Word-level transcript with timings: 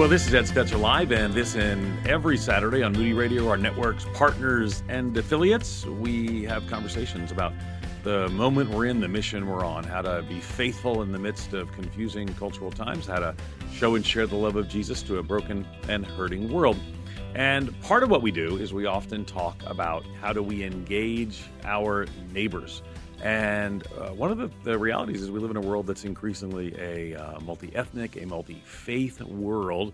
Well, 0.00 0.08
this 0.08 0.26
is 0.26 0.32
Ed 0.32 0.46
Stetzer 0.46 0.80
Live, 0.80 1.12
and 1.12 1.34
this 1.34 1.54
and 1.56 2.08
every 2.08 2.38
Saturday 2.38 2.82
on 2.82 2.94
Moody 2.94 3.12
Radio, 3.12 3.46
our 3.50 3.58
networks, 3.58 4.06
partners, 4.14 4.82
and 4.88 5.14
affiliates. 5.14 5.84
We 5.84 6.44
have 6.44 6.66
conversations 6.68 7.30
about 7.30 7.52
the 8.02 8.30
moment 8.30 8.70
we're 8.70 8.86
in, 8.86 9.00
the 9.00 9.08
mission 9.08 9.46
we're 9.46 9.62
on, 9.62 9.84
how 9.84 10.00
to 10.00 10.24
be 10.26 10.40
faithful 10.40 11.02
in 11.02 11.12
the 11.12 11.18
midst 11.18 11.52
of 11.52 11.70
confusing 11.72 12.32
cultural 12.36 12.70
times, 12.70 13.08
how 13.08 13.18
to 13.18 13.34
show 13.74 13.94
and 13.94 14.06
share 14.06 14.26
the 14.26 14.36
love 14.36 14.56
of 14.56 14.70
Jesus 14.70 15.02
to 15.02 15.18
a 15.18 15.22
broken 15.22 15.66
and 15.86 16.06
hurting 16.06 16.50
world. 16.50 16.78
And 17.34 17.78
part 17.82 18.02
of 18.02 18.08
what 18.10 18.22
we 18.22 18.30
do 18.30 18.56
is 18.56 18.72
we 18.72 18.86
often 18.86 19.26
talk 19.26 19.62
about 19.66 20.06
how 20.18 20.32
do 20.32 20.42
we 20.42 20.64
engage 20.64 21.42
our 21.64 22.06
neighbors. 22.32 22.82
And 23.22 23.86
uh, 23.98 24.10
one 24.10 24.30
of 24.30 24.38
the, 24.38 24.50
the, 24.64 24.78
realities 24.78 25.20
is 25.20 25.30
we 25.30 25.40
live 25.40 25.50
in 25.50 25.56
a 25.56 25.60
world 25.60 25.86
that's 25.86 26.04
increasingly 26.04 26.74
a 26.78 27.14
uh, 27.14 27.40
multi 27.40 27.70
ethnic, 27.74 28.16
a 28.16 28.24
multi 28.24 28.62
faith 28.64 29.20
world 29.20 29.92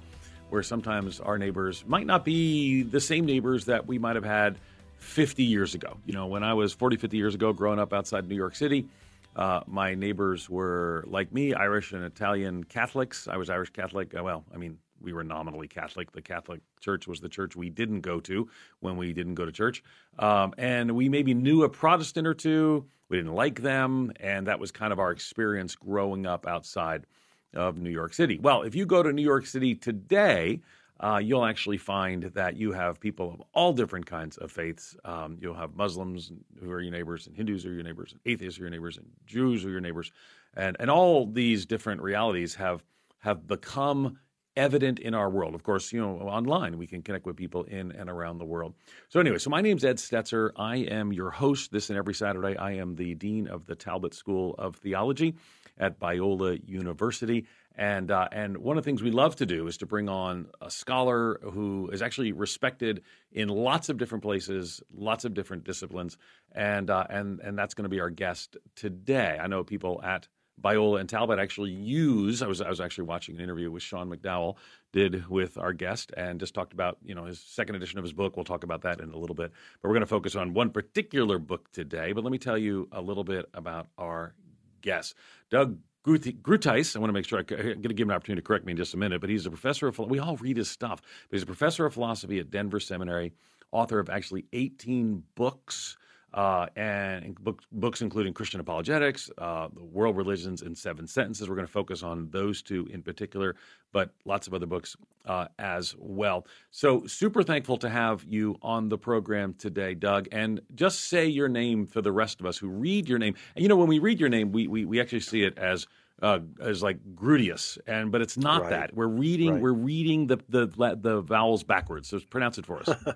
where 0.48 0.62
sometimes 0.62 1.18
our 1.18 1.36
neighbors 1.36 1.84
might 1.88 2.06
not 2.06 2.24
be 2.24 2.82
the 2.82 3.00
same 3.00 3.24
neighbors 3.24 3.64
that 3.64 3.86
we 3.86 3.98
might 3.98 4.14
have 4.14 4.24
had 4.24 4.58
50 4.98 5.42
years 5.42 5.74
ago. 5.74 5.96
You 6.06 6.12
know, 6.12 6.26
when 6.26 6.44
I 6.44 6.54
was 6.54 6.72
40, 6.72 6.96
50 6.96 7.16
years 7.16 7.34
ago 7.34 7.52
growing 7.52 7.80
up 7.80 7.92
outside 7.92 8.28
New 8.28 8.36
York 8.36 8.54
City, 8.54 8.86
uh, 9.34 9.60
my 9.66 9.94
neighbors 9.94 10.48
were 10.48 11.04
like 11.08 11.32
me, 11.32 11.52
Irish 11.52 11.92
and 11.92 12.04
Italian 12.04 12.62
Catholics. 12.64 13.28
I 13.28 13.36
was 13.36 13.50
Irish 13.50 13.70
Catholic. 13.70 14.14
Uh, 14.16 14.22
well, 14.22 14.44
I 14.54 14.56
mean, 14.56 14.78
we 15.00 15.12
were 15.12 15.24
nominally 15.24 15.68
Catholic. 15.68 16.12
The 16.12 16.22
Catholic 16.22 16.60
Church 16.80 17.06
was 17.06 17.20
the 17.20 17.28
church 17.28 17.56
we 17.56 17.70
didn't 17.70 18.00
go 18.00 18.20
to 18.20 18.48
when 18.80 18.96
we 18.96 19.12
didn't 19.12 19.34
go 19.34 19.44
to 19.44 19.52
church. 19.52 19.82
Um, 20.18 20.54
and 20.58 20.92
we 20.92 21.08
maybe 21.08 21.34
knew 21.34 21.62
a 21.64 21.68
Protestant 21.68 22.26
or 22.26 22.34
two. 22.34 22.86
We 23.08 23.16
didn't 23.18 23.34
like 23.34 23.62
them. 23.62 24.12
And 24.20 24.46
that 24.46 24.58
was 24.58 24.70
kind 24.70 24.92
of 24.92 24.98
our 24.98 25.10
experience 25.10 25.74
growing 25.74 26.26
up 26.26 26.46
outside 26.46 27.06
of 27.54 27.78
New 27.78 27.90
York 27.90 28.14
City. 28.14 28.38
Well, 28.40 28.62
if 28.62 28.74
you 28.74 28.86
go 28.86 29.02
to 29.02 29.12
New 29.12 29.22
York 29.22 29.46
City 29.46 29.74
today, 29.74 30.60
uh, 31.00 31.20
you'll 31.22 31.44
actually 31.44 31.76
find 31.76 32.24
that 32.34 32.56
you 32.56 32.72
have 32.72 32.98
people 32.98 33.34
of 33.34 33.42
all 33.52 33.72
different 33.72 34.06
kinds 34.06 34.38
of 34.38 34.50
faiths. 34.50 34.96
Um, 35.04 35.36
you'll 35.40 35.54
have 35.54 35.74
Muslims 35.74 36.32
who 36.60 36.70
are 36.70 36.80
your 36.80 36.92
neighbors, 36.92 37.26
and 37.26 37.36
Hindus 37.36 37.66
are 37.66 37.72
your 37.72 37.82
neighbors, 37.82 38.12
and 38.12 38.20
atheists 38.24 38.58
are 38.58 38.62
your 38.62 38.70
neighbors, 38.70 38.96
and 38.96 39.06
Jews 39.26 39.64
are 39.64 39.70
your 39.70 39.80
neighbors, 39.80 40.10
and 40.54 40.76
and 40.80 40.90
all 40.90 41.26
these 41.26 41.66
different 41.66 42.00
realities 42.00 42.54
have 42.54 42.82
have 43.18 43.46
become 43.46 44.18
evident 44.56 44.98
in 44.98 45.14
our 45.14 45.28
world. 45.28 45.54
Of 45.54 45.62
course, 45.62 45.92
you 45.92 46.00
know, 46.00 46.18
online 46.20 46.78
we 46.78 46.86
can 46.86 47.02
connect 47.02 47.26
with 47.26 47.36
people 47.36 47.64
in 47.64 47.92
and 47.92 48.08
around 48.08 48.38
the 48.38 48.44
world. 48.44 48.74
So 49.08 49.20
anyway, 49.20 49.38
so 49.38 49.50
my 49.50 49.60
name's 49.60 49.84
Ed 49.84 49.96
Stetzer. 49.96 50.50
I 50.56 50.76
am 50.76 51.12
your 51.12 51.30
host 51.30 51.72
this 51.72 51.90
and 51.90 51.98
every 51.98 52.14
Saturday. 52.14 52.56
I 52.56 52.72
am 52.72 52.96
the 52.96 53.14
dean 53.14 53.48
of 53.48 53.66
the 53.66 53.74
Talbot 53.74 54.14
School 54.14 54.54
of 54.58 54.76
Theology 54.76 55.34
at 55.78 56.00
Biola 56.00 56.60
University. 56.66 57.46
And 57.78 58.10
uh, 58.10 58.28
and 58.32 58.56
one 58.56 58.78
of 58.78 58.84
the 58.84 58.88
things 58.88 59.02
we 59.02 59.10
love 59.10 59.36
to 59.36 59.44
do 59.44 59.66
is 59.66 59.76
to 59.78 59.86
bring 59.86 60.08
on 60.08 60.46
a 60.62 60.70
scholar 60.70 61.38
who 61.42 61.90
is 61.92 62.00
actually 62.00 62.32
respected 62.32 63.02
in 63.32 63.50
lots 63.50 63.90
of 63.90 63.98
different 63.98 64.24
places, 64.24 64.80
lots 64.94 65.26
of 65.26 65.34
different 65.34 65.64
disciplines, 65.64 66.16
and 66.52 66.88
uh, 66.88 67.04
and 67.10 67.40
and 67.40 67.58
that's 67.58 67.74
going 67.74 67.82
to 67.82 67.90
be 67.90 68.00
our 68.00 68.08
guest 68.08 68.56
today. 68.76 69.38
I 69.38 69.46
know 69.46 69.62
people 69.62 70.00
at 70.02 70.26
Biola 70.60 71.00
and 71.00 71.08
Talbot 71.08 71.38
actually 71.38 71.70
use. 71.70 72.42
I 72.42 72.46
was 72.46 72.60
I 72.60 72.68
was 72.68 72.80
actually 72.80 73.04
watching 73.04 73.36
an 73.36 73.42
interview 73.42 73.70
with 73.70 73.82
Sean 73.82 74.10
McDowell 74.10 74.56
did 74.92 75.28
with 75.28 75.58
our 75.58 75.72
guest 75.72 76.12
and 76.16 76.40
just 76.40 76.54
talked 76.54 76.72
about 76.72 76.98
you 77.04 77.14
know 77.14 77.24
his 77.24 77.40
second 77.40 77.74
edition 77.74 77.98
of 77.98 78.04
his 78.04 78.12
book. 78.12 78.36
We'll 78.36 78.44
talk 78.44 78.64
about 78.64 78.82
that 78.82 79.00
in 79.00 79.10
a 79.10 79.18
little 79.18 79.36
bit, 79.36 79.52
but 79.80 79.88
we're 79.88 79.94
going 79.94 80.00
to 80.00 80.06
focus 80.06 80.34
on 80.34 80.54
one 80.54 80.70
particular 80.70 81.38
book 81.38 81.70
today. 81.72 82.12
But 82.12 82.24
let 82.24 82.30
me 82.30 82.38
tell 82.38 82.56
you 82.56 82.88
a 82.92 83.00
little 83.00 83.24
bit 83.24 83.46
about 83.54 83.88
our 83.98 84.34
guest, 84.80 85.14
Doug. 85.50 85.78
Groothuis, 86.06 86.94
I 86.94 87.00
want 87.00 87.08
to 87.08 87.12
make 87.12 87.26
sure 87.26 87.38
I, 87.38 87.40
am 87.40 87.46
going 87.46 87.82
to 87.82 87.88
give 87.88 88.04
him 88.04 88.10
an 88.10 88.14
opportunity 88.14 88.40
to 88.40 88.46
correct 88.46 88.64
me 88.64 88.70
in 88.70 88.76
just 88.76 88.94
a 88.94 88.96
minute, 88.96 89.20
but 89.20 89.28
he's 89.28 89.44
a 89.44 89.50
professor 89.50 89.88
of, 89.88 89.98
we 89.98 90.20
all 90.20 90.36
read 90.36 90.56
his 90.56 90.70
stuff, 90.70 91.02
but 91.02 91.34
he's 91.34 91.42
a 91.42 91.46
professor 91.46 91.84
of 91.84 91.94
philosophy 91.94 92.38
at 92.38 92.48
Denver 92.48 92.78
Seminary, 92.78 93.32
author 93.72 93.98
of 93.98 94.08
actually 94.08 94.44
18 94.52 95.24
books, 95.34 95.96
uh, 96.36 96.66
and 96.76 97.34
book, 97.42 97.62
books 97.72 98.02
including 98.02 98.34
Christian 98.34 98.60
apologetics, 98.60 99.30
uh, 99.38 99.68
world 99.74 100.16
religions 100.18 100.60
in 100.60 100.74
seven 100.74 101.06
sentences. 101.06 101.48
We're 101.48 101.56
going 101.56 101.66
to 101.66 101.72
focus 101.72 102.02
on 102.02 102.28
those 102.30 102.60
two 102.60 102.86
in 102.92 103.02
particular, 103.02 103.56
but 103.92 104.10
lots 104.26 104.46
of 104.46 104.52
other 104.52 104.66
books 104.66 104.96
uh, 105.24 105.46
as 105.58 105.94
well. 105.98 106.46
So 106.70 107.06
super 107.06 107.42
thankful 107.42 107.78
to 107.78 107.88
have 107.88 108.22
you 108.28 108.56
on 108.60 108.90
the 108.90 108.98
program 108.98 109.54
today, 109.54 109.94
Doug. 109.94 110.28
And 110.30 110.60
just 110.74 111.08
say 111.08 111.26
your 111.26 111.48
name 111.48 111.86
for 111.86 112.02
the 112.02 112.12
rest 112.12 112.38
of 112.40 112.46
us 112.46 112.58
who 112.58 112.68
read 112.68 113.08
your 113.08 113.18
name. 113.18 113.34
And 113.54 113.62
you 113.62 113.68
know, 113.70 113.76
when 113.76 113.88
we 113.88 113.98
read 113.98 114.20
your 114.20 114.28
name, 114.28 114.52
we 114.52 114.68
we, 114.68 114.84
we 114.84 115.00
actually 115.00 115.20
see 115.20 115.42
it 115.42 115.56
as 115.56 115.86
uh, 116.20 116.40
as 116.60 116.82
like 116.82 116.98
Grutius, 117.14 117.78
and 117.86 118.12
but 118.12 118.20
it's 118.20 118.36
not 118.36 118.62
right. 118.62 118.70
that. 118.70 118.94
We're 118.94 119.06
reading 119.06 119.54
right. 119.54 119.62
we're 119.62 119.72
reading 119.72 120.26
the, 120.26 120.38
the 120.48 120.66
the 121.00 121.22
vowels 121.22 121.62
backwards. 121.64 122.08
So 122.08 122.20
pronounce 122.28 122.58
it 122.58 122.66
for 122.66 122.80
us. 122.80 122.88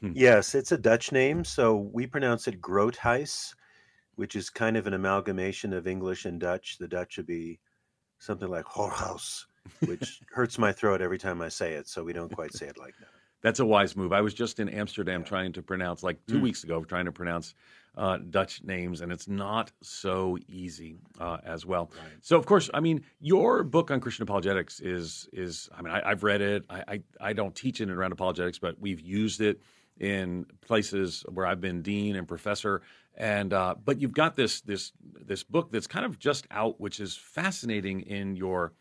Hmm. 0.00 0.12
Yes, 0.14 0.54
it's 0.54 0.72
a 0.72 0.78
Dutch 0.78 1.12
name, 1.12 1.44
so 1.44 1.76
we 1.76 2.06
pronounce 2.06 2.46
it 2.46 2.60
Groothuis, 2.60 3.54
which 4.14 4.36
is 4.36 4.50
kind 4.50 4.76
of 4.76 4.86
an 4.86 4.94
amalgamation 4.94 5.72
of 5.72 5.86
English 5.86 6.24
and 6.24 6.38
Dutch. 6.38 6.78
The 6.78 6.88
Dutch 6.88 7.16
would 7.16 7.26
be 7.26 7.58
something 8.18 8.48
like 8.48 8.64
Horhaus, 8.64 9.46
which 9.86 10.20
hurts 10.32 10.58
my 10.58 10.72
throat 10.72 11.02
every 11.02 11.18
time 11.18 11.42
I 11.42 11.48
say 11.48 11.74
it, 11.74 11.88
so 11.88 12.04
we 12.04 12.12
don't 12.12 12.32
quite 12.32 12.54
say 12.54 12.66
it 12.66 12.78
like 12.78 12.94
that. 13.00 13.08
That's 13.40 13.60
a 13.60 13.66
wise 13.66 13.96
move. 13.96 14.12
I 14.12 14.20
was 14.20 14.34
just 14.34 14.58
in 14.58 14.68
Amsterdam 14.68 15.20
yeah. 15.20 15.26
trying 15.26 15.52
to 15.52 15.62
pronounce, 15.62 16.02
like 16.02 16.18
two 16.26 16.38
mm. 16.38 16.42
weeks 16.42 16.64
ago, 16.64 16.82
trying 16.82 17.04
to 17.04 17.12
pronounce 17.12 17.54
uh, 17.96 18.18
Dutch 18.30 18.62
names, 18.64 19.00
and 19.00 19.12
it's 19.12 19.28
not 19.28 19.70
so 19.80 20.38
easy 20.48 20.96
uh, 21.20 21.38
as 21.44 21.64
well. 21.64 21.90
Right. 21.96 22.12
So, 22.20 22.36
of 22.36 22.46
course, 22.46 22.68
I 22.74 22.80
mean, 22.80 23.04
your 23.20 23.62
book 23.62 23.90
on 23.90 24.00
Christian 24.00 24.24
apologetics 24.24 24.80
is 24.80 25.28
is. 25.32 25.68
I 25.76 25.82
mean, 25.82 25.92
I, 25.92 26.08
have 26.08 26.24
read 26.24 26.40
it. 26.40 26.64
I, 26.68 26.82
I, 26.88 27.02
I 27.20 27.32
don't 27.32 27.54
teach 27.54 27.80
it 27.80 27.90
around 27.90 28.12
apologetics, 28.12 28.58
but 28.58 28.80
we've 28.80 29.00
used 29.00 29.40
it 29.40 29.60
in 29.98 30.46
places 30.60 31.24
where 31.32 31.46
I've 31.46 31.60
been 31.60 31.82
dean 31.82 32.16
and 32.16 32.26
professor. 32.26 32.82
And 33.16 33.52
uh, 33.52 33.74
but 33.84 34.00
you've 34.00 34.12
got 34.12 34.36
this 34.36 34.60
this 34.60 34.92
this 35.02 35.42
book 35.42 35.72
that's 35.72 35.86
kind 35.86 36.06
of 36.06 36.18
just 36.18 36.46
out, 36.50 36.80
which 36.80 37.00
is 37.00 37.16
fascinating 37.16 38.02
in 38.02 38.36
your 38.36 38.72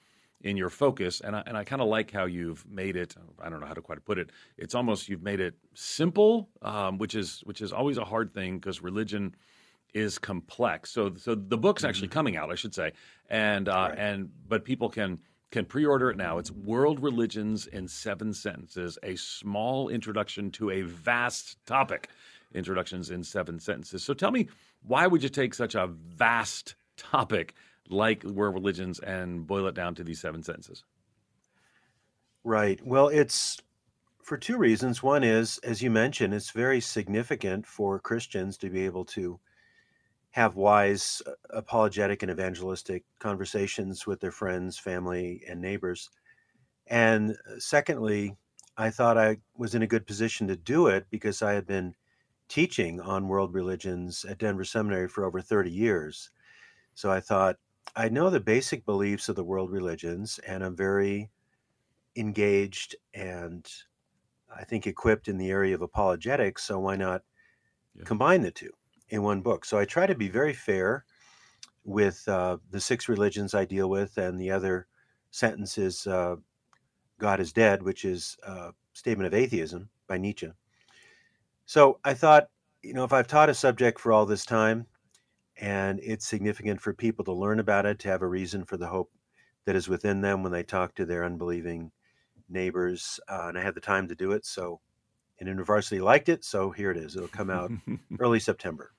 in 0.42 0.56
your 0.56 0.70
focus. 0.70 1.22
And 1.22 1.36
I, 1.36 1.44
and 1.48 1.58
I 1.58 1.64
kind 1.64 1.82
of 1.82 1.88
like 1.88 2.12
how 2.12 2.26
you've 2.26 2.66
made 2.70 2.96
it. 2.96 3.16
I 3.42 3.50
don't 3.50 3.60
know 3.60 3.66
how 3.66 3.74
to 3.74 3.82
quite 3.82 4.04
put 4.06 4.20
it. 4.20 4.32
It's 4.58 4.76
almost 4.76 5.10
you've 5.10 5.24
made 5.24 5.40
it 5.40 5.56
simple, 5.74 6.50
um, 6.62 6.98
which 6.98 7.16
is 7.16 7.42
which 7.46 7.62
is 7.62 7.74
always 7.74 7.98
a 7.98 8.06
hard 8.06 8.34
thing 8.34 8.60
because 8.60 8.82
religion 8.82 9.36
is 9.94 10.20
complex. 10.20 10.92
So 10.92 11.14
so 11.16 11.34
the 11.34 11.58
book's 11.58 11.84
actually 11.84 12.10
mm-hmm. 12.10 12.14
coming 12.14 12.38
out, 12.38 12.52
I 12.52 12.56
should 12.56 12.76
say, 12.76 12.92
and 13.30 13.68
uh, 13.68 13.88
right. 13.90 13.98
and 13.98 14.30
but 14.48 14.64
people 14.66 14.90
can 14.90 15.20
can 15.52 15.66
pre-order 15.66 16.10
it 16.10 16.18
now. 16.18 16.38
It's 16.38 16.52
World 16.52 17.02
Religions 17.02 17.68
in 17.68 17.88
Seven 17.88 18.34
Sentences, 18.34 18.98
a 19.04 19.16
small 19.16 19.90
introduction 19.90 20.52
to 20.52 20.72
a 20.72 20.82
vast 20.82 21.58
topic. 21.66 22.10
Introductions 22.54 23.10
in 23.10 23.24
seven 23.24 23.60
sentences. 23.60 24.04
So 24.04 24.14
tell 24.14 24.32
me, 24.32 24.48
why 24.82 25.06
would 25.06 25.22
you 25.22 25.30
take 25.30 25.54
such 25.54 25.76
a 25.76 25.88
vast 25.88 26.76
topic 26.96 27.54
like 27.90 28.24
World 28.24 28.56
Religions 28.56 29.00
and 29.00 29.46
boil 29.46 29.68
it 29.68 29.76
down 29.76 29.96
to 29.96 30.04
these 30.04 30.22
seven 30.22 30.44
sentences? 30.44 30.84
Right. 32.44 32.80
Well, 32.86 33.10
it's 33.10 33.58
for 34.24 34.38
two 34.38 34.58
reasons. 34.58 35.04
One 35.04 35.24
is, 35.24 35.58
as 35.60 35.82
you 35.82 35.92
mentioned, 35.92 36.34
it's 36.34 36.52
very 36.52 36.80
significant 36.80 37.68
for 37.68 38.00
Christians 38.00 38.58
to 38.60 38.70
be 38.70 38.86
able 38.86 39.06
to 39.06 39.40
have 40.38 40.56
wise 40.56 41.20
uh, 41.26 41.32
apologetic 41.50 42.22
and 42.22 42.32
evangelistic 42.32 43.04
conversations 43.18 44.06
with 44.06 44.20
their 44.20 44.32
friends, 44.32 44.78
family, 44.78 45.42
and 45.50 45.60
neighbors. 45.60 46.12
And 46.86 47.32
uh, 47.32 47.58
secondly, 47.58 48.38
I 48.78 48.92
thought 48.92 49.18
I 49.18 49.38
was 49.58 49.74
in 49.74 49.82
a 49.82 49.88
good 49.88 50.06
position 50.06 50.48
to 50.48 50.56
do 50.56 50.86
it 50.88 51.08
because 51.10 51.42
I 51.42 51.54
had 51.54 51.66
been 51.66 51.96
teaching 52.50 53.02
on 53.02 53.28
world 53.28 53.52
religions 53.56 54.26
at 54.30 54.38
Denver 54.38 54.64
Seminary 54.64 55.08
for 55.08 55.26
over 55.26 55.42
30 55.42 55.72
years. 55.72 56.30
So 56.94 57.12
I 57.12 57.20
thought, 57.20 57.56
I 57.96 58.08
know 58.08 58.30
the 58.30 58.40
basic 58.40 58.86
beliefs 58.86 59.30
of 59.30 59.36
the 59.36 59.44
world 59.44 59.72
religions, 59.72 60.40
and 60.46 60.64
I'm 60.64 60.76
very 60.76 61.32
engaged 62.16 62.96
and 63.16 63.68
I 64.56 64.66
think 64.66 64.86
equipped 64.86 65.30
in 65.30 65.40
the 65.40 65.50
area 65.50 65.74
of 65.74 65.82
apologetics. 65.82 66.64
So 66.64 66.78
why 66.78 66.96
not 66.96 67.24
yeah. 67.96 68.04
combine 68.04 68.44
the 68.44 68.52
two? 68.52 68.70
In 69.10 69.24
one 69.24 69.42
book. 69.42 69.64
So 69.64 69.78
I 69.78 69.86
try 69.86 70.06
to 70.06 70.16
be 70.16 70.28
very 70.28 70.54
fair 70.54 71.06
with 71.86 72.28
uh, 72.28 72.58
the 72.72 72.82
six 72.82 73.08
religions 73.08 73.54
I 73.54 73.64
deal 73.64 73.90
with, 73.90 74.18
and 74.18 74.38
the 74.38 74.52
other 74.52 74.88
sentence 75.32 75.78
is 75.78 76.06
uh, 76.06 76.36
God 77.18 77.40
is 77.40 77.54
dead, 77.54 77.82
which 77.82 78.04
is 78.04 78.38
a 78.44 78.72
statement 78.94 79.28
of 79.28 79.34
atheism 79.34 79.90
by 80.08 80.18
Nietzsche. 80.18 80.52
So 81.66 82.00
I 82.04 82.14
thought, 82.14 82.50
you 82.84 82.94
know, 82.94 83.04
if 83.04 83.14
I've 83.14 83.28
taught 83.28 83.50
a 83.50 83.54
subject 83.54 84.00
for 84.00 84.12
all 84.12 84.26
this 84.26 84.46
time, 84.46 84.86
and 85.60 86.00
it's 86.04 86.28
significant 86.28 86.82
for 86.82 86.94
people 86.94 87.26
to 87.26 87.34
learn 87.34 87.60
about 87.60 87.86
it, 87.86 88.00
to 88.00 88.10
have 88.10 88.22
a 88.22 88.28
reason 88.28 88.66
for 88.66 88.78
the 88.78 88.88
hope 88.88 89.12
that 89.66 89.76
is 89.76 89.88
within 89.88 90.22
them 90.22 90.44
when 90.44 90.52
they 90.52 90.64
talk 90.64 90.94
to 90.96 91.06
their 91.06 91.24
unbelieving 91.24 91.92
neighbors, 92.50 93.20
uh, 93.30 93.46
and 93.48 93.58
I 93.58 93.62
had 93.62 93.76
the 93.76 93.82
time 93.82 94.08
to 94.08 94.16
do 94.16 94.32
it, 94.32 94.46
so 94.46 94.80
InterVarsity 95.42 96.02
liked 96.02 96.30
it, 96.30 96.44
so 96.44 96.72
here 96.72 96.92
it 96.92 96.98
is. 96.98 97.16
It'll 97.16 97.28
come 97.28 97.50
out 97.50 97.72
early 98.20 98.40
September. 98.40 98.94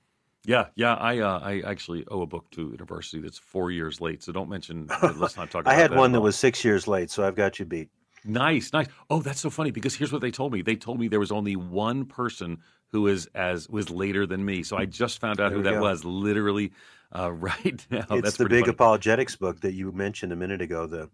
Yeah, 0.48 0.68
yeah. 0.76 0.94
I 0.94 1.18
uh, 1.18 1.40
I 1.40 1.60
actually 1.60 2.06
owe 2.10 2.22
a 2.22 2.26
book 2.26 2.50
to 2.52 2.70
InterVarsity 2.70 3.22
that's 3.22 3.36
four 3.36 3.70
years 3.70 4.00
late. 4.00 4.22
So 4.22 4.32
don't 4.32 4.48
mention. 4.48 4.88
Let's 5.16 5.36
not 5.36 5.50
talk. 5.50 5.60
About 5.64 5.70
it. 5.72 5.76
I 5.76 5.78
had 5.78 5.94
one 5.94 6.12
that 6.12 6.22
was 6.22 6.36
six 6.36 6.64
years 6.64 6.88
late, 6.88 7.10
so 7.10 7.22
I've 7.22 7.34
got 7.36 7.58
you 7.58 7.66
beat. 7.66 7.90
Nice, 8.24 8.72
nice. 8.72 8.86
Oh, 9.10 9.20
that's 9.20 9.40
so 9.40 9.50
funny 9.50 9.70
because 9.70 9.94
here's 9.94 10.10
what 10.10 10.22
they 10.22 10.30
told 10.30 10.54
me. 10.54 10.62
They 10.62 10.74
told 10.74 10.98
me 10.98 11.06
there 11.08 11.20
was 11.20 11.30
only 11.30 11.54
one 11.54 12.06
person 12.06 12.58
who 12.90 13.08
is 13.08 13.28
as 13.34 13.68
was 13.68 13.90
later 13.90 14.26
than 14.26 14.42
me. 14.42 14.62
So 14.62 14.78
I 14.78 14.86
just 14.86 15.20
found 15.20 15.38
out 15.38 15.50
There 15.50 15.58
who 15.58 15.64
that 15.64 15.74
go. 15.74 15.82
was 15.82 16.02
literally 16.02 16.72
uh, 17.14 17.30
right 17.48 17.86
now. 17.90 18.06
it's 18.10 18.22
that's 18.22 18.36
the 18.38 18.48
big 18.48 18.62
funny. 18.64 18.70
apologetics 18.70 19.36
book 19.36 19.60
that 19.60 19.74
you 19.74 19.92
mentioned 19.92 20.32
a 20.32 20.36
minute 20.36 20.62
ago. 20.62 20.86
The 20.86 21.10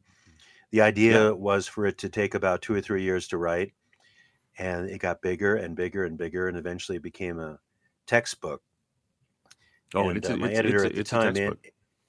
the 0.71 0.81
idea 0.81 1.35
was 1.35 1.67
for 1.67 1.87
it 1.87 1.99
to 1.99 2.09
take 2.09 2.35
about 2.35 2.63
two 2.63 2.73
or 2.73 2.81
three 2.81 3.03
years 3.03 3.27
to 3.29 3.37
write, 3.37 3.73
and 4.59 4.89
it 4.89 4.99
got 4.99 5.23
bigger 5.23 5.57
and 5.57 5.75
bigger 5.75 6.05
and 6.05 6.17
bigger, 6.17 6.47
and 6.47 6.57
eventually 6.57 6.97
it 6.99 7.03
became 7.03 7.41
a 7.41 7.59
textbook. 8.07 8.63
Oh, 9.95 10.09
and 10.09 10.11
and 10.11 10.19
it's, 10.19 10.31
uh, 10.31 10.37
my 10.37 10.49
it's, 10.49 10.59
editor 10.59 10.85
it's, 10.85 10.87
at 10.87 10.95
the 10.95 11.05
time, 11.05 11.29
An- 11.29 11.35
textbook. 11.35 11.67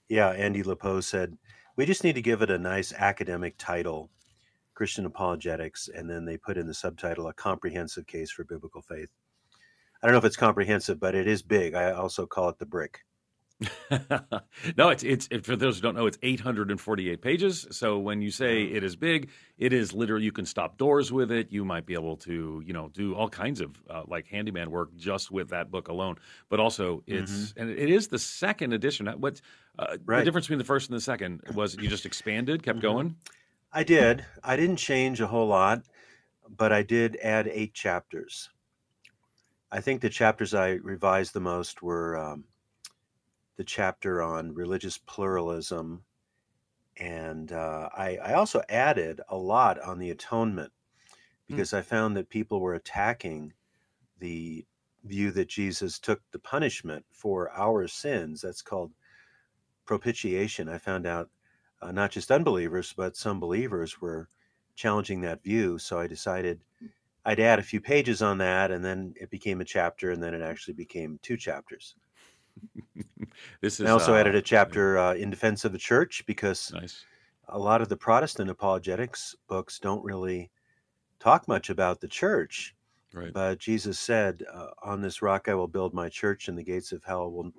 yeah, 0.10 0.30
Andy 0.30 0.64
Le 0.64 0.76
Peau 0.76 1.02
said, 1.02 1.38
we 1.78 1.86
just 1.86 2.04
need 2.04 2.16
to 2.16 2.22
give 2.22 2.42
it 2.42 2.50
a 2.50 2.58
nice 2.58 2.94
academic 2.94 3.56
title, 3.58 4.10
Christian 4.74 5.06
apologetics, 5.06 5.90
and 5.94 6.10
then 6.10 6.26
they 6.26 6.38
put 6.38 6.58
in 6.58 6.68
the 6.68 6.74
subtitle, 6.74 7.28
a 7.28 7.34
comprehensive 7.34 8.08
case 8.08 8.32
for 8.32 8.44
biblical 8.44 8.82
faith. 8.82 9.10
I 10.02 10.08
don't 10.08 10.14
know 10.14 10.20
if 10.20 10.26
it's 10.26 10.38
comprehensive, 10.38 11.00
but 11.00 11.16
it 11.16 11.28
is 11.28 11.42
big. 11.42 11.74
I 11.74 11.92
also 11.92 12.26
call 12.26 12.50
it 12.50 12.60
the 12.60 12.66
brick. 12.66 13.02
no, 14.78 14.90
it's 14.90 15.04
it's 15.04 15.28
it, 15.32 15.46
for 15.46 15.56
those 15.56 15.78
who 15.78 15.82
don't 15.82 15.96
know, 15.96 16.08
it's 16.08 16.18
848 16.22 17.22
pages. 17.22 17.66
So 17.72 17.98
when 18.00 18.22
you 18.22 18.30
say 18.30 18.64
it 18.64 18.84
is 18.84 18.96
big, 18.96 19.30
it 19.58 19.72
is 19.72 19.94
literally 19.94 20.26
you 20.26 20.32
can 20.34 20.46
stop 20.46 20.78
doors 20.78 21.12
with 21.12 21.32
it. 21.32 21.52
You 21.52 21.64
might 21.64 21.86
be 21.86 21.94
able 21.94 22.18
to 22.18 22.62
you 22.66 22.74
know 22.74 22.90
do 22.90 23.16
all 23.16 23.30
kinds 23.30 23.62
of 23.62 23.82
uh, 23.90 24.04
like 24.08 24.28
handyman 24.28 24.72
work 24.72 24.96
just 24.98 25.32
with 25.32 25.50
that 25.50 25.72
book 25.72 25.88
alone. 25.88 26.18
But 26.50 26.60
also 26.60 27.04
it's 27.08 27.54
and 27.56 27.70
it 27.70 27.90
is 27.90 28.10
the 28.10 28.20
second 28.20 28.74
edition. 28.74 29.08
What's 29.20 29.42
uh, 29.80 29.98
the 30.06 30.24
difference 30.24 30.48
between 30.48 30.60
the 30.60 30.66
first 30.66 30.90
and 30.90 30.98
the 30.98 31.02
second 31.02 31.42
was 31.54 31.76
you 31.76 31.88
just 31.88 32.06
expanded, 32.06 32.62
kept 32.62 32.80
Mhm. 32.80 32.82
going. 32.82 33.16
I 33.72 33.84
did. 33.84 34.26
I 34.44 34.56
didn't 34.58 34.78
change 34.78 35.22
a 35.22 35.28
whole 35.28 35.48
lot, 35.48 35.84
but 36.50 36.72
I 36.72 36.84
did 36.84 37.18
add 37.22 37.48
eight 37.48 37.74
chapters. 37.74 38.50
I 39.72 39.82
think 39.82 40.02
the 40.02 40.10
chapters 40.10 40.54
I 40.54 40.72
revised 40.74 41.34
the 41.34 41.42
most 41.42 41.82
were 41.82 42.18
um, 42.18 42.46
the 43.58 43.64
chapter 43.64 44.22
on 44.22 44.54
religious 44.54 44.98
pluralism. 44.98 46.04
And 46.98 47.52
uh, 47.52 47.90
I, 47.96 48.18
I 48.18 48.34
also 48.34 48.62
added 48.70 49.22
a 49.30 49.38
lot 49.38 49.80
on 49.82 50.00
the 50.00 50.12
atonement 50.12 50.72
because 51.48 51.74
I 51.74 51.82
found 51.82 52.16
that 52.18 52.30
people 52.30 52.60
were 52.60 52.74
attacking 52.74 53.54
the 54.20 54.66
view 55.04 55.32
that 55.32 55.50
Jesus 55.50 56.00
took 56.00 56.22
the 56.32 56.40
punishment 56.40 57.06
for 57.12 57.52
our 57.52 57.88
sins. 57.88 58.42
That's 58.42 58.62
called 58.62 58.92
propitiation. 59.86 60.70
I 60.70 60.78
found 60.78 61.06
out 61.06 61.30
uh, 61.82 61.92
not 61.92 62.12
just 62.12 62.32
unbelievers, 62.32 62.94
but 62.96 63.16
some 63.16 63.40
believers 63.40 64.02
were 64.02 64.30
challenging 64.76 65.22
that 65.22 65.44
view. 65.44 65.78
So 65.78 66.00
I 66.00 66.08
decided 66.08 66.62
I'd 67.26 67.40
add 67.40 67.60
a 67.60 67.64
few 67.64 67.82
pages 67.82 68.22
on 68.22 68.38
that, 68.40 68.72
and 68.72 68.84
then 68.84 69.14
it 69.20 69.30
became 69.30 69.62
a 69.62 69.66
chapter, 69.66 70.12
and 70.12 70.22
then 70.22 70.34
it 70.34 70.42
actually 70.42 70.76
became 70.76 71.20
two 71.22 71.38
chapters. 71.38 71.96
This 73.62 73.80
is 73.80 73.88
I 73.88 73.92
also 73.92 74.14
uh, 74.14 74.18
added 74.18 74.36
a 74.36 74.42
chapter 74.42 74.98
uh, 74.98 75.14
in 75.14 75.30
defense 75.30 75.66
of 75.66 75.72
the 75.72 75.78
church 75.78 76.24
because 76.26 76.72
Nice. 76.74 77.06
a 77.50 77.60
lot 77.60 77.82
of 77.82 77.90
the 77.90 77.98
Protestant 77.98 78.50
apologetics 78.50 79.36
books 79.48 79.80
don't 79.80 80.04
really 80.04 80.52
talk 81.20 81.48
much 81.48 81.70
about 81.70 82.00
the 82.00 82.08
church. 82.08 82.76
Right. 83.14 83.34
But 83.34 83.60
Jesus 83.60 84.00
said, 84.00 84.44
uh, 84.54 84.70
On 84.84 85.02
this 85.02 85.22
rock 85.22 85.48
I 85.48 85.54
will 85.54 85.68
build 85.68 85.94
my 85.94 86.10
church, 86.10 86.48
and 86.48 86.58
the 86.58 86.64
gates 86.64 86.92
of 86.92 87.04
hell 87.04 87.32
will 87.32 87.52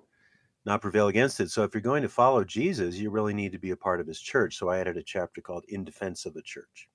not 0.65 0.83
prevail 0.83 1.09
against 1.09 1.41
it. 1.41 1.51
So 1.51 1.63
if 1.63 1.75
you're 1.75 1.81
going 1.81 2.03
to 2.03 2.09
follow 2.09 2.45
Jesus, 2.45 2.97
you 2.97 3.11
really 3.11 3.35
need 3.35 3.53
to 3.53 3.59
be 3.59 3.71
a 3.71 3.77
part 3.77 4.01
of 4.01 4.07
his 4.07 4.21
church. 4.21 4.57
So 4.57 4.69
I 4.69 4.79
added 4.79 4.97
a 4.97 5.03
chapter 5.03 5.41
called 5.41 5.65
In 5.69 5.85
Defense 5.85 6.27
of 6.27 6.35
the 6.35 6.43
Church. 6.43 6.89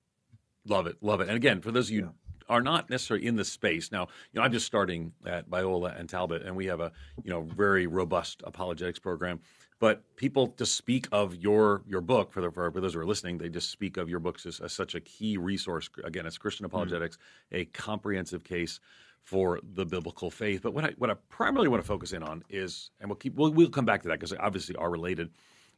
Love 0.66 0.86
it, 0.86 0.96
love 1.00 1.20
it. 1.20 1.28
And 1.28 1.36
again, 1.36 1.60
for 1.60 1.72
those 1.72 1.88
of 1.88 1.94
you 1.94 2.02
Yeah. 2.02 2.31
Are 2.52 2.60
not 2.60 2.90
necessarily 2.90 3.26
in 3.26 3.36
this 3.36 3.48
space 3.48 3.90
now, 3.90 4.08
you 4.32 4.38
know, 4.38 4.42
I'm 4.42 4.52
just 4.52 4.66
starting 4.66 5.12
at 5.24 5.48
Biola 5.48 5.98
and 5.98 6.06
Talbot, 6.06 6.42
and 6.42 6.54
we 6.54 6.66
have 6.66 6.80
a 6.80 6.92
you 7.24 7.30
know 7.30 7.40
very 7.40 7.86
robust 7.86 8.42
apologetics 8.44 8.98
program. 8.98 9.40
But 9.80 10.02
people 10.16 10.54
just 10.58 10.76
speak 10.76 11.08
of 11.12 11.34
your 11.34 11.82
your 11.86 12.02
book 12.02 12.30
for, 12.30 12.42
the, 12.42 12.50
for 12.50 12.70
those 12.70 12.92
who 12.92 13.00
are 13.00 13.06
listening. 13.06 13.38
They 13.38 13.48
just 13.48 13.70
speak 13.70 13.96
of 13.96 14.10
your 14.10 14.20
books 14.20 14.44
as, 14.44 14.60
as 14.60 14.72
such 14.72 14.94
a 14.94 15.00
key 15.00 15.38
resource. 15.38 15.88
Again, 16.04 16.26
it's 16.26 16.36
Christian 16.36 16.66
apologetics, 16.66 17.16
a 17.52 17.64
comprehensive 17.64 18.44
case 18.44 18.80
for 19.22 19.58
the 19.74 19.86
biblical 19.86 20.30
faith. 20.30 20.60
But 20.62 20.74
what 20.74 20.84
I 20.84 20.92
what 20.98 21.08
I 21.08 21.14
primarily 21.30 21.68
want 21.68 21.82
to 21.82 21.86
focus 21.88 22.12
in 22.12 22.22
on 22.22 22.44
is, 22.50 22.90
and 23.00 23.08
we'll 23.08 23.16
keep 23.16 23.34
we'll, 23.34 23.50
we'll 23.50 23.70
come 23.70 23.86
back 23.86 24.02
to 24.02 24.08
that 24.08 24.20
because 24.20 24.30
they 24.30 24.36
obviously 24.36 24.76
are 24.76 24.90
related 24.90 25.30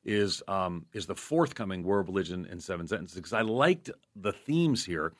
is 0.04 0.42
um, 0.48 0.84
is 0.92 1.06
the 1.06 1.14
forthcoming 1.14 1.82
World 1.82 2.08
Religion 2.08 2.46
in 2.50 2.60
Seven 2.60 2.86
Sentences 2.86 3.16
because 3.16 3.32
I 3.32 3.42
liked 3.42 3.90
the 4.16 4.32
themes 4.32 4.84
here. 4.84 5.12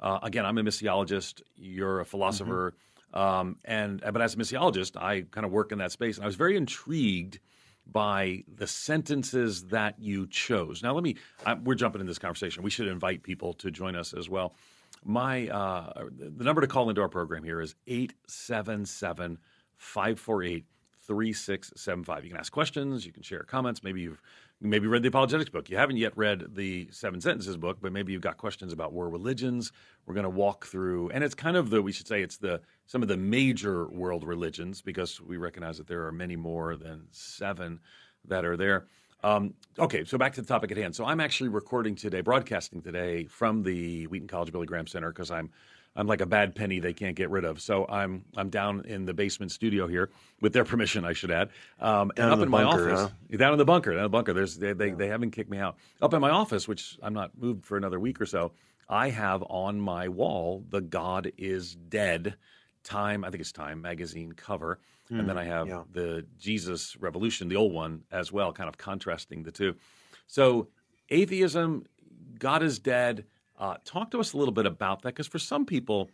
Uh, 0.00 0.18
again, 0.22 0.46
I'm 0.46 0.58
a 0.58 0.62
missiologist. 0.62 1.42
You're 1.56 2.00
a 2.00 2.04
philosopher, 2.04 2.74
um, 3.12 3.56
and 3.64 4.00
but 4.00 4.20
as 4.22 4.34
a 4.34 4.36
missiologist, 4.36 4.96
I 4.96 5.22
kind 5.30 5.44
of 5.44 5.52
work 5.52 5.72
in 5.72 5.78
that 5.78 5.92
space, 5.92 6.16
and 6.16 6.24
I 6.24 6.26
was 6.26 6.36
very 6.36 6.56
intrigued 6.56 7.38
by 7.86 8.44
the 8.56 8.66
sentences 8.66 9.64
that 9.64 9.98
you 9.98 10.26
chose. 10.28 10.82
Now, 10.82 10.94
let 10.94 11.02
me. 11.02 11.16
I, 11.44 11.54
we're 11.54 11.74
jumping 11.74 12.00
in 12.00 12.06
this 12.06 12.18
conversation. 12.18 12.62
We 12.62 12.70
should 12.70 12.88
invite 12.88 13.22
people 13.22 13.52
to 13.54 13.70
join 13.70 13.96
us 13.96 14.14
as 14.14 14.28
well. 14.28 14.54
My 15.04 15.48
uh, 15.48 16.04
the 16.18 16.44
number 16.44 16.60
to 16.60 16.66
call 16.66 16.88
into 16.88 17.00
our 17.00 17.08
program 17.08 17.42
here 17.42 17.60
is 17.60 17.74
877 17.86 19.38
548 19.76 20.64
3675. 21.10 22.24
You 22.24 22.30
can 22.30 22.38
ask 22.38 22.52
questions, 22.52 23.04
you 23.04 23.12
can 23.12 23.22
share 23.22 23.42
comments. 23.42 23.82
Maybe 23.82 24.02
you've 24.02 24.22
maybe 24.60 24.86
read 24.86 25.02
the 25.02 25.08
apologetics 25.08 25.50
book. 25.50 25.70
You 25.70 25.76
haven't 25.76 25.96
yet 25.96 26.16
read 26.16 26.54
the 26.54 26.88
Seven 26.90 27.20
Sentences 27.20 27.56
book, 27.56 27.78
but 27.80 27.92
maybe 27.92 28.12
you've 28.12 28.22
got 28.22 28.36
questions 28.36 28.72
about 28.72 28.92
world 28.92 29.12
religions. 29.12 29.72
We're 30.06 30.14
going 30.14 30.24
to 30.24 30.30
walk 30.30 30.66
through, 30.66 31.10
and 31.10 31.24
it's 31.24 31.34
kind 31.34 31.56
of 31.56 31.70
the 31.70 31.80
we 31.82 31.92
should 31.92 32.06
say 32.06 32.22
it's 32.22 32.36
the 32.36 32.60
some 32.86 33.02
of 33.02 33.08
the 33.08 33.16
major 33.16 33.88
world 33.88 34.24
religions 34.24 34.82
because 34.82 35.20
we 35.20 35.36
recognize 35.36 35.78
that 35.78 35.86
there 35.86 36.06
are 36.06 36.12
many 36.12 36.36
more 36.36 36.76
than 36.76 37.06
seven 37.10 37.80
that 38.26 38.44
are 38.44 38.56
there. 38.56 38.86
Um, 39.22 39.54
okay, 39.78 40.04
so 40.04 40.16
back 40.16 40.32
to 40.34 40.42
the 40.42 40.46
topic 40.48 40.70
at 40.70 40.78
hand. 40.78 40.96
So 40.96 41.04
I'm 41.04 41.20
actually 41.20 41.50
recording 41.50 41.94
today, 41.94 42.20
broadcasting 42.20 42.80
today 42.80 43.26
from 43.26 43.62
the 43.62 44.06
Wheaton 44.06 44.28
College 44.28 44.50
Billy 44.50 44.66
Graham 44.66 44.86
Center 44.86 45.10
because 45.10 45.30
I'm 45.30 45.50
I'm 45.96 46.06
like 46.06 46.20
a 46.20 46.26
bad 46.26 46.54
penny 46.54 46.78
they 46.78 46.92
can't 46.92 47.16
get 47.16 47.30
rid 47.30 47.44
of. 47.44 47.60
So 47.60 47.86
I'm 47.88 48.24
I'm 48.36 48.48
down 48.48 48.84
in 48.86 49.04
the 49.04 49.14
basement 49.14 49.52
studio 49.52 49.86
here 49.86 50.10
with 50.40 50.52
their 50.52 50.64
permission, 50.64 51.04
I 51.04 51.12
should 51.12 51.30
add. 51.30 51.50
Um, 51.80 52.08
Down 52.08 52.10
and 52.16 52.18
in 52.18 52.32
up 52.32 52.38
the 52.38 52.44
in 52.44 52.50
my 52.50 52.64
bunker, 52.64 52.92
office, 52.92 53.12
down 53.36 53.52
in 53.52 53.58
the 53.58 53.64
bunker, 53.64 53.90
down 53.90 53.98
in 53.98 54.04
the 54.04 54.08
bunker. 54.08 54.32
There's 54.32 54.56
they 54.56 54.72
they, 54.72 54.90
they 54.90 55.08
haven't 55.08 55.32
kicked 55.32 55.50
me 55.50 55.58
out. 55.58 55.76
Up 56.00 56.14
in 56.14 56.20
my 56.20 56.30
office, 56.30 56.68
which 56.68 56.98
I'm 57.02 57.14
not 57.14 57.36
moved 57.36 57.66
for 57.66 57.76
another 57.76 57.98
week 57.98 58.20
or 58.20 58.26
so. 58.26 58.52
I 58.88 59.10
have 59.10 59.42
on 59.48 59.80
my 59.80 60.08
wall 60.08 60.64
the 60.68 60.80
God 60.80 61.32
is 61.38 61.74
Dead 61.74 62.34
Time. 62.82 63.24
I 63.24 63.30
think 63.30 63.40
it's 63.40 63.52
Time 63.52 63.80
magazine 63.80 64.32
cover, 64.32 64.80
and 65.10 65.28
then 65.28 65.36
I 65.36 65.44
have 65.44 65.68
yeah. 65.68 65.82
the 65.92 66.24
Jesus 66.38 66.96
Revolution, 66.96 67.48
the 67.48 67.56
old 67.56 67.72
one 67.72 68.02
as 68.12 68.32
well, 68.32 68.52
kind 68.52 68.68
of 68.68 68.78
contrasting 68.78 69.42
the 69.42 69.52
two. 69.52 69.74
So 70.28 70.68
atheism, 71.08 71.84
God 72.38 72.62
is 72.62 72.78
dead. 72.78 73.24
Uh, 73.60 73.76
talk 73.84 74.10
to 74.10 74.18
us 74.18 74.32
a 74.32 74.38
little 74.38 74.52
bit 74.54 74.64
about 74.66 75.02
that, 75.02 75.10
because 75.10 75.26
for 75.26 75.38
some 75.38 75.66
people, 75.66 76.10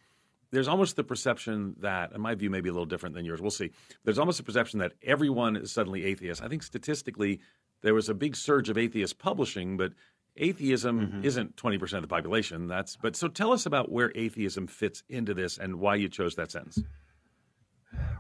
there's 0.51 0.67
almost 0.69 0.97
the 0.97 1.05
perception 1.05 1.77
that, 1.79 2.13
and 2.13 2.21
my 2.21 2.35
view 2.35 2.51
may 2.51 2.61
be 2.61 2.69
a 2.69 2.73
little 2.73 2.85
different 2.87 3.15
than 3.15 3.25
yours. 3.25 3.41
We'll 3.41 3.51
see. 3.53 3.71
There's 4.05 4.19
almost 4.19 4.41
a 4.41 4.43
perception 4.43 4.81
that 4.81 4.95
everyone 5.03 5.55
is 5.57 5.71
suddenly 5.71 6.05
atheist. 6.05 6.43
I 6.43 6.49
think 6.49 6.65
statistically, 6.65 7.41
there 7.83 7.95
was 7.95 8.09
a 8.09 8.15
big 8.15 8.35
surge 8.35 8.69
of 8.69 8.77
atheist 8.77 9.19
publishing, 9.19 9.77
but 9.77 9.93
atheism 10.37 11.01
Mhm. 11.13 11.25
isn't 11.25 11.57
20% 11.57 11.99
of 11.99 12.03
the 12.03 12.09
population. 12.09 12.67
That's 12.67 12.97
but 12.97 13.15
so 13.17 13.29
tell 13.29 13.53
us 13.53 13.65
about 13.65 13.91
where 13.93 14.13
atheism 14.17 14.67
fits 14.67 15.03
into 15.09 15.33
this 15.33 15.57
and 15.57 15.77
why 15.77 15.95
you 15.95 16.09
chose 16.09 16.35
that 16.35 16.51
sentence. 16.51 16.83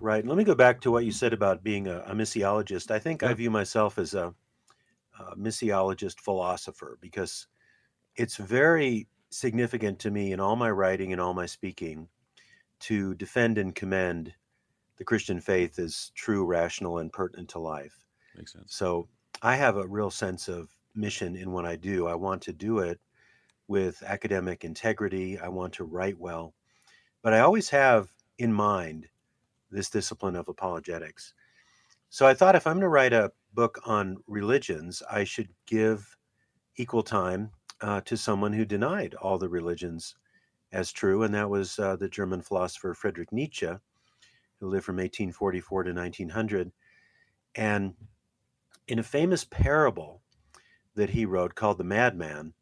Right. 0.00 0.24
Let 0.26 0.38
me 0.38 0.44
go 0.44 0.54
back 0.54 0.80
to 0.82 0.90
what 0.90 1.04
you 1.04 1.12
said 1.12 1.32
about 1.32 1.62
being 1.62 1.88
a, 1.88 1.98
a 2.06 2.14
missiologist. 2.14 2.90
I 2.90 2.98
think 2.98 3.22
I 3.22 3.34
view 3.34 3.50
myself 3.50 3.98
as 3.98 4.14
a, 4.14 4.34
a 5.18 5.36
missiologist 5.36 6.20
philosopher 6.20 6.96
because 7.00 7.46
it's 8.14 8.36
very 8.36 9.08
significant 9.36 9.98
to 10.00 10.10
me 10.10 10.32
in 10.32 10.40
all 10.40 10.56
my 10.56 10.70
writing 10.70 11.12
and 11.12 11.20
all 11.20 11.34
my 11.34 11.46
speaking 11.46 12.08
to 12.80 13.14
defend 13.14 13.58
and 13.58 13.74
commend 13.74 14.32
the 14.96 15.04
Christian 15.04 15.40
faith 15.40 15.78
as 15.78 16.10
true, 16.14 16.44
rational, 16.46 16.98
and 16.98 17.12
pertinent 17.12 17.50
to 17.50 17.58
life. 17.58 18.06
Makes 18.36 18.54
sense. 18.54 18.74
So 18.74 19.08
I 19.42 19.56
have 19.56 19.76
a 19.76 19.86
real 19.86 20.10
sense 20.10 20.48
of 20.48 20.74
mission 20.94 21.36
in 21.36 21.52
what 21.52 21.66
I 21.66 21.76
do. 21.76 22.06
I 22.06 22.14
want 22.14 22.42
to 22.42 22.52
do 22.52 22.78
it 22.78 22.98
with 23.68 24.02
academic 24.06 24.64
integrity. 24.64 25.38
I 25.38 25.48
want 25.48 25.74
to 25.74 25.84
write 25.84 26.18
well. 26.18 26.54
But 27.22 27.34
I 27.34 27.40
always 27.40 27.68
have 27.70 28.08
in 28.38 28.52
mind 28.52 29.06
this 29.70 29.90
discipline 29.90 30.36
of 30.36 30.48
apologetics. 30.48 31.34
So 32.08 32.26
I 32.26 32.34
thought 32.34 32.56
if 32.56 32.66
I'm 32.66 32.74
going 32.74 32.82
to 32.82 32.88
write 32.88 33.12
a 33.12 33.32
book 33.52 33.80
on 33.84 34.16
religions, 34.26 35.02
I 35.10 35.24
should 35.24 35.48
give 35.66 36.16
equal 36.76 37.02
time 37.02 37.50
uh, 37.80 38.00
to 38.02 38.16
someone 38.16 38.52
who 38.52 38.64
denied 38.64 39.14
all 39.14 39.38
the 39.38 39.48
religions 39.48 40.14
as 40.72 40.92
true, 40.92 41.22
and 41.22 41.34
that 41.34 41.50
was 41.50 41.78
uh, 41.78 41.96
the 41.96 42.08
German 42.08 42.42
philosopher 42.42 42.94
Friedrich 42.94 43.32
Nietzsche, 43.32 43.70
who 44.60 44.68
lived 44.68 44.84
from 44.84 44.96
1844 44.96 45.84
to 45.84 45.92
1900. 45.92 46.72
And 47.54 47.94
in 48.88 48.98
a 48.98 49.04
famous 49.04 49.44
parable 49.44 50.22
that 50.94 51.10
he 51.10 51.26
wrote 51.26 51.54
called 51.54 51.78
The 51.78 51.84
Madman, 51.84 52.54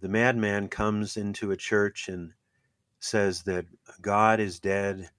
the 0.00 0.08
madman 0.08 0.68
comes 0.68 1.16
into 1.16 1.50
a 1.50 1.56
church 1.56 2.08
and 2.08 2.32
says 3.00 3.42
that 3.44 3.66
God 4.00 4.38
is 4.38 4.60
dead, 4.60 5.10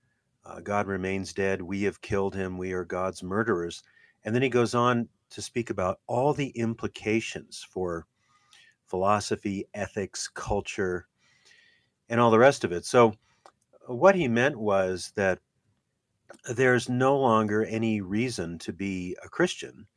uh, 0.46 0.62
God 0.62 0.88
remains 0.88 1.34
dead, 1.34 1.62
we 1.62 1.84
have 1.84 2.02
killed 2.02 2.34
him, 2.34 2.58
we 2.58 2.72
are 2.72 2.86
God's 2.86 3.22
murderers. 3.22 3.84
And 4.24 4.34
then 4.34 4.42
he 4.42 4.50
goes 4.50 4.74
on 4.74 5.10
to 5.32 5.42
speak 5.42 5.70
about 5.70 6.00
all 6.08 6.34
the 6.34 6.50
implications 6.50 7.66
for 7.70 8.08
philosophy, 8.90 9.66
ethics, 9.74 10.28
culture, 10.28 11.08
and 12.10 12.20
all 12.20 12.32
the 12.32 12.40
rest 12.40 12.64
of 12.64 12.72
it. 12.72 12.86
So, 12.86 13.14
what 13.88 14.16
he 14.16 14.28
meant 14.28 14.58
was 14.58 15.12
that 15.16 15.40
there's 16.50 16.90
no 16.90 17.18
longer 17.18 17.66
any 17.66 18.02
reason 18.02 18.58
to 18.60 18.74
be 18.74 19.16
a 19.24 19.30
Christian. 19.30 19.88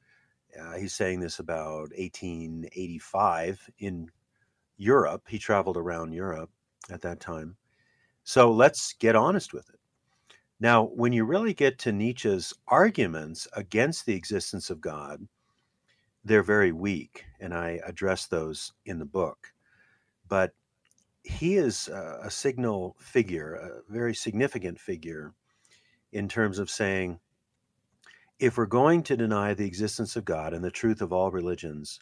Uh, 0.58 0.76
he's 0.76 0.94
saying 0.94 1.20
this 1.20 1.38
about 1.38 1.90
1885 1.96 3.70
in 3.78 4.10
Europe. 4.76 5.22
He 5.28 5.38
traveled 5.38 5.76
around 5.76 6.12
Europe 6.12 6.50
at 6.90 7.00
that 7.02 7.20
time. 7.20 7.56
So 8.24 8.50
let's 8.50 8.94
get 8.94 9.16
honest 9.16 9.52
with 9.52 9.68
it. 9.70 9.80
Now, 10.60 10.84
when 10.84 11.12
you 11.12 11.24
really 11.24 11.54
get 11.54 11.78
to 11.80 11.92
Nietzsche's 11.92 12.54
arguments 12.68 13.48
against 13.54 14.06
the 14.06 14.14
existence 14.14 14.70
of 14.70 14.80
God, 14.80 15.26
they're 16.24 16.42
very 16.42 16.72
weak, 16.72 17.24
and 17.40 17.52
I 17.52 17.80
address 17.84 18.26
those 18.26 18.72
in 18.84 18.98
the 18.98 19.04
book. 19.04 19.52
But 20.28 20.52
he 21.24 21.56
is 21.56 21.88
a 21.88 22.30
signal 22.30 22.96
figure, 22.98 23.54
a 23.54 23.92
very 23.92 24.14
significant 24.14 24.80
figure 24.80 25.34
in 26.12 26.28
terms 26.28 26.58
of 26.58 26.70
saying 26.70 27.20
if 28.38 28.56
we're 28.56 28.66
going 28.66 29.02
to 29.04 29.16
deny 29.16 29.54
the 29.54 29.66
existence 29.66 30.16
of 30.16 30.24
God 30.24 30.52
and 30.52 30.64
the 30.64 30.70
truth 30.70 31.00
of 31.00 31.12
all 31.12 31.30
religions, 31.30 32.00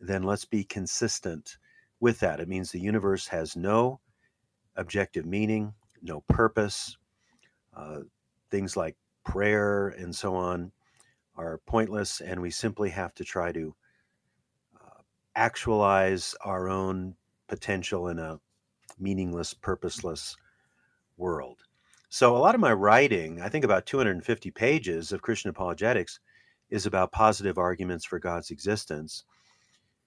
then 0.00 0.22
let's 0.22 0.46
be 0.46 0.64
consistent 0.64 1.58
with 2.00 2.18
that. 2.20 2.40
It 2.40 2.48
means 2.48 2.70
the 2.70 2.80
universe 2.80 3.28
has 3.28 3.56
no 3.56 4.00
objective 4.76 5.26
meaning, 5.26 5.74
no 6.02 6.22
purpose. 6.28 6.96
Uh, 7.76 8.00
things 8.50 8.76
like 8.76 8.96
prayer 9.24 9.88
and 9.88 10.14
so 10.14 10.34
on 10.34 10.72
are 11.36 11.60
pointless, 11.66 12.20
and 12.20 12.40
we 12.40 12.50
simply 12.50 12.90
have 12.90 13.14
to 13.14 13.24
try 13.24 13.52
to 13.52 13.74
uh, 14.80 15.02
actualize 15.34 16.34
our 16.44 16.68
own 16.68 17.14
potential 17.48 18.08
in 18.08 18.18
a 18.18 18.40
meaningless, 18.98 19.54
purposeless 19.54 20.36
world. 21.16 21.58
So, 22.08 22.36
a 22.36 22.38
lot 22.38 22.54
of 22.54 22.60
my 22.60 22.72
writing, 22.72 23.40
I 23.40 23.48
think 23.48 23.64
about 23.64 23.86
250 23.86 24.50
pages 24.50 25.12
of 25.12 25.22
Christian 25.22 25.50
apologetics, 25.50 26.20
is 26.68 26.86
about 26.86 27.12
positive 27.12 27.58
arguments 27.58 28.04
for 28.04 28.18
God's 28.18 28.50
existence. 28.50 29.24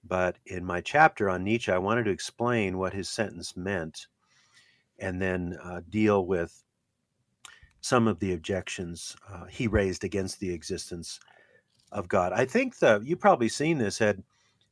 But 0.03 0.37
in 0.45 0.65
my 0.65 0.81
chapter 0.81 1.29
on 1.29 1.43
Nietzsche, 1.43 1.71
I 1.71 1.77
wanted 1.79 2.03
to 2.05 2.11
explain 2.11 2.77
what 2.77 2.93
his 2.93 3.09
sentence 3.09 3.57
meant 3.57 4.07
and 4.99 5.21
then 5.21 5.57
uh, 5.63 5.81
deal 5.89 6.25
with 6.25 6.64
some 7.85 8.07
of 8.07 8.17
the 8.17 8.33
objections 8.33 9.15
uh, 9.31 9.45
he 9.45 9.67
raised 9.67 10.03
against 10.03 10.39
the 10.39 10.51
existence 10.51 11.19
of 11.91 12.07
God. 12.07 12.33
I 12.33 12.43
think 12.43 12.79
that 12.79 13.05
you've 13.05 13.19
probably 13.19 13.47
seen 13.47 13.77
this, 13.77 14.01
Ed. 14.01 14.23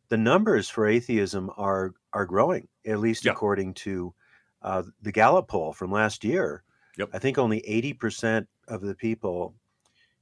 The 0.10 0.17
numbers 0.17 0.67
for 0.67 0.88
atheism 0.88 1.51
are 1.55 1.93
are 2.12 2.25
growing, 2.25 2.67
at 2.88 2.98
least 2.98 3.25
yeah. 3.25 3.32
according 3.32 3.75
to 3.75 4.15
uh, 4.63 4.82
the 5.03 5.12
Gallup 5.12 5.48
poll 5.48 5.74
from 5.74 5.91
last 5.91 6.24
year. 6.24 6.63
Yep. 6.98 7.10
I 7.13 7.20
think 7.20 7.38
only 7.38 7.62
80% 7.62 8.48
of 8.67 8.82
the 8.82 8.96
people 8.96 9.53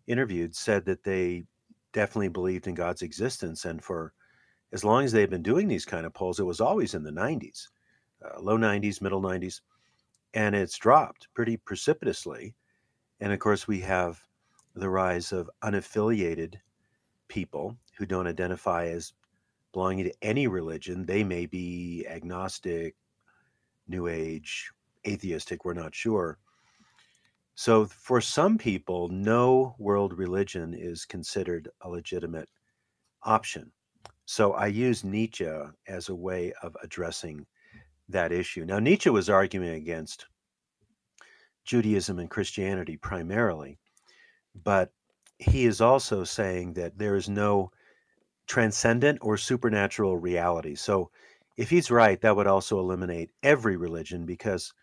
interviewed 0.07 0.53
said 0.53 0.83
that 0.85 1.03
they 1.03 1.43
definitely 1.93 2.27
believed 2.27 2.67
in 2.67 2.75
God's 2.75 3.03
existence. 3.03 3.63
And 3.63 3.81
for 3.81 4.13
as 4.73 4.83
long 4.83 5.05
as 5.05 5.13
they've 5.13 5.29
been 5.29 5.43
doing 5.43 5.69
these 5.69 5.85
kind 5.85 6.05
of 6.05 6.13
polls, 6.13 6.39
it 6.41 6.45
was 6.45 6.59
always 6.59 6.93
in 6.93 7.03
the 7.03 7.11
90s, 7.11 7.67
uh, 8.25 8.39
low 8.41 8.57
90s, 8.57 9.01
middle 9.01 9.21
90s. 9.21 9.61
And 10.33 10.55
it's 10.55 10.77
dropped 10.77 11.27
pretty 11.33 11.55
precipitously. 11.57 12.53
And 13.21 13.31
of 13.31 13.39
course, 13.39 13.67
we 13.67 13.79
have 13.81 14.19
the 14.73 14.89
rise 14.89 15.31
of 15.31 15.49
unaffiliated 15.63 16.55
people 17.27 17.77
who 17.97 18.05
don't 18.05 18.27
identify 18.27 18.87
as 18.87 19.13
belonging 19.73 20.05
to 20.05 20.13
any 20.23 20.47
religion. 20.47 21.05
They 21.05 21.23
may 21.23 21.45
be 21.45 22.05
agnostic, 22.09 22.95
New 23.87 24.07
Age, 24.07 24.71
atheistic, 25.07 25.63
we're 25.63 25.73
not 25.73 25.93
sure. 25.93 26.39
So, 27.53 27.85
for 27.85 28.21
some 28.21 28.57
people, 28.57 29.09
no 29.09 29.75
world 29.77 30.17
religion 30.17 30.73
is 30.73 31.05
considered 31.05 31.69
a 31.81 31.89
legitimate 31.89 32.49
option. 33.23 33.71
So, 34.25 34.53
I 34.53 34.67
use 34.67 35.03
Nietzsche 35.03 35.47
as 35.87 36.09
a 36.09 36.15
way 36.15 36.53
of 36.63 36.75
addressing 36.81 37.45
that 38.09 38.31
issue. 38.31 38.65
Now, 38.65 38.79
Nietzsche 38.79 39.09
was 39.09 39.29
arguing 39.29 39.69
against 39.69 40.25
Judaism 41.71 42.19
and 42.19 42.29
Christianity 42.29 42.97
primarily, 42.97 43.79
but 44.53 44.91
he 45.39 45.63
is 45.63 45.79
also 45.79 46.25
saying 46.25 46.73
that 46.73 46.97
there 46.97 47.15
is 47.15 47.29
no 47.29 47.71
transcendent 48.45 49.19
or 49.21 49.37
supernatural 49.37 50.17
reality. 50.17 50.75
So, 50.75 51.11
if 51.55 51.69
he's 51.69 51.89
right, 51.89 52.19
that 52.19 52.35
would 52.35 52.45
also 52.45 52.77
eliminate 52.77 53.29
every 53.41 53.77
religion 53.77 54.25
because 54.25 54.73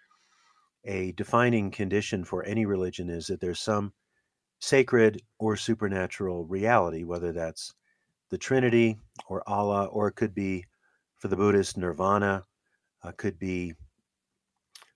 a 0.87 1.13
defining 1.13 1.71
condition 1.71 2.25
for 2.25 2.43
any 2.45 2.65
religion 2.65 3.11
is 3.11 3.27
that 3.27 3.39
there's 3.43 3.61
some 3.61 3.93
sacred 4.59 5.21
or 5.39 5.57
supernatural 5.57 6.47
reality, 6.47 7.05
whether 7.05 7.33
that's 7.33 7.75
the 8.31 8.39
Trinity 8.39 8.99
or 9.29 9.47
Allah, 9.47 9.85
or 9.89 10.09
it 10.09 10.17
could 10.17 10.35
be 10.35 10.65
for 11.19 11.29
the 11.29 11.37
Buddhist 11.37 11.77
nirvana, 11.77 12.45
uh, 13.03 13.13
could 13.13 13.39
be 13.39 13.75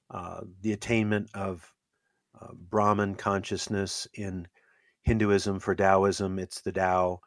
uh, 0.08 0.40
the 0.62 0.72
attainment 0.72 1.28
of 1.34 1.70
Brahman 2.52 3.14
consciousness 3.14 4.06
in 4.14 4.46
Hinduism. 5.02 5.60
For 5.60 5.74
Taoism, 5.74 6.38
it's 6.38 6.60
the 6.60 6.72
Tao. 6.72 7.20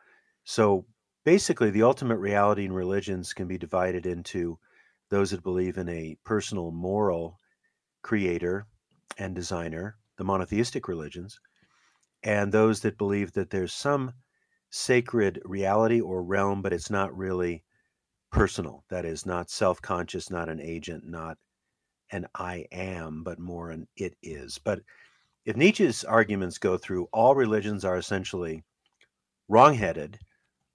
So 0.44 0.86
basically, 1.24 1.72
the 1.72 1.84
ultimate 1.84 2.18
reality 2.18 2.66
in 2.66 2.74
religions 2.74 3.34
can 3.34 3.48
be 3.48 3.58
divided 3.58 4.06
into 4.06 4.58
those 5.10 5.32
that 5.32 5.44
believe 5.44 5.78
in 5.78 5.90
a 5.90 6.18
personal 6.24 6.72
moral 6.72 7.40
creator 8.02 8.68
and 9.18 9.36
designer, 9.36 9.98
the 10.18 10.24
monotheistic 10.24 10.88
religions, 10.88 11.40
and 12.24 12.52
those 12.52 12.82
that 12.82 12.98
believe 12.98 13.34
that 13.34 13.50
there's 13.50 13.74
some 13.74 14.14
sacred 14.70 15.42
reality 15.46 16.02
or 16.02 16.24
realm, 16.24 16.62
but 16.62 16.74
it's 16.74 16.90
not 16.90 17.16
really 17.16 17.64
personal. 18.32 18.84
That 18.90 19.06
is, 19.06 19.26
not 19.26 19.50
self 19.50 19.82
conscious, 19.82 20.30
not 20.30 20.50
an 20.50 20.60
agent, 20.60 21.06
not 21.06 21.38
an 22.12 22.28
I 22.36 22.66
am, 22.72 23.24
but 23.24 23.40
more 23.40 23.72
an 23.72 23.88
it 23.96 24.16
is. 24.22 24.60
But 24.60 24.82
if 25.46 25.56
Nietzsche's 25.56 26.04
arguments 26.04 26.58
go 26.58 26.78
through, 26.78 27.08
all 27.14 27.36
religions 27.36 27.86
are 27.86 27.98
essentially 27.98 28.64
wrongheaded, 29.48 30.20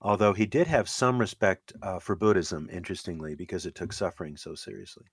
although 0.01 0.33
he 0.33 0.47
did 0.47 0.69
have 0.69 0.89
some 0.89 1.19
respect 1.19 1.73
uh, 1.83 1.99
for 1.99 2.15
Buddhism, 2.15 2.69
interestingly, 2.73 3.35
because 3.35 3.67
it 3.67 3.75
took 3.75 3.93
suffering 3.93 4.37
so 4.37 4.55
seriously. 4.55 5.07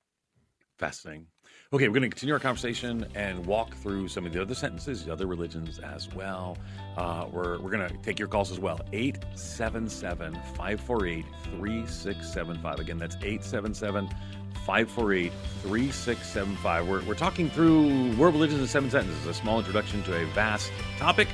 Fascinating. 0.78 1.26
Okay, 1.74 1.88
we're 1.88 1.96
going 1.96 2.04
to 2.04 2.10
continue 2.10 2.34
our 2.34 2.40
conversation 2.40 3.08
and 3.16 3.44
walk 3.46 3.76
through 3.78 4.08
some 4.08 4.26
of 4.26 4.32
the 4.32 4.42
other 4.42 4.54
sentences, 4.54 5.04
the 5.04 5.12
other 5.12 5.26
religions 5.26 5.80
as 5.80 6.14
well. 6.14 6.56
Uh, 6.96 7.26
we're 7.32 7.60
we're 7.60 7.72
going 7.72 7.90
to 7.90 7.98
take 7.98 8.20
your 8.20 8.28
calls 8.28 8.52
as 8.52 8.60
well. 8.60 8.80
877 8.94 10.34
548 10.34 11.26
3675. 11.44 12.80
Again, 12.80 12.98
that's 12.98 13.16
877 13.16 14.08
548 14.66 15.32
3675. 15.64 16.88
We're 16.88 17.16
talking 17.16 17.50
through 17.50 18.16
world 18.16 18.36
religions 18.36 18.62
in 18.62 18.68
seven 18.68 18.92
sentences, 18.92 19.26
a 19.26 19.34
small 19.34 19.58
introduction 19.58 20.04
to 20.04 20.16
a 20.16 20.26
vast 20.28 20.72
topic, 21.00 21.28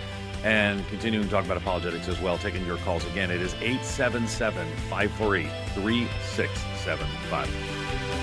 and 0.43 0.87
continuing 0.87 1.25
to 1.25 1.31
talk 1.31 1.43
about 1.43 1.57
apologetics 1.57 2.07
as 2.07 2.19
well. 2.21 2.37
Taking 2.37 2.65
your 2.65 2.77
calls 2.77 3.05
again, 3.07 3.29
it 3.29 3.41
is 3.41 3.53
877 3.55 4.65
548 4.89 5.49
3675. 5.75 8.22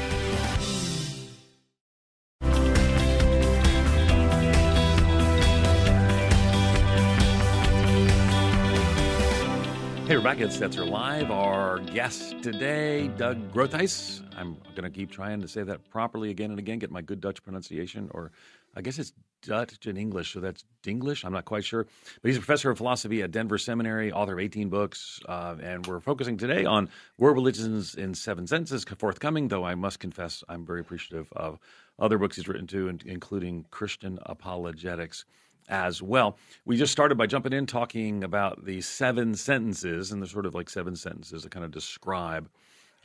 Hey, 10.10 10.16
we're 10.16 10.24
back 10.24 10.40
at 10.40 10.48
Stetzer 10.48 10.90
Live. 10.90 11.30
Our 11.30 11.78
guest 11.78 12.42
today, 12.42 13.06
Doug 13.16 13.52
Groothuis. 13.52 14.20
I'm 14.36 14.56
going 14.74 14.82
to 14.82 14.90
keep 14.90 15.12
trying 15.12 15.40
to 15.40 15.46
say 15.46 15.62
that 15.62 15.88
properly 15.88 16.30
again 16.30 16.50
and 16.50 16.58
again, 16.58 16.80
get 16.80 16.90
my 16.90 17.00
good 17.00 17.20
Dutch 17.20 17.40
pronunciation, 17.44 18.10
or 18.12 18.32
I 18.74 18.80
guess 18.80 18.98
it's 18.98 19.12
Dutch 19.42 19.86
and 19.86 19.96
English, 19.96 20.32
so 20.32 20.40
that's 20.40 20.64
Dinglish. 20.82 21.24
I'm 21.24 21.32
not 21.32 21.44
quite 21.44 21.64
sure. 21.64 21.84
But 21.84 22.28
he's 22.28 22.38
a 22.38 22.40
professor 22.40 22.72
of 22.72 22.78
philosophy 22.78 23.22
at 23.22 23.30
Denver 23.30 23.56
Seminary, 23.56 24.10
author 24.10 24.32
of 24.32 24.40
18 24.40 24.68
books, 24.68 25.20
uh, 25.28 25.54
and 25.62 25.86
we're 25.86 26.00
focusing 26.00 26.36
today 26.36 26.64
on 26.64 26.88
World 27.16 27.36
Religions 27.36 27.94
in 27.94 28.12
Seven 28.14 28.48
Senses 28.48 28.84
forthcoming, 28.84 29.46
though 29.46 29.62
I 29.62 29.76
must 29.76 30.00
confess 30.00 30.42
I'm 30.48 30.66
very 30.66 30.80
appreciative 30.80 31.32
of 31.36 31.60
other 32.00 32.18
books 32.18 32.34
he's 32.34 32.48
written 32.48 32.66
too, 32.66 32.88
including 33.06 33.64
Christian 33.70 34.18
Apologetics 34.26 35.24
as 35.70 36.02
well. 36.02 36.36
We 36.66 36.76
just 36.76 36.92
started 36.92 37.16
by 37.16 37.26
jumping 37.26 37.52
in 37.52 37.66
talking 37.66 38.22
about 38.24 38.64
the 38.64 38.82
seven 38.82 39.34
sentences, 39.34 40.12
and 40.12 40.20
there's 40.20 40.32
sort 40.32 40.46
of 40.46 40.54
like 40.54 40.68
seven 40.68 40.96
sentences 40.96 41.44
that 41.44 41.52
kind 41.52 41.64
of 41.64 41.70
describe 41.70 42.50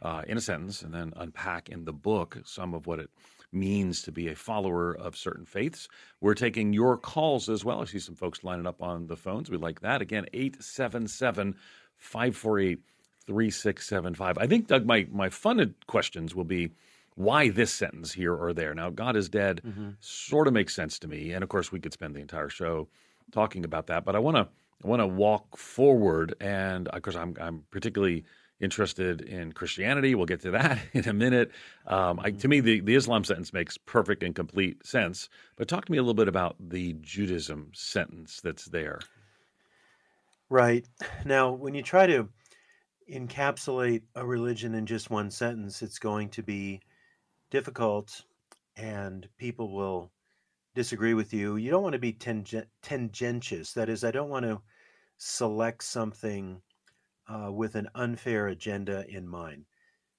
uh, 0.01 0.23
in 0.27 0.37
a 0.37 0.41
sentence 0.41 0.81
and 0.81 0.93
then 0.93 1.13
unpack 1.15 1.69
in 1.69 1.85
the 1.85 1.93
book 1.93 2.37
some 2.43 2.73
of 2.73 2.87
what 2.87 2.99
it 2.99 3.09
means 3.53 4.01
to 4.01 4.11
be 4.11 4.27
a 4.27 4.35
follower 4.35 4.93
of 4.97 5.15
certain 5.15 5.45
faiths. 5.45 5.87
We're 6.19 6.33
taking 6.33 6.73
your 6.73 6.97
calls 6.97 7.47
as 7.47 7.63
well. 7.63 7.81
I 7.81 7.85
see 7.85 7.99
some 7.99 8.15
folks 8.15 8.43
lining 8.43 8.67
up 8.67 8.81
on 8.81 9.07
the 9.07 9.15
phones. 9.15 9.49
We 9.49 9.57
like 9.57 9.79
that. 9.81 10.01
Again, 10.01 10.25
877 10.33 11.55
548 11.97 12.79
3675. 13.25 14.37
I 14.37 14.47
think, 14.47 14.67
Doug, 14.67 14.85
my, 14.85 15.07
my 15.11 15.29
funded 15.29 15.73
questions 15.87 16.35
will 16.35 16.43
be 16.43 16.71
why 17.15 17.49
this 17.49 17.73
sentence 17.73 18.13
here 18.13 18.33
or 18.33 18.53
there. 18.53 18.73
Now, 18.73 18.89
God 18.89 19.15
is 19.15 19.29
dead 19.29 19.61
mm-hmm. 19.65 19.91
sort 19.99 20.47
of 20.47 20.53
makes 20.53 20.75
sense 20.75 20.99
to 20.99 21.07
me. 21.07 21.31
And 21.31 21.43
of 21.43 21.49
course, 21.49 21.71
we 21.71 21.79
could 21.79 21.93
spend 21.93 22.15
the 22.15 22.19
entire 22.19 22.49
show 22.49 22.87
talking 23.31 23.65
about 23.65 23.87
that. 23.87 24.05
But 24.05 24.15
I 24.15 24.19
want 24.19 24.37
to 24.37 24.47
I 24.83 24.87
want 24.87 25.01
to 25.01 25.07
walk 25.07 25.57
forward, 25.57 26.35
and 26.41 26.87
of 26.89 27.01
course, 27.01 27.15
I'm 27.15 27.35
I'm 27.39 27.63
particularly 27.71 28.25
interested 28.59 29.21
in 29.21 29.51
Christianity. 29.51 30.15
We'll 30.15 30.25
get 30.25 30.41
to 30.41 30.51
that 30.51 30.79
in 30.93 31.07
a 31.07 31.13
minute. 31.13 31.51
Um, 31.87 32.19
I, 32.21 32.31
to 32.31 32.47
me, 32.47 32.59
the, 32.59 32.79
the 32.81 32.95
Islam 32.95 33.23
sentence 33.23 33.51
makes 33.53 33.77
perfect 33.77 34.23
and 34.23 34.35
complete 34.35 34.85
sense. 34.85 35.29
But 35.55 35.67
talk 35.67 35.85
to 35.85 35.91
me 35.91 35.97
a 35.97 36.01
little 36.01 36.13
bit 36.13 36.27
about 36.27 36.55
the 36.59 36.93
Judaism 37.01 37.71
sentence 37.73 38.41
that's 38.41 38.65
there. 38.65 38.99
Right. 40.49 40.85
Now, 41.25 41.51
when 41.51 41.73
you 41.73 41.81
try 41.81 42.05
to 42.07 42.29
encapsulate 43.11 44.03
a 44.15 44.25
religion 44.25 44.75
in 44.75 44.85
just 44.85 45.09
one 45.09 45.31
sentence, 45.31 45.81
it's 45.81 45.99
going 45.99 46.29
to 46.29 46.43
be 46.43 46.81
difficult 47.49 48.23
and 48.75 49.27
people 49.37 49.73
will 49.73 50.11
disagree 50.73 51.13
with 51.13 51.33
you. 51.33 51.55
You 51.55 51.71
don't 51.71 51.83
want 51.83 51.93
to 51.93 51.99
be 51.99 52.13
tangentious. 52.13 53.73
That 53.73 53.89
is, 53.89 54.03
I 54.03 54.11
don't 54.11 54.29
want 54.29 54.45
to 54.45 54.61
select 55.17 55.83
something 55.83 56.61
uh, 57.27 57.51
with 57.51 57.75
an 57.75 57.89
unfair 57.95 58.47
agenda 58.47 59.05
in 59.07 59.27
mind. 59.27 59.65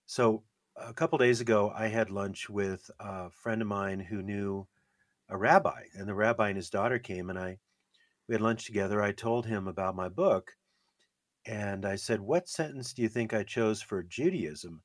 So, 0.06 0.45
a 0.76 0.92
couple 0.92 1.18
days 1.18 1.40
ago, 1.40 1.73
I 1.75 1.88
had 1.88 2.11
lunch 2.11 2.50
with 2.50 2.90
a 3.00 3.30
friend 3.30 3.62
of 3.62 3.68
mine 3.68 4.00
who 4.00 4.23
knew 4.23 4.66
a 5.28 5.37
rabbi, 5.37 5.85
and 5.95 6.09
the 6.09 6.14
rabbi 6.14 6.49
and 6.49 6.56
his 6.56 6.71
daughter 6.71 6.99
came, 6.99 7.30
and 7.30 7.38
I 7.38 7.59
we 8.28 8.35
had 8.35 8.42
lunch 8.42 8.66
together. 8.66 9.02
I 9.02 9.12
told 9.12 9.47
him 9.47 9.68
about 9.68 9.97
my 9.97 10.09
book, 10.09 10.56
and 11.47 11.87
I 11.87 11.97
said, 11.97 12.21
"What 12.21 12.49
sentence 12.49 12.92
do 12.92 13.02
you 13.02 13.09
think 13.09 13.33
I 13.33 13.42
chose 13.42 13.80
for 13.80 14.02
Judaism?" 14.02 14.83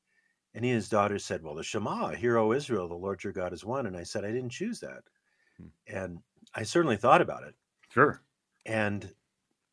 And 0.53 0.65
he 0.65 0.71
and 0.71 0.75
his 0.75 0.89
daughter 0.89 1.17
said, 1.17 1.43
"Well, 1.43 1.55
the 1.55 1.63
Shema, 1.63 2.09
Hear, 2.09 2.37
O 2.37 2.51
Israel, 2.51 2.87
the 2.87 2.95
Lord 2.95 3.23
your 3.23 3.33
God 3.33 3.53
is 3.53 3.63
one." 3.63 3.85
And 3.85 3.95
I 3.95 4.03
said, 4.03 4.25
"I 4.25 4.31
didn't 4.31 4.49
choose 4.49 4.79
that," 4.81 5.03
hmm. 5.57 5.67
and 5.87 6.19
I 6.53 6.63
certainly 6.63 6.97
thought 6.97 7.21
about 7.21 7.43
it. 7.43 7.55
Sure. 7.89 8.21
And 8.65 9.13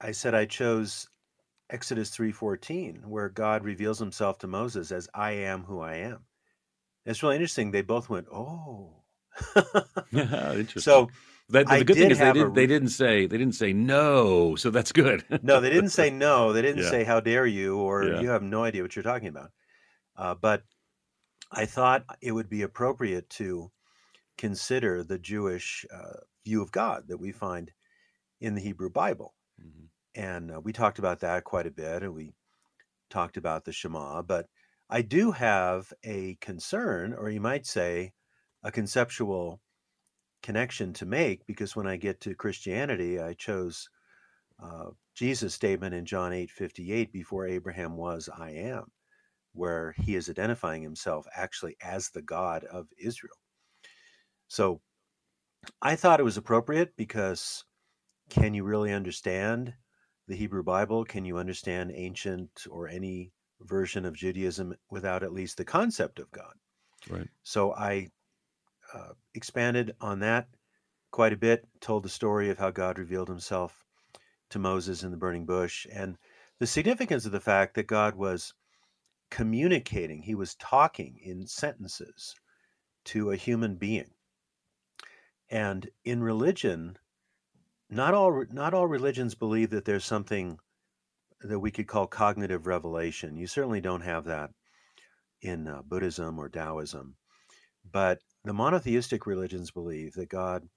I 0.00 0.12
said 0.12 0.34
I 0.34 0.44
chose 0.44 1.08
Exodus 1.70 2.10
3:14 2.16 3.06
where 3.06 3.28
God 3.28 3.64
reveals 3.64 3.98
himself 3.98 4.38
to 4.38 4.46
Moses 4.46 4.92
as 4.92 5.08
I 5.14 5.32
am 5.32 5.64
who 5.64 5.80
I 5.80 5.96
am. 5.96 6.24
It's 7.04 7.22
really 7.22 7.36
interesting. 7.36 7.70
They 7.70 7.82
both 7.82 8.08
went, 8.08 8.28
"Oh." 8.32 9.02
interesting. 10.12 10.82
So 10.82 11.10
that, 11.50 11.66
the 11.66 11.84
good 11.84 11.96
thing 11.96 12.10
is 12.10 12.18
they, 12.18 12.32
did, 12.32 12.46
a, 12.46 12.50
they 12.50 12.66
didn't 12.66 12.88
say 12.88 13.26
they 13.26 13.38
didn't 13.38 13.54
say 13.54 13.72
no, 13.72 14.54
so 14.56 14.70
that's 14.70 14.92
good. 14.92 15.24
no, 15.42 15.60
they 15.60 15.70
didn't 15.70 15.90
say 16.00 16.10
no. 16.10 16.52
They 16.52 16.62
didn't 16.62 16.82
yeah. 16.82 16.90
say 16.90 17.04
how 17.04 17.20
dare 17.20 17.46
you 17.46 17.78
or 17.78 18.04
yeah. 18.04 18.20
you 18.20 18.28
have 18.28 18.42
no 18.42 18.64
idea 18.64 18.82
what 18.82 18.94
you're 18.94 19.02
talking 19.02 19.28
about. 19.28 19.50
Uh, 20.18 20.34
but 20.34 20.64
I 21.50 21.64
thought 21.64 22.04
it 22.20 22.32
would 22.32 22.50
be 22.50 22.62
appropriate 22.62 23.30
to 23.30 23.70
consider 24.36 25.02
the 25.02 25.18
Jewish 25.18 25.86
uh, 25.94 26.20
view 26.44 26.60
of 26.60 26.72
God 26.72 27.04
that 27.08 27.18
we 27.18 27.32
find 27.32 27.70
in 28.40 28.54
the 28.54 28.60
Hebrew 28.60 28.90
Bible. 28.90 29.34
Mm-hmm 29.58 29.86
and 30.18 30.50
uh, 30.50 30.60
we 30.60 30.72
talked 30.72 30.98
about 30.98 31.20
that 31.20 31.44
quite 31.44 31.66
a 31.66 31.70
bit, 31.70 32.02
and 32.02 32.12
we 32.12 32.32
talked 33.08 33.36
about 33.36 33.64
the 33.64 33.72
Shema. 33.72 34.22
But 34.22 34.46
I 34.90 35.02
do 35.02 35.30
have 35.30 35.92
a 36.04 36.36
concern, 36.40 37.14
or 37.14 37.30
you 37.30 37.40
might 37.40 37.66
say, 37.66 38.12
a 38.64 38.72
conceptual 38.72 39.60
connection 40.42 40.92
to 40.94 41.06
make, 41.06 41.46
because 41.46 41.76
when 41.76 41.86
I 41.86 41.96
get 41.96 42.20
to 42.22 42.34
Christianity, 42.34 43.20
I 43.20 43.34
chose 43.34 43.88
uh, 44.60 44.90
Jesus' 45.14 45.54
statement 45.54 45.94
in 45.94 46.04
John 46.04 46.32
eight 46.32 46.50
fifty 46.50 46.92
eight, 46.92 47.12
"Before 47.12 47.46
Abraham 47.46 47.96
was, 47.96 48.28
I 48.36 48.50
am," 48.50 48.90
where 49.58 49.94
he 49.98 50.14
is 50.14 50.30
identifying 50.30 50.82
himself 50.82 51.26
actually 51.34 51.76
as 51.82 52.10
the 52.10 52.22
God 52.22 52.64
of 52.64 52.86
Israel. 52.98 53.36
So 54.46 54.80
I 55.82 55.96
thought 55.96 56.20
it 56.20 56.24
was 56.24 56.36
appropriate 56.36 56.96
because 56.96 57.64
can 58.30 58.54
you 58.54 58.64
really 58.64 58.92
understand 58.92 59.74
the 60.26 60.36
Hebrew 60.36 60.62
Bible? 60.62 61.04
Can 61.04 61.24
you 61.24 61.38
understand 61.38 61.92
ancient 61.94 62.66
or 62.70 62.88
any 62.88 63.32
version 63.60 64.04
of 64.04 64.14
Judaism 64.14 64.74
without 64.90 65.22
at 65.22 65.32
least 65.32 65.56
the 65.56 65.64
concept 65.64 66.18
of 66.18 66.30
God? 66.30 66.52
Right. 67.08 67.28
So 67.42 67.74
I 67.74 68.08
uh, 68.94 69.12
expanded 69.34 69.94
on 70.00 70.20
that 70.20 70.48
quite 71.10 71.32
a 71.32 71.36
bit, 71.36 71.66
told 71.80 72.02
the 72.02 72.08
story 72.08 72.50
of 72.50 72.58
how 72.58 72.70
God 72.70 72.98
revealed 72.98 73.28
himself 73.28 73.84
to 74.50 74.58
Moses 74.58 75.02
in 75.02 75.10
the 75.10 75.16
burning 75.16 75.46
bush, 75.46 75.86
and 75.92 76.16
the 76.58 76.66
significance 76.66 77.26
of 77.26 77.32
the 77.32 77.40
fact 77.40 77.74
that 77.74 77.86
God 77.86 78.14
was 78.14 78.54
communicating, 79.30 80.22
he 80.22 80.34
was 80.34 80.54
talking 80.56 81.18
in 81.22 81.46
sentences 81.46 82.34
to 83.06 83.30
a 83.30 83.36
human 83.36 83.76
being. 83.76 84.10
And 85.50 85.88
in 86.04 86.22
religion, 86.22 86.98
not 87.90 88.14
all 88.14 88.44
not 88.50 88.74
all 88.74 88.86
religions 88.86 89.34
believe 89.34 89.70
that 89.70 89.84
there's 89.84 90.04
something 90.04 90.58
that 91.40 91.58
we 91.58 91.70
could 91.70 91.86
call 91.86 92.06
cognitive 92.06 92.66
revelation. 92.66 93.36
You 93.36 93.46
certainly 93.46 93.80
don't 93.80 94.02
have 94.02 94.24
that 94.24 94.50
in 95.40 95.68
uh, 95.68 95.82
Buddhism 95.82 96.38
or 96.38 96.48
Taoism, 96.48 97.16
but 97.90 98.18
the 98.44 98.52
monotheistic 98.52 99.26
religions 99.26 99.70
believe 99.70 100.12
that 100.14 100.28
God 100.28 100.68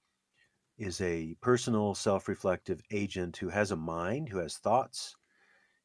is 0.77 1.01
a 1.01 1.35
personal, 1.41 1.93
self-reflective 1.95 2.81
agent 2.91 3.37
who 3.37 3.49
has 3.49 3.71
a 3.71 3.75
mind, 3.75 4.29
who 4.29 4.37
has 4.37 4.57
thoughts, 4.57 5.15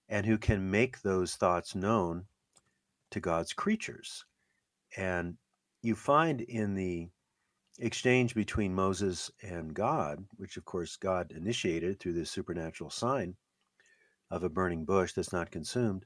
and 0.09 0.24
who 0.24 0.38
can 0.38 0.70
make 0.70 1.00
those 1.00 1.35
thoughts 1.35 1.74
known 1.74 2.26
to 3.16 3.20
God's 3.20 3.55
creatures. 3.55 4.26
And 4.96 5.38
you 5.83 5.94
find 5.94 6.42
in 6.42 6.74
the 6.74 7.09
exchange 7.79 8.35
between 8.35 8.74
Moses 8.74 9.31
and 9.42 9.72
God, 9.72 10.22
which 10.37 10.59
of 10.59 10.66
course 10.66 10.96
God 10.96 11.33
initiated 11.33 11.98
through 11.98 12.12
this 12.12 12.31
supernatural 12.31 12.90
sign 12.90 13.35
of 14.31 14.42
a 14.42 14.50
burning 14.50 14.85
bush 14.85 15.14
that's 15.14 15.33
not 15.33 15.50
consumed, 15.50 16.05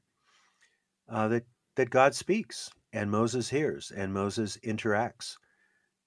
uh, 1.09 1.27
that, 1.29 1.45
that 1.75 1.91
God 1.91 2.15
speaks 2.15 2.71
and 2.93 3.11
Moses 3.11 3.49
hears 3.49 3.91
and 3.91 4.15
Moses 4.15 4.57
interacts 4.65 5.35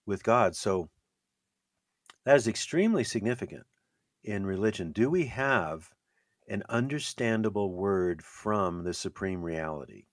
with 0.05 0.23
God. 0.23 0.55
So 0.55 0.89
that 2.23 2.37
is 2.37 2.47
extremely 2.47 3.03
significant 3.03 3.65
in 4.23 4.45
religion. 4.45 4.93
Do 4.93 5.09
we 5.09 5.25
have 5.25 5.89
an 6.47 6.63
understandable 6.69 7.73
word 7.73 8.23
from 8.23 8.85
the 8.85 8.93
supreme 8.93 9.41
reality? 9.43 10.05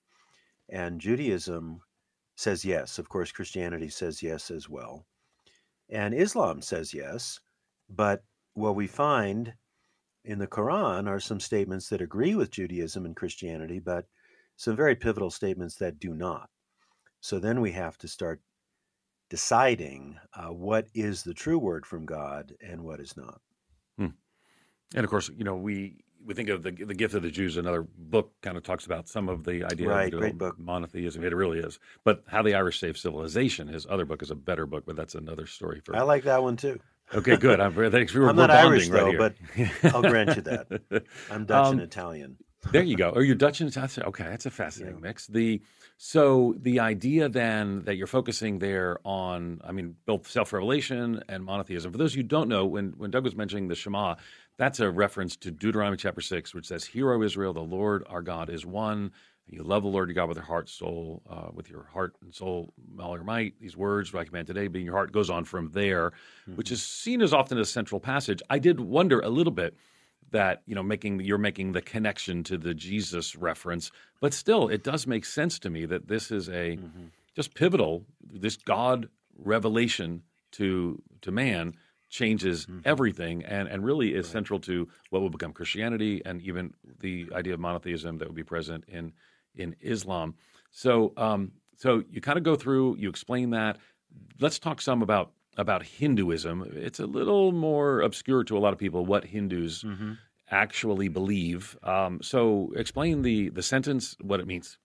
And 0.70 1.00
Judaism 1.00 1.82
says 2.36 2.64
yes. 2.64 2.98
Of 2.98 3.08
course, 3.08 3.32
Christianity 3.32 3.88
says 3.88 4.22
yes 4.22 4.50
as 4.50 4.68
well. 4.68 5.04
And 5.90 6.14
Islam 6.14 6.62
says 6.62 6.94
yes, 6.94 7.40
but 7.88 8.22
what 8.54 8.76
we 8.76 8.86
find 8.86 9.54
in 10.24 10.38
the 10.38 10.46
Quran 10.46 11.08
are 11.08 11.20
some 11.20 11.40
statements 11.40 11.88
that 11.88 12.00
agree 12.00 12.34
with 12.34 12.52
Judaism 12.52 13.04
and 13.04 13.16
Christianity, 13.16 13.80
but 13.80 14.06
some 14.56 14.76
very 14.76 14.94
pivotal 14.94 15.30
statements 15.30 15.74
that 15.76 15.98
do 15.98 16.14
not. 16.14 16.48
So 17.20 17.38
then 17.38 17.60
we 17.60 17.72
have 17.72 17.98
to 17.98 18.08
start 18.08 18.40
deciding 19.28 20.18
uh, 20.34 20.52
what 20.52 20.86
is 20.94 21.22
the 21.22 21.34
true 21.34 21.58
word 21.58 21.86
from 21.86 22.06
God 22.06 22.52
and 22.60 22.82
what 22.82 23.00
is 23.00 23.16
not. 23.16 23.40
Hmm. 23.96 24.08
And 24.94 25.04
of 25.04 25.10
course, 25.10 25.30
you 25.36 25.44
know, 25.44 25.56
we 25.56 26.04
we 26.24 26.34
think 26.34 26.48
of 26.48 26.62
the 26.62 26.70
the 26.70 26.94
gift 26.94 27.14
of 27.14 27.22
the 27.22 27.30
Jews. 27.30 27.56
Another 27.56 27.82
book 27.82 28.32
kind 28.42 28.56
of 28.56 28.62
talks 28.62 28.86
about 28.86 29.08
some 29.08 29.28
of 29.28 29.44
the 29.44 29.64
idea 29.64 29.88
right, 29.88 30.12
of 30.12 30.20
great 30.20 30.38
book. 30.38 30.58
monotheism. 30.58 31.24
It 31.24 31.34
really 31.34 31.58
is. 31.58 31.78
But 32.04 32.24
how 32.26 32.42
the 32.42 32.54
Irish 32.54 32.80
saved 32.80 32.98
civilization. 32.98 33.68
His 33.68 33.86
other 33.88 34.04
book 34.04 34.22
is 34.22 34.30
a 34.30 34.34
better 34.34 34.66
book, 34.66 34.84
but 34.86 34.96
that's 34.96 35.14
another 35.14 35.46
story 35.46 35.80
for. 35.84 35.96
I 35.96 36.02
like 36.02 36.24
that 36.24 36.42
one 36.42 36.56
too. 36.56 36.80
Okay, 37.14 37.36
good. 37.36 37.60
I'm 37.60 37.74
thanks. 37.90 38.14
We 38.14 38.20
were, 38.20 38.28
I'm 38.28 38.36
not 38.36 38.50
Irish 38.50 38.88
though, 38.88 39.16
but 39.16 39.34
I'll 39.84 40.02
grant 40.02 40.36
you 40.36 40.42
that. 40.42 41.04
I'm 41.30 41.44
Dutch 41.44 41.66
um, 41.66 41.72
and 41.74 41.82
Italian. 41.82 42.36
there 42.72 42.82
you 42.82 42.96
go. 42.96 43.10
Or 43.10 43.18
oh, 43.18 43.20
you're 43.20 43.34
Dutch 43.34 43.60
and 43.60 43.70
Italian. 43.70 44.02
Okay, 44.08 44.24
that's 44.24 44.46
a 44.46 44.50
fascinating 44.50 44.96
yeah. 44.96 45.08
mix. 45.08 45.26
The 45.26 45.62
so 45.96 46.54
the 46.58 46.80
idea 46.80 47.28
then 47.28 47.84
that 47.84 47.96
you're 47.96 48.06
focusing 48.06 48.58
there 48.58 48.98
on, 49.04 49.60
I 49.64 49.72
mean, 49.72 49.96
both 50.06 50.28
self 50.28 50.52
revelation 50.52 51.22
and 51.28 51.44
monotheism. 51.44 51.92
For 51.92 51.98
those 51.98 52.14
who 52.14 52.22
don't 52.22 52.48
know, 52.48 52.66
when 52.66 52.92
when 52.96 53.10
Doug 53.10 53.24
was 53.24 53.34
mentioning 53.34 53.68
the 53.68 53.74
Shema, 53.74 54.14
that's 54.60 54.78
a 54.78 54.90
reference 54.90 55.36
to 55.36 55.50
Deuteronomy 55.50 55.96
chapter 55.96 56.20
6, 56.20 56.54
which 56.54 56.66
says, 56.66 56.84
Hear, 56.84 57.10
O 57.14 57.22
Israel, 57.22 57.54
the 57.54 57.60
Lord 57.60 58.04
our 58.10 58.20
God 58.20 58.50
is 58.50 58.66
one. 58.66 59.10
You 59.46 59.62
love 59.62 59.84
the 59.84 59.88
Lord 59.88 60.10
your 60.10 60.14
God 60.14 60.28
with 60.28 60.36
your 60.36 60.44
heart, 60.44 60.68
soul, 60.68 61.22
uh, 61.30 61.48
with 61.50 61.70
your 61.70 61.84
heart 61.84 62.14
and 62.20 62.34
soul, 62.34 62.74
all 63.00 63.14
your 63.14 63.24
might. 63.24 63.58
These 63.58 63.74
words 63.74 64.14
I 64.14 64.24
command 64.24 64.48
today, 64.48 64.68
being 64.68 64.84
your 64.84 64.94
heart, 64.94 65.12
goes 65.12 65.30
on 65.30 65.46
from 65.46 65.70
there, 65.70 66.10
mm-hmm. 66.10 66.56
which 66.56 66.70
is 66.70 66.82
seen 66.82 67.22
as 67.22 67.32
often 67.32 67.58
a 67.58 67.64
central 67.64 68.00
passage. 68.00 68.42
I 68.50 68.58
did 68.58 68.80
wonder 68.80 69.20
a 69.20 69.30
little 69.30 69.50
bit 69.50 69.74
that 70.30 70.60
you 70.66 70.74
know 70.74 70.82
making 70.82 71.20
you're 71.20 71.38
making 71.38 71.72
the 71.72 71.80
connection 71.80 72.44
to 72.44 72.58
the 72.58 72.74
Jesus 72.74 73.34
reference, 73.36 73.90
but 74.20 74.34
still 74.34 74.68
it 74.68 74.84
does 74.84 75.06
make 75.06 75.24
sense 75.24 75.58
to 75.60 75.70
me 75.70 75.86
that 75.86 76.06
this 76.06 76.30
is 76.30 76.50
a 76.50 76.76
mm-hmm. 76.76 77.06
just 77.34 77.54
pivotal 77.54 78.04
this 78.30 78.56
God 78.56 79.08
revelation 79.38 80.22
to 80.52 81.02
to 81.22 81.30
man 81.30 81.72
changes 82.10 82.66
mm-hmm. 82.66 82.80
everything 82.84 83.44
and, 83.44 83.68
and 83.68 83.84
really 83.84 84.14
is 84.14 84.26
right. 84.26 84.32
central 84.32 84.60
to 84.60 84.88
what 85.10 85.22
will 85.22 85.30
become 85.30 85.52
Christianity 85.52 86.20
and 86.24 86.42
even 86.42 86.74
the 86.98 87.30
idea 87.32 87.54
of 87.54 87.60
monotheism 87.60 88.18
that 88.18 88.28
would 88.28 88.36
be 88.36 88.44
present 88.44 88.84
in 88.88 89.12
in 89.54 89.74
Islam. 89.80 90.34
So 90.70 91.12
um, 91.16 91.52
so 91.76 92.02
you 92.10 92.20
kind 92.20 92.36
of 92.36 92.44
go 92.44 92.56
through, 92.56 92.96
you 92.96 93.08
explain 93.08 93.50
that. 93.50 93.78
Let's 94.40 94.58
talk 94.58 94.82
some 94.82 95.02
about 95.02 95.32
about 95.56 95.84
Hinduism. 95.84 96.72
It's 96.74 97.00
a 97.00 97.06
little 97.06 97.52
more 97.52 98.00
obscure 98.00 98.44
to 98.44 98.56
a 98.56 98.60
lot 98.60 98.72
of 98.72 98.78
people 98.78 99.06
what 99.06 99.24
Hindus 99.24 99.82
mm-hmm. 99.82 100.12
actually 100.50 101.08
believe. 101.08 101.76
Um, 101.82 102.20
so 102.22 102.72
explain 102.76 103.22
the 103.22 103.48
the 103.50 103.62
sentence, 103.62 104.16
what 104.20 104.40
it 104.40 104.46
means. 104.46 104.78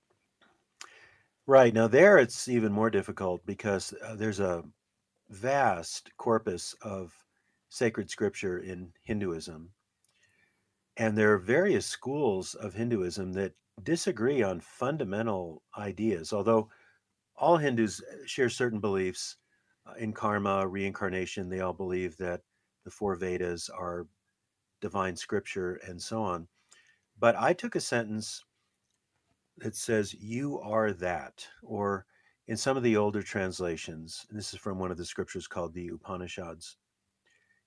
Right 1.47 1.73
now, 1.73 1.87
there 1.87 2.17
it's 2.17 2.47
even 2.47 2.71
more 2.71 2.89
difficult 2.89 3.45
because 3.45 3.93
uh, 4.03 4.15
there's 4.15 4.39
a 4.39 4.63
vast 5.29 6.11
corpus 6.17 6.75
of 6.81 7.13
sacred 7.69 8.09
scripture 8.09 8.59
in 8.59 8.91
Hinduism. 9.03 9.71
And 10.97 11.17
there 11.17 11.33
are 11.33 11.39
various 11.39 11.85
schools 11.85 12.53
of 12.55 12.73
Hinduism 12.73 13.33
that 13.33 13.53
disagree 13.83 14.41
on 14.41 14.61
fundamental 14.61 15.61
ideas, 15.77 16.31
although 16.31 16.69
all 17.35 17.57
Hindus 17.57 18.01
uh, 18.01 18.15
share 18.25 18.49
certain 18.49 18.79
beliefs 18.79 19.37
uh, 19.85 19.93
in 19.97 20.13
karma, 20.13 20.67
reincarnation. 20.67 21.49
They 21.49 21.59
all 21.59 21.73
believe 21.73 22.15
that 22.17 22.41
the 22.85 22.91
four 22.91 23.15
Vedas 23.15 23.69
are 23.69 24.07
divine 24.79 25.15
scripture 25.15 25.79
and 25.87 26.01
so 26.01 26.21
on. 26.21 26.47
But 27.19 27.35
I 27.35 27.53
took 27.53 27.75
a 27.75 27.81
sentence 27.81 28.43
that 29.57 29.75
says, 29.75 30.13
You 30.13 30.59
are 30.59 30.91
that, 30.93 31.47
or 31.63 32.05
in 32.47 32.57
some 32.57 32.77
of 32.77 32.83
the 32.83 32.97
older 32.97 33.23
translations, 33.23 34.25
this 34.29 34.53
is 34.53 34.59
from 34.59 34.77
one 34.77 34.91
of 34.91 34.97
the 34.97 35.05
scriptures 35.05 35.47
called 35.47 35.73
the 35.73 35.87
Upanishads, 35.87 36.77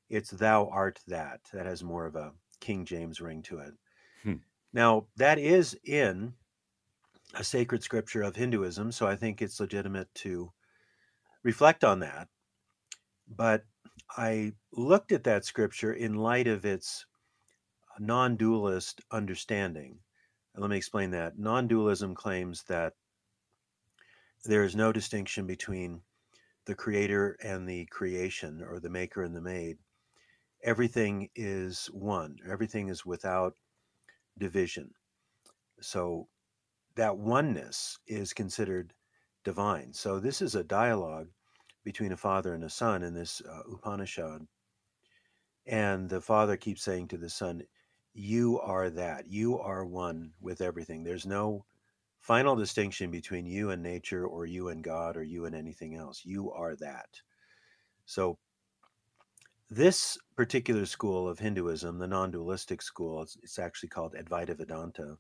it's 0.09 0.31
thou 0.31 0.69
art 0.69 1.01
that. 1.09 1.41
That 1.53 1.67
has 1.67 1.83
more 1.83 2.07
of 2.07 2.17
a 2.17 2.33
King 2.61 2.85
James 2.85 3.21
ring 3.21 3.43
to 3.43 3.59
it. 3.59 3.75
Hmm. 4.23 4.35
Now, 4.73 5.07
that 5.17 5.39
is 5.39 5.79
in 5.85 6.35
a 7.35 7.45
sacred 7.45 7.83
scripture 7.83 8.23
of 8.23 8.37
Hinduism, 8.37 8.93
so 8.93 9.07
I 9.07 9.17
think 9.17 9.43
it's 9.43 9.61
legitimate 9.61 10.13
to 10.17 10.53
reflect 11.43 11.85
on 11.85 12.01
that. 12.01 12.29
But 13.29 13.65
I 14.17 14.53
looked 14.73 15.13
at 15.13 15.25
that 15.25 15.45
scripture 15.45 15.93
in 15.93 16.15
light 16.15 16.47
of 16.47 16.65
its 16.65 17.05
non 17.99 18.37
dualist 18.37 19.01
understanding. 19.11 19.99
Let 20.57 20.71
me 20.71 20.77
explain 20.77 21.11
that. 21.11 21.39
Non 21.39 21.69
dualism 21.69 22.15
claims 22.15 22.65
that 22.65 22.95
there 24.49 24.65
is 24.65 24.75
no 24.75 24.93
distinction 24.93 25.47
between 25.47 26.01
the 26.65 26.75
creator 26.75 27.37
and 27.43 27.69
the 27.69 27.85
creation, 27.87 28.65
or 28.67 28.81
the 28.81 28.89
maker 28.89 29.23
and 29.23 29.37
the 29.37 29.43
made. 29.43 29.77
Everything 30.65 31.29
is 31.37 31.91
one, 31.93 32.39
everything 32.51 32.89
is 32.89 33.05
without 33.05 33.55
division. 34.39 34.91
So 35.83 36.29
that 36.97 37.19
oneness 37.19 37.99
is 38.07 38.33
considered 38.33 38.95
divine. 39.45 39.93
So 39.93 40.19
this 40.19 40.41
is 40.41 40.55
a 40.55 40.65
dialogue 40.65 41.29
between 41.85 42.13
a 42.13 42.17
father 42.17 42.55
and 42.55 42.65
a 42.65 42.71
son 42.71 43.03
in 43.03 43.13
this 43.13 43.43
uh, 43.47 43.71
Upanishad. 43.71 44.47
And 45.67 46.09
the 46.09 46.23
father 46.23 46.57
keeps 46.57 46.83
saying 46.83 47.09
to 47.09 47.19
the 47.19 47.29
son, 47.29 47.65
You 48.15 48.59
are 48.61 48.89
that. 48.89 49.27
You 49.27 49.59
are 49.59 49.85
one 49.85 50.33
with 50.41 50.63
everything. 50.63 51.05
There's 51.05 51.27
no 51.27 51.67
final 52.21 52.57
distinction 52.57 53.11
between 53.11 53.47
you 53.47 53.71
and 53.71 53.83
nature 53.83 54.27
or 54.27 54.47
you 54.47 54.69
and 54.69 54.83
God 54.83 55.17
or 55.17 55.23
you 55.23 55.45
and 55.47 55.55
anything 55.55 55.95
else. 55.95 56.23
You 56.25 56.53
are 56.53 56.77
that. 56.77 57.09
So, 58.07 58.39
this 59.71 60.17
particular 60.35 60.87
school 60.87 61.29
of 61.29 61.39
Hinduism, 61.39 61.99
the 61.99 62.09
non 62.09 62.31
dualistic 62.31 62.81
school, 62.81 63.23
it's, 63.23 63.37
it's, 63.43 63.59
actually 63.59 63.91
called 63.91 64.15
Advaita 64.15 64.57
Vedanta, 64.57 65.19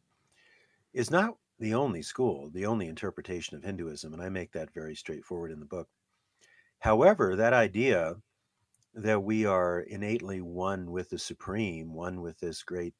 is 0.94 1.10
not 1.10 1.36
the 1.58 1.74
only 1.74 2.00
school, 2.02 2.50
the 2.50 2.64
only 2.64 2.86
interpretation 2.86 3.56
of 3.56 3.62
Hinduism. 3.62 4.14
And 4.14 4.22
I 4.22 4.30
make 4.30 4.52
that 4.52 4.72
very 4.72 4.94
straightforward 4.94 5.50
in 5.50 5.60
the 5.60 5.66
book. 5.66 5.88
However, 6.78 7.36
that 7.36 7.52
idea 7.52 8.16
that 8.94 9.22
we 9.22 9.44
are 9.44 9.80
innately 9.80 10.40
one 10.40 10.90
with 10.90 11.10
the 11.10 11.18
Supreme, 11.18 11.92
one 11.92 12.20
with 12.20 12.38
this 12.40 12.62
great 12.62 12.94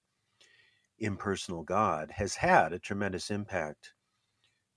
impersonal 0.99 1.63
God 1.63 2.11
has 2.11 2.35
had 2.35 2.73
a 2.73 2.79
tremendous 2.79 3.31
impact 3.31 3.93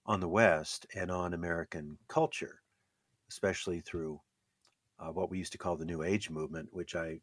on 0.06 0.20
the 0.20 0.28
West 0.28 0.86
and 0.96 1.12
on 1.12 1.34
American 1.34 1.98
culture, 2.08 2.62
especially 3.30 3.80
through 3.80 4.20
uh, 5.00 5.12
what 5.12 5.30
we 5.30 5.38
used 5.38 5.52
to 5.52 5.58
call 5.58 5.76
the 5.76 5.86
New 5.86 6.04
Age 6.04 6.30
movement, 6.30 6.70
which 6.72 6.96
I 6.96 7.20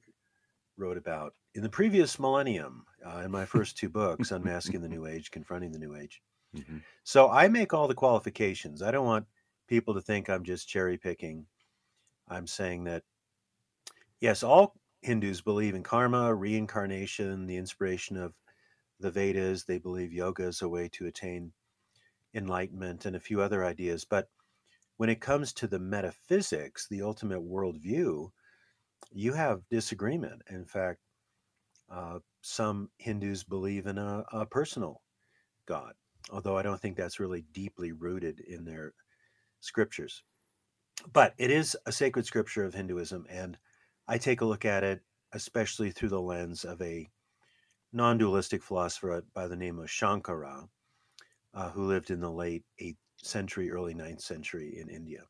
wrote 0.77 0.97
about 0.97 1.35
in 1.55 1.63
the 1.63 1.69
previous 1.69 2.19
millennium 2.19 2.85
uh, 3.05 3.23
in 3.25 3.31
my 3.31 3.45
first 3.45 3.77
two 3.77 3.89
books, 3.89 4.31
Unmasking 4.31 4.81
the 4.81 4.89
New 4.97 5.07
Age, 5.07 5.31
Confronting 5.31 5.73
the 5.73 5.79
New 5.79 5.97
Age. 5.97 6.23
Mm-hmm. 6.57 6.79
So 7.05 7.31
I 7.31 7.49
make 7.49 7.75
all 7.75 7.89
the 7.89 7.95
qualifications. 7.95 8.83
I 8.83 8.91
don't 8.91 9.07
want 9.07 9.27
people 9.67 9.95
to 9.95 10.01
think 10.01 10.29
I'm 10.29 10.45
just 10.45 10.69
cherry 10.69 10.97
picking. 10.97 11.47
I'm 12.29 12.47
saying 12.47 12.85
that, 12.85 13.03
yes, 14.21 14.43
all 14.43 14.75
Hindus 15.03 15.41
believe 15.41 15.75
in 15.75 15.83
karma, 15.83 16.35
reincarnation, 16.35 17.47
the 17.47 17.57
inspiration 17.57 18.17
of 18.17 18.35
the 19.01 19.11
Vedas. 19.11 19.65
They 19.65 19.79
believe 19.79 20.13
yoga 20.13 20.45
is 20.45 20.63
a 20.63 20.69
way 20.69 20.89
to 20.93 21.07
attain 21.07 21.53
enlightenment 22.35 23.07
and 23.07 23.17
a 23.17 23.21
few 23.21 23.41
other 23.41 23.65
ideas. 23.65 24.05
But 24.05 24.29
when 24.97 25.09
it 25.09 25.21
comes 25.21 25.53
to 25.55 25.67
the 25.67 25.79
metaphysics, 25.79 26.87
the 26.89 27.03
ultimate 27.03 27.41
worldview, 27.41 28.31
you 29.13 29.33
have 29.33 29.69
disagreement. 29.71 30.43
In 30.51 30.65
fact, 30.65 31.01
uh, 31.91 32.19
some 32.43 32.91
Hindus 32.99 33.45
believe 33.45 33.87
in 33.87 33.97
a, 33.97 34.25
a, 34.33 34.45
personal 34.45 35.01
God, 35.67 35.95
although 36.31 36.59
I 36.59 36.63
don't 36.63 36.81
think 36.81 36.97
that's 36.97 37.21
really 37.21 37.45
deeply 37.53 37.93
rooted 37.93 38.41
in 38.41 38.65
their 38.65 38.93
scriptures. 39.61 40.23
But 41.13 41.35
it 41.39 41.51
is 41.51 41.77
a 41.87 41.93
sacred 41.93 42.27
scripture 42.27 42.65
of 42.65 42.75
Hinduism, 42.75 43.27
and 43.31 43.57
I 44.07 44.19
take 44.19 44.41
a 44.41 44.47
look 44.47 44.65
at 44.65 44.85
it, 44.85 45.01
especially 45.33 45.91
through 45.91 46.11
the 46.11 46.21
lens 46.21 46.65
of 46.65 46.83
a 46.83 47.09
non 47.93 48.19
dualistic 48.19 48.63
philosopher 48.63 49.23
by 49.35 49.49
the 49.49 49.57
name 49.57 49.79
of 49.79 49.87
Shankara, 49.87 50.69
uh, 51.55 51.71
who 51.71 51.87
lived 51.87 52.11
in 52.11 52.21
the 52.21 52.31
late 52.31 52.65
8th 52.81 52.97
century, 53.23 53.71
early 53.71 53.95
9th 53.95 54.21
century 54.21 54.79
in 54.79 54.89
India. 54.89 55.23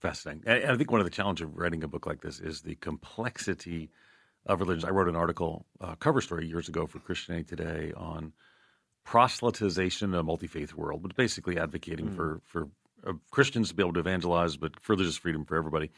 Fascinating. 0.00 0.42
And 0.46 0.70
I 0.70 0.76
think 0.76 0.90
one 0.90 1.00
of 1.00 1.06
the 1.06 1.10
challenges 1.10 1.44
of 1.44 1.56
writing 1.56 1.82
a 1.82 1.88
book 1.88 2.06
like 2.06 2.20
this 2.20 2.38
is 2.38 2.60
the 2.60 2.74
complexity 2.76 3.90
of 4.44 4.60
religions. 4.60 4.84
I 4.84 4.90
wrote 4.90 5.08
an 5.08 5.16
article, 5.16 5.66
uh, 5.80 5.94
cover 5.96 6.20
story 6.20 6.46
years 6.46 6.68
ago 6.68 6.86
for 6.86 6.98
Christianity 6.98 7.44
Today 7.44 7.92
on 7.96 8.32
proselytization 9.06 10.02
in 10.02 10.14
a 10.14 10.22
multi 10.22 10.46
faith 10.46 10.74
world, 10.74 11.02
but 11.02 11.16
basically 11.16 11.58
advocating 11.58 12.08
mm. 12.08 12.16
for 12.16 12.40
for 12.44 12.68
uh, 13.06 13.14
Christians 13.30 13.70
to 13.70 13.74
be 13.74 13.82
able 13.82 13.94
to 13.94 14.00
evangelize, 14.00 14.56
but 14.56 14.72
religious 14.88 15.16
freedom 15.16 15.44
for 15.44 15.56
everybody 15.56 15.90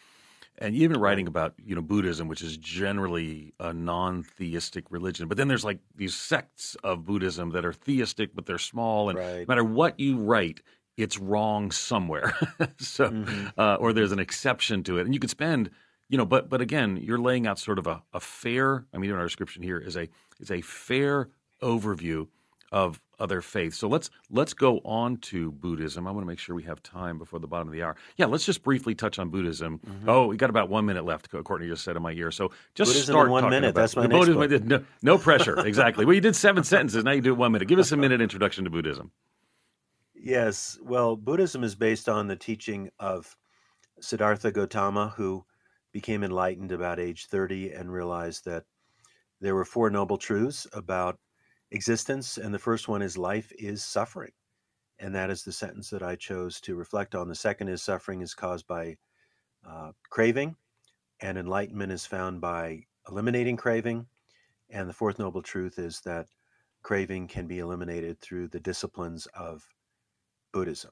and 0.59 0.75
even 0.75 1.01
writing 1.01 1.27
about 1.27 1.55
you 1.64 1.75
know 1.75 1.83
Buddhism, 1.83 2.29
which 2.29 2.42
is 2.42 2.57
generally 2.57 3.55
a 3.61 3.73
non-theistic 3.73 4.90
religion, 4.90 5.29
but 5.29 5.37
then 5.37 5.49
there's 5.49 5.64
like 5.64 5.79
these 5.94 6.14
sects 6.14 6.77
of 6.85 7.05
Buddhism 7.05 7.51
that 7.51 7.64
are 7.64 7.73
theistic, 7.73 8.35
but 8.35 8.47
they're 8.47 8.59
small, 8.59 9.09
and 9.09 9.18
right. 9.18 9.40
no 9.40 9.44
matter 9.49 9.64
what 9.64 9.99
you 9.99 10.18
write, 10.18 10.61
it's 10.97 11.18
wrong 11.18 11.71
somewhere. 11.71 12.35
so, 12.79 13.11
mm-hmm. 13.11 13.47
uh, 13.57 13.77
or 13.77 13.92
there's 13.92 14.12
an 14.12 14.18
exception 14.18 14.83
to 14.85 14.99
it, 14.99 15.07
and 15.07 15.14
you 15.14 15.21
could 15.21 15.31
spend, 15.31 15.71
you 16.09 16.18
know, 16.18 16.27
but 16.27 16.49
but 16.49 16.61
again, 16.61 16.97
you're 16.97 17.18
laying 17.18 17.47
out 17.47 17.59
sort 17.59 17.79
of 17.79 17.87
a, 17.87 18.03
a 18.12 18.21
fair. 18.21 18.87
I 18.92 18.99
mean, 18.99 19.09
even 19.09 19.18
our 19.18 19.27
description 19.27 19.62
here 19.62 19.79
is 19.79 19.97
a 19.97 20.09
is 20.40 20.51
a 20.51 20.61
fair 20.61 21.29
overview 21.62 22.29
of 22.71 23.01
other 23.19 23.41
faiths. 23.41 23.79
So 23.79 23.89
let's 23.89 24.11
let's 24.31 24.55
go 24.55 24.79
on 24.85 25.17
to 25.19 25.51
Buddhism. 25.53 26.07
I 26.07 26.11
want 26.11 26.23
to 26.23 26.27
make 26.27 26.39
sure 26.39 26.55
we 26.55 26.63
have 26.65 26.83
time 26.83 27.19
before 27.19 27.41
the 27.41 27.47
bottom 27.47 27.69
of 27.69 27.73
the 27.73 27.83
hour. 27.83 27.97
Yeah, 28.17 28.27
let's 28.27 28.45
just 28.45 28.63
briefly 28.63 28.95
touch 28.95 29.19
on 29.19 29.31
Buddhism. 29.31 29.81
Mm-hmm. 29.87 30.09
Oh, 30.09 30.27
we 30.27 30.37
got 30.37 30.51
about 30.51 30.69
one 30.69 30.87
minute 30.87 31.05
left. 31.05 31.29
Courtney 31.31 31.69
just 31.69 31.85
said 31.85 31.97
in 31.97 32.03
my 32.03 32.13
ear. 32.13 32.31
So 32.31 32.51
just 32.75 32.91
Buddhism 32.91 33.13
start 33.15 33.31
one 33.31 33.49
minute. 33.51 33.75
That's 33.75 33.97
my 33.97 34.07
next 34.07 34.27
Buddhism. 34.29 34.69
No, 34.69 34.85
no 35.03 35.19
pressure. 35.19 35.59
exactly. 35.67 36.05
Well, 36.05 36.15
you 36.15 36.21
did 36.21 36.37
seven 36.37 36.63
sentences. 36.63 37.05
Now 37.05 37.13
you 37.13 37.21
do 37.21 37.33
it 37.33 37.39
one 37.39 37.53
minute. 37.53 37.69
Give 37.69 37.79
us 37.79 37.93
a 37.93 37.97
minute 37.97 38.21
introduction 38.21 38.65
to 38.65 38.71
Buddhism. 38.71 39.11
Yes. 40.15 40.79
Well, 40.83 41.17
Buddhism 41.17 41.65
is 41.65 41.75
based 41.75 42.09
on 42.09 42.27
the 42.27 42.37
teaching 42.37 42.91
of 42.99 43.37
Siddhartha 44.01 44.53
Gautama, 44.53 45.15
who 45.17 45.45
became 45.93 46.23
enlightened 46.23 46.73
about 46.73 47.01
age 47.01 47.27
30 47.27 47.73
and 47.73 47.93
realized 47.93 48.45
that 48.45 48.65
there 49.41 49.55
were 49.55 49.65
four 49.65 49.91
noble 49.91 50.19
truths 50.19 50.67
about 50.73 51.19
existence. 51.71 52.39
And 52.39 52.53
the 52.53 52.59
first 52.59 52.89
one 52.89 53.03
is 53.03 53.19
life 53.19 53.53
is 53.59 53.85
suffering. 53.85 54.33
And 54.99 55.15
that 55.15 55.31
is 55.31 55.45
the 55.45 55.53
sentence 55.53 55.91
that 55.91 56.03
I 56.03 56.17
chose 56.17 56.61
to 56.63 56.75
reflect 56.75 57.15
on. 57.15 57.29
The 57.29 57.35
second 57.35 57.69
is 57.69 57.83
suffering 57.83 58.21
is 58.21 58.35
caused 58.35 58.67
by 58.67 58.97
uh, 59.69 59.93
craving, 60.11 60.57
and 61.21 61.39
enlightenment 61.39 61.93
is 61.93 62.07
found 62.07 62.41
by 62.41 62.85
eliminating 63.09 63.57
craving. 63.57 64.07
And 64.71 64.89
the 64.89 64.95
fourth 64.95 65.19
noble 65.19 65.43
truth 65.43 65.79
is 65.79 66.01
that 66.01 66.27
craving 66.83 67.29
can 67.29 67.47
be 67.47 67.59
eliminated 67.59 68.21
through 68.21 68.49
the 68.49 68.61
disciplines 68.61 69.27
of 69.35 69.69
Buddhism. 70.53 70.91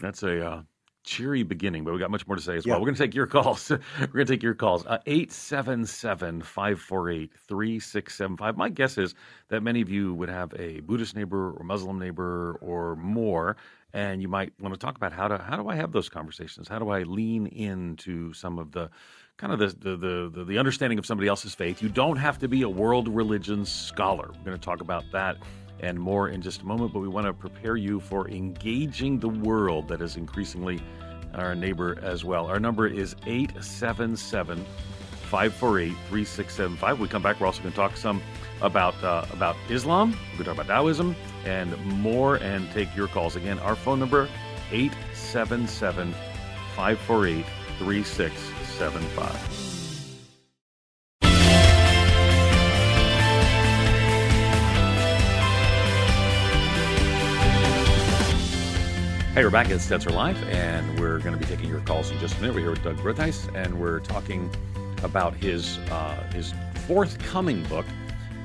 That's 0.00 0.22
a 0.22 0.46
uh, 0.46 0.62
cheery 1.10 1.42
beginning, 1.42 1.82
but 1.82 1.92
we 1.92 1.98
got 1.98 2.10
much 2.10 2.26
more 2.26 2.36
to 2.36 2.42
say 2.42 2.56
as 2.56 2.64
yeah. 2.64 2.72
well. 2.72 2.80
We're 2.80 2.86
going 2.86 2.94
to 2.94 3.02
take 3.02 3.14
your 3.14 3.26
calls. 3.26 3.68
We're 4.00 4.06
going 4.06 4.26
to 4.26 4.32
take 4.32 4.42
your 4.42 4.54
calls. 4.54 4.86
Uh, 4.86 4.98
877 5.06 6.42
548 6.42 7.32
3675. 7.34 8.56
My 8.56 8.68
guess 8.68 8.96
is 8.96 9.14
that 9.48 9.62
many 9.62 9.80
of 9.80 9.90
you 9.90 10.14
would 10.14 10.28
have 10.28 10.54
a 10.58 10.80
Buddhist 10.80 11.16
neighbor 11.16 11.50
or 11.50 11.64
Muslim 11.64 11.98
neighbor 11.98 12.56
or 12.60 12.94
more, 12.94 13.56
and 13.92 14.22
you 14.22 14.28
might 14.28 14.52
want 14.60 14.72
to 14.72 14.78
talk 14.78 14.96
about 14.96 15.12
how 15.12 15.26
to 15.26 15.38
how 15.38 15.56
do 15.56 15.68
I 15.68 15.74
have 15.74 15.90
those 15.90 16.08
conversations? 16.08 16.68
How 16.68 16.78
do 16.78 16.90
I 16.90 17.02
lean 17.02 17.48
into 17.48 18.32
some 18.32 18.58
of 18.60 18.70
the 18.70 18.88
kind 19.36 19.52
of 19.52 19.58
the 19.58 19.96
the, 19.96 20.30
the, 20.32 20.44
the 20.44 20.58
understanding 20.58 20.98
of 20.98 21.06
somebody 21.06 21.28
else's 21.28 21.56
faith? 21.56 21.82
You 21.82 21.88
don't 21.88 22.18
have 22.18 22.38
to 22.38 22.48
be 22.48 22.62
a 22.62 22.68
world 22.68 23.08
religion 23.08 23.64
scholar. 23.64 24.30
We're 24.38 24.44
going 24.44 24.58
to 24.58 24.64
talk 24.64 24.80
about 24.80 25.04
that 25.12 25.38
and 25.82 25.98
more 25.98 26.28
in 26.28 26.42
just 26.42 26.62
a 26.62 26.66
moment, 26.66 26.92
but 26.92 27.00
we 27.00 27.08
want 27.08 27.26
to 27.26 27.32
prepare 27.32 27.76
you 27.76 28.00
for 28.00 28.28
engaging 28.28 29.18
the 29.18 29.28
world 29.28 29.88
that 29.88 30.00
is 30.00 30.16
increasingly 30.16 30.80
our 31.34 31.54
neighbor 31.54 31.98
as 32.02 32.24
well. 32.24 32.46
Our 32.46 32.60
number 32.60 32.86
is 32.86 33.14
877 33.26 34.64
548 35.30 35.96
3675. 36.08 37.00
We 37.00 37.08
come 37.08 37.22
back, 37.22 37.40
we're 37.40 37.46
also 37.46 37.62
going 37.62 37.72
to 37.72 37.76
talk 37.76 37.96
some 37.96 38.20
about 38.62 39.02
uh, 39.02 39.24
about 39.32 39.56
Islam, 39.68 40.10
we're 40.10 40.16
going 40.16 40.38
to 40.38 40.44
talk 40.44 40.54
about 40.54 40.66
Taoism, 40.66 41.14
and 41.44 41.76
more, 41.84 42.36
and 42.36 42.70
take 42.72 42.94
your 42.96 43.08
calls. 43.08 43.36
Again, 43.36 43.58
our 43.60 43.76
phone 43.76 43.98
number 43.98 44.28
877 44.72 46.12
548 46.74 47.46
3675. 47.78 49.69
Hey, 59.32 59.44
we're 59.44 59.50
back 59.50 59.70
at 59.70 59.78
Stetzer 59.78 60.12
Live, 60.12 60.42
and 60.48 60.98
we're 60.98 61.20
going 61.20 61.32
to 61.32 61.38
be 61.38 61.44
taking 61.44 61.68
your 61.68 61.78
calls 61.82 62.10
in 62.10 62.18
just 62.18 62.36
a 62.36 62.40
minute. 62.40 62.52
We're 62.52 62.62
here 62.62 62.70
with 62.70 62.82
Doug 62.82 62.96
Groothuis, 62.96 63.54
and 63.54 63.80
we're 63.80 64.00
talking 64.00 64.50
about 65.04 65.34
his 65.36 65.78
uh, 65.92 66.28
his 66.34 66.52
forthcoming 66.88 67.62
book 67.66 67.86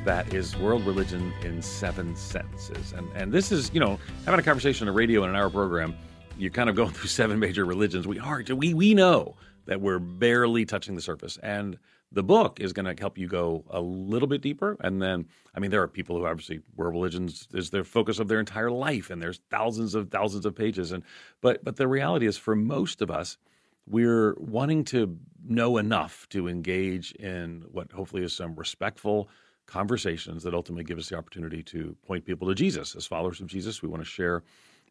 that 0.03 0.31
is 0.31 0.55
World 0.55 0.85
Religion 0.85 1.33
in 1.41 1.63
Seven 1.63 2.15
Sentences. 2.15 2.93
And 2.93 3.09
and 3.15 3.31
this 3.31 3.51
is, 3.51 3.71
you 3.73 3.79
know, 3.79 3.99
having 4.25 4.39
a 4.39 4.43
conversation 4.43 4.87
on 4.87 4.93
the 4.93 4.95
radio 4.95 5.23
in 5.23 5.31
an 5.31 5.35
hour 5.35 5.49
program, 5.49 5.95
you're 6.37 6.51
kind 6.51 6.69
of 6.69 6.75
going 6.75 6.91
through 6.93 7.09
seven 7.09 7.39
major 7.39 7.65
religions. 7.65 8.07
We 8.07 8.19
are 8.19 8.43
we 8.55 8.75
we 8.75 8.93
know 8.93 9.37
that 9.65 9.81
we're 9.81 9.97
barely 9.97 10.65
touching 10.65 10.93
the 10.93 11.01
surface. 11.01 11.39
And 11.41 11.79
the 12.11 12.23
book 12.23 12.59
is 12.59 12.71
going 12.73 12.85
to 12.85 12.99
help 12.99 13.17
you 13.17 13.27
go 13.27 13.63
a 13.69 13.81
little 13.81 14.27
bit 14.27 14.41
deeper. 14.41 14.77
And 14.81 15.01
then, 15.01 15.27
I 15.53 15.59
mean, 15.59 15.71
there 15.71 15.81
are 15.81 15.87
people 15.87 16.15
who 16.15 16.25
obviously 16.25 16.61
world 16.75 16.93
religions 16.93 17.47
is 17.53 17.69
their 17.69 17.83
focus 17.83 18.19
of 18.19 18.27
their 18.27 18.39
entire 18.39 18.71
life, 18.71 19.09
and 19.09 19.21
there's 19.21 19.41
thousands 19.49 19.95
of 19.95 20.09
thousands 20.09 20.45
of 20.45 20.55
pages. 20.55 20.91
And 20.91 21.03
but 21.41 21.63
but 21.63 21.75
the 21.75 21.87
reality 21.87 22.25
is, 22.25 22.37
for 22.37 22.55
most 22.55 23.01
of 23.01 23.11
us, 23.11 23.37
we're 23.87 24.35
wanting 24.39 24.83
to 24.85 25.17
know 25.47 25.77
enough 25.77 26.27
to 26.29 26.47
engage 26.47 27.11
in 27.13 27.65
what 27.71 27.91
hopefully 27.91 28.23
is 28.23 28.33
some 28.33 28.55
respectful 28.55 29.29
conversations 29.65 30.43
that 30.43 30.53
ultimately 30.53 30.83
give 30.83 30.97
us 30.97 31.09
the 31.09 31.17
opportunity 31.17 31.61
to 31.63 31.95
point 32.05 32.25
people 32.25 32.47
to 32.47 32.55
Jesus. 32.55 32.95
As 32.95 33.05
followers 33.05 33.41
of 33.41 33.47
Jesus, 33.47 33.81
we 33.81 33.89
want 33.89 34.01
to 34.01 34.09
share 34.09 34.43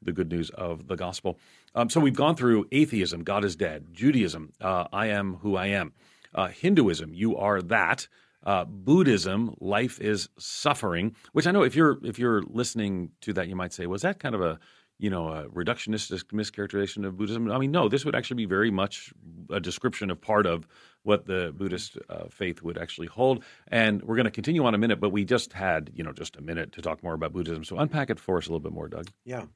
the 0.02 0.12
good 0.12 0.30
news 0.30 0.50
of 0.50 0.86
the 0.88 0.96
gospel. 0.96 1.38
Um, 1.74 1.88
so 1.88 2.00
we've 2.00 2.14
gone 2.14 2.36
through 2.36 2.66
atheism, 2.72 3.22
God 3.22 3.44
is 3.44 3.56
dead, 3.56 3.86
Judaism, 3.92 4.52
uh, 4.60 4.86
I 4.92 5.06
am 5.06 5.34
who 5.34 5.56
I 5.56 5.68
am. 5.68 5.92
Uh, 6.34 6.48
Hinduism, 6.48 7.14
you 7.14 7.36
are 7.36 7.62
that. 7.62 8.08
Uh, 8.44 8.64
Buddhism, 8.64 9.54
life 9.58 10.00
is 10.00 10.28
suffering. 10.38 11.16
Which 11.32 11.46
I 11.46 11.50
know 11.50 11.62
if 11.62 11.74
you're 11.74 11.98
if 12.04 12.18
you're 12.18 12.42
listening 12.42 13.10
to 13.22 13.32
that, 13.34 13.48
you 13.48 13.56
might 13.56 13.72
say, 13.72 13.86
was 13.86 14.02
that 14.02 14.18
kind 14.18 14.34
of 14.34 14.42
a 14.42 14.58
you 14.98 15.08
know 15.08 15.28
a 15.28 15.48
reductionist 15.48 16.12
mischaracterization 16.26 17.06
of 17.06 17.16
Buddhism? 17.16 17.50
I 17.50 17.58
mean, 17.58 17.70
no. 17.70 17.88
This 17.88 18.04
would 18.04 18.14
actually 18.14 18.36
be 18.36 18.44
very 18.44 18.70
much 18.70 19.14
a 19.50 19.60
description 19.60 20.10
of 20.10 20.20
part 20.20 20.46
of 20.46 20.66
what 21.04 21.26
the 21.26 21.54
Buddhist 21.56 21.96
uh, 22.10 22.24
faith 22.28 22.62
would 22.62 22.76
actually 22.76 23.06
hold. 23.06 23.44
And 23.68 24.02
we're 24.02 24.16
going 24.16 24.24
to 24.24 24.30
continue 24.30 24.64
on 24.66 24.74
a 24.74 24.78
minute, 24.78 25.00
but 25.00 25.10
we 25.10 25.24
just 25.24 25.54
had 25.54 25.90
you 25.94 26.04
know 26.04 26.12
just 26.12 26.36
a 26.36 26.42
minute 26.42 26.72
to 26.72 26.82
talk 26.82 27.02
more 27.02 27.14
about 27.14 27.32
Buddhism. 27.32 27.64
So 27.64 27.78
unpack 27.78 28.10
it 28.10 28.20
for 28.20 28.36
us 28.36 28.46
a 28.46 28.50
little 28.50 28.60
bit 28.60 28.72
more, 28.72 28.88
Doug. 28.88 29.08
Yeah. 29.24 29.46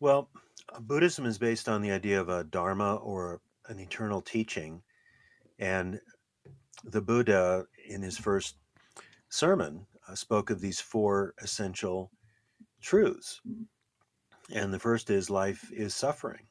Well, 0.00 0.30
Buddhism 0.80 1.26
is 1.26 1.36
based 1.36 1.68
on 1.68 1.82
the 1.82 1.90
idea 1.90 2.20
of 2.20 2.30
a 2.30 2.42
dharma 2.44 2.96
or 2.96 3.40
an 3.68 3.78
eternal 3.78 4.22
teaching 4.22 4.82
and 5.58 6.00
the 6.84 7.00
Buddha, 7.00 7.64
in 7.88 8.02
his 8.02 8.18
first 8.18 8.56
sermon, 9.28 9.86
uh, 10.08 10.14
spoke 10.14 10.50
of 10.50 10.60
these 10.60 10.80
four 10.80 11.34
essential 11.42 12.10
truths. 12.80 13.40
And 14.52 14.72
the 14.72 14.78
first 14.78 15.10
is 15.10 15.30
life 15.30 15.70
is 15.72 15.94
suffering. 15.94 16.46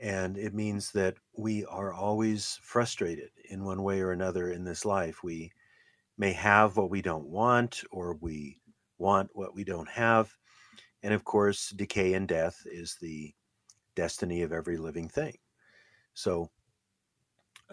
And 0.00 0.36
it 0.38 0.54
means 0.54 0.92
that 0.92 1.16
we 1.36 1.64
are 1.66 1.92
always 1.92 2.58
frustrated 2.62 3.30
in 3.50 3.64
one 3.64 3.82
way 3.82 4.00
or 4.00 4.12
another 4.12 4.50
in 4.50 4.64
this 4.64 4.84
life. 4.84 5.22
We 5.22 5.50
may 6.16 6.32
have 6.32 6.76
what 6.76 6.90
we 6.90 7.02
don't 7.02 7.28
want, 7.28 7.82
or 7.90 8.16
we 8.20 8.60
want 8.98 9.30
what 9.32 9.54
we 9.54 9.64
don't 9.64 9.88
have. 9.88 10.32
And 11.02 11.14
of 11.14 11.24
course, 11.24 11.70
decay 11.70 12.14
and 12.14 12.28
death 12.28 12.62
is 12.66 12.96
the 13.00 13.34
destiny 13.94 14.42
of 14.42 14.52
every 14.52 14.76
living 14.76 15.08
thing. 15.08 15.36
So 16.14 16.50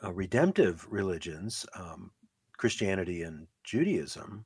uh, 0.03 0.13
redemptive 0.13 0.85
religions, 0.89 1.65
um, 1.75 2.11
Christianity 2.57 3.23
and 3.23 3.47
Judaism, 3.63 4.45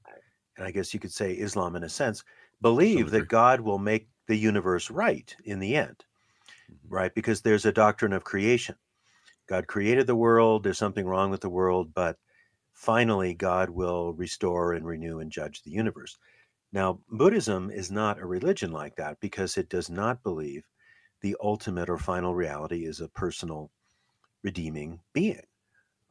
and 0.58 0.68
I 0.68 0.72
guess 0.72 0.94
you 0.94 1.00
could 1.00 1.12
say 1.12 1.34
Islam 1.34 1.76
in 1.76 1.84
a 1.84 1.90
sense, 1.90 2.24
believe 2.62 3.12
that 3.12 3.28
God 3.28 3.62
will 3.62 3.80
make 3.80 4.08
the 4.28 4.36
universe 4.36 4.90
right 4.90 5.36
in 5.46 5.60
the 5.60 5.76
end, 5.76 6.06
mm-hmm. 6.72 6.94
right? 6.94 7.14
Because 7.14 7.42
there's 7.42 7.66
a 7.66 7.72
doctrine 7.72 8.14
of 8.14 8.24
creation. 8.24 8.76
God 9.48 9.68
created 9.68 10.08
the 10.08 10.16
world, 10.16 10.64
there's 10.64 10.78
something 10.78 11.06
wrong 11.06 11.32
with 11.32 11.42
the 11.42 11.50
world, 11.50 11.94
but 11.94 12.18
finally 12.74 13.34
God 13.34 13.70
will 13.70 14.14
restore 14.14 14.74
and 14.74 14.86
renew 14.86 15.20
and 15.20 15.32
judge 15.32 15.64
the 15.64 15.72
universe. 15.72 16.18
Now, 16.72 17.02
Buddhism 17.10 17.70
is 17.70 17.92
not 17.92 18.20
a 18.20 18.26
religion 18.26 18.72
like 18.72 18.96
that 18.96 19.20
because 19.20 19.58
it 19.58 19.68
does 19.68 19.90
not 19.90 20.24
believe 20.24 20.64
the 21.22 21.36
ultimate 21.42 21.90
or 21.90 21.98
final 21.98 22.34
reality 22.34 22.86
is 22.86 23.02
a 23.02 23.10
personal 23.10 23.72
redeeming 24.44 25.00
being. 25.14 25.42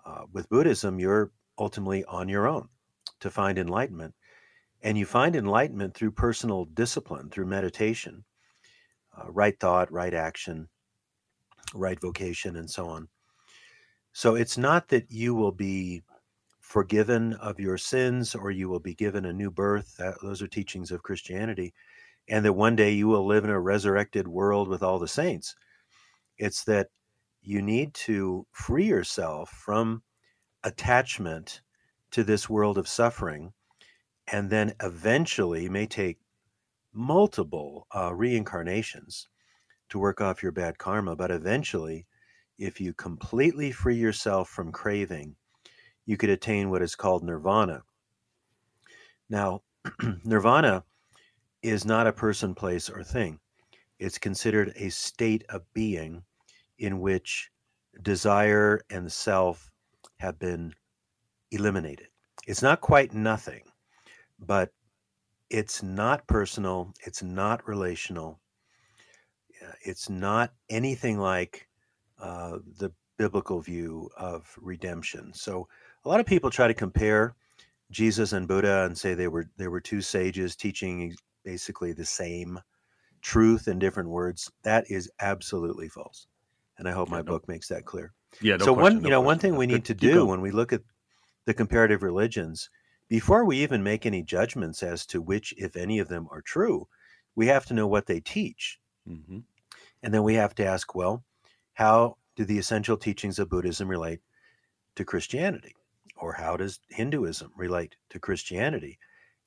Uh, 0.04 0.24
with 0.32 0.48
Buddhism, 0.48 0.98
you're 0.98 1.30
ultimately 1.58 2.04
on 2.04 2.28
your 2.28 2.48
own 2.48 2.68
to 3.20 3.30
find 3.30 3.58
enlightenment. 3.58 4.14
And 4.82 4.96
you 4.96 5.04
find 5.04 5.36
enlightenment 5.36 5.94
through 5.94 6.12
personal 6.12 6.64
discipline, 6.64 7.28
through 7.28 7.46
meditation, 7.46 8.24
uh, 9.16 9.30
right 9.30 9.58
thought, 9.60 9.92
right 9.92 10.14
action, 10.14 10.68
right 11.74 12.00
vocation, 12.00 12.56
and 12.56 12.68
so 12.68 12.86
on. 12.86 13.08
So 14.12 14.34
it's 14.34 14.56
not 14.56 14.88
that 14.88 15.10
you 15.10 15.34
will 15.34 15.52
be 15.52 16.02
forgiven 16.60 17.34
of 17.34 17.60
your 17.60 17.76
sins 17.76 18.34
or 18.34 18.50
you 18.50 18.68
will 18.68 18.80
be 18.80 18.94
given 18.94 19.26
a 19.26 19.32
new 19.32 19.50
birth. 19.50 19.96
That, 19.98 20.14
those 20.22 20.40
are 20.40 20.48
teachings 20.48 20.90
of 20.90 21.02
Christianity. 21.02 21.74
And 22.28 22.44
that 22.44 22.52
one 22.52 22.76
day 22.76 22.92
you 22.92 23.08
will 23.08 23.26
live 23.26 23.44
in 23.44 23.50
a 23.50 23.60
resurrected 23.60 24.26
world 24.28 24.68
with 24.68 24.82
all 24.82 24.98
the 24.98 25.08
saints. 25.08 25.54
It's 26.38 26.64
that 26.64 26.88
you 27.42 27.62
need 27.62 27.94
to 27.94 28.46
free 28.52 28.86
yourself 28.86 29.50
from 29.50 30.02
attachment 30.64 31.62
to 32.10 32.24
this 32.24 32.48
world 32.48 32.76
of 32.76 32.88
suffering 32.88 33.52
and 34.32 34.50
then 34.50 34.74
eventually 34.82 35.68
may 35.68 35.86
take 35.86 36.18
multiple 36.92 37.86
uh, 37.94 38.12
reincarnations 38.12 39.28
to 39.88 39.98
work 39.98 40.20
off 40.20 40.42
your 40.42 40.52
bad 40.52 40.76
karma 40.78 41.16
but 41.16 41.30
eventually 41.30 42.06
if 42.58 42.80
you 42.80 42.92
completely 42.92 43.70
free 43.70 43.96
yourself 43.96 44.48
from 44.48 44.70
craving 44.70 45.34
you 46.10 46.16
could 46.16 46.30
attain 46.30 46.70
what 46.70 46.82
is 46.82 46.96
called 46.96 47.22
nirvana. 47.22 47.82
Now 49.28 49.62
nirvana 50.24 50.84
is 51.62 51.84
not 51.84 52.08
a 52.08 52.12
person 52.12 52.54
place 52.54 52.90
or 52.90 53.04
thing. 53.04 53.38
It's 53.98 54.18
considered 54.18 54.72
a 54.74 54.88
state 54.88 55.44
of 55.48 55.62
being 55.72 56.24
in 56.80 56.98
which 56.98 57.50
desire 58.02 58.80
and 58.90 59.12
self 59.12 59.70
have 60.18 60.38
been 60.38 60.74
eliminated. 61.50 62.08
It's 62.46 62.62
not 62.62 62.80
quite 62.80 63.12
nothing, 63.12 63.62
but 64.38 64.72
it's 65.50 65.82
not 65.82 66.26
personal, 66.26 66.92
it's 67.06 67.22
not 67.22 67.66
relational, 67.68 68.40
it's 69.84 70.08
not 70.08 70.52
anything 70.70 71.18
like 71.18 71.68
uh, 72.18 72.58
the 72.78 72.92
biblical 73.18 73.60
view 73.60 74.08
of 74.16 74.46
redemption. 74.58 75.32
So 75.34 75.68
a 76.04 76.08
lot 76.08 76.20
of 76.20 76.26
people 76.26 76.48
try 76.48 76.66
to 76.66 76.74
compare 76.74 77.36
Jesus 77.90 78.32
and 78.32 78.48
Buddha 78.48 78.84
and 78.84 78.96
say 78.96 79.12
they 79.14 79.28
were 79.28 79.50
they 79.58 79.68
were 79.68 79.80
two 79.80 80.00
sages 80.00 80.56
teaching 80.56 81.14
basically 81.44 81.92
the 81.92 82.06
same 82.06 82.58
truth 83.20 83.68
in 83.68 83.78
different 83.78 84.08
words. 84.08 84.50
That 84.62 84.90
is 84.90 85.10
absolutely 85.20 85.88
false 85.88 86.26
and 86.80 86.88
I 86.88 86.92
hope 86.92 87.08
yeah, 87.08 87.16
my 87.16 87.18
no, 87.18 87.24
book 87.24 87.46
makes 87.46 87.68
that 87.68 87.84
clear. 87.84 88.12
Yeah. 88.40 88.56
No 88.56 88.64
so 88.64 88.74
question, 88.74 88.96
one, 88.96 89.04
you 89.04 89.10
know, 89.10 89.20
one 89.20 89.38
thing 89.38 89.54
we 89.54 89.66
need 89.66 89.84
to 89.84 89.94
do 89.94 90.24
when 90.24 90.40
we 90.40 90.50
look 90.50 90.72
at 90.72 90.80
the 91.44 91.54
comparative 91.54 92.02
religions, 92.02 92.70
before 93.06 93.44
we 93.44 93.58
even 93.58 93.82
make 93.82 94.06
any 94.06 94.22
judgments 94.22 94.82
as 94.82 95.04
to 95.06 95.20
which, 95.20 95.52
if 95.58 95.76
any 95.76 95.98
of 95.98 96.08
them 96.08 96.26
are 96.30 96.40
true, 96.40 96.88
we 97.36 97.48
have 97.48 97.66
to 97.66 97.74
know 97.74 97.86
what 97.86 98.06
they 98.06 98.18
teach. 98.18 98.80
Mm-hmm. 99.06 99.40
And 100.02 100.14
then 100.14 100.22
we 100.22 100.34
have 100.34 100.54
to 100.54 100.64
ask, 100.64 100.94
well, 100.94 101.22
how 101.74 102.16
do 102.34 102.44
the 102.46 102.58
essential 102.58 102.96
teachings 102.96 103.38
of 103.38 103.50
Buddhism 103.50 103.86
relate 103.86 104.20
to 104.96 105.04
Christianity? 105.04 105.76
Or 106.16 106.32
how 106.32 106.56
does 106.56 106.80
Hinduism 106.88 107.52
relate 107.56 107.96
to 108.08 108.18
Christianity? 108.18 108.98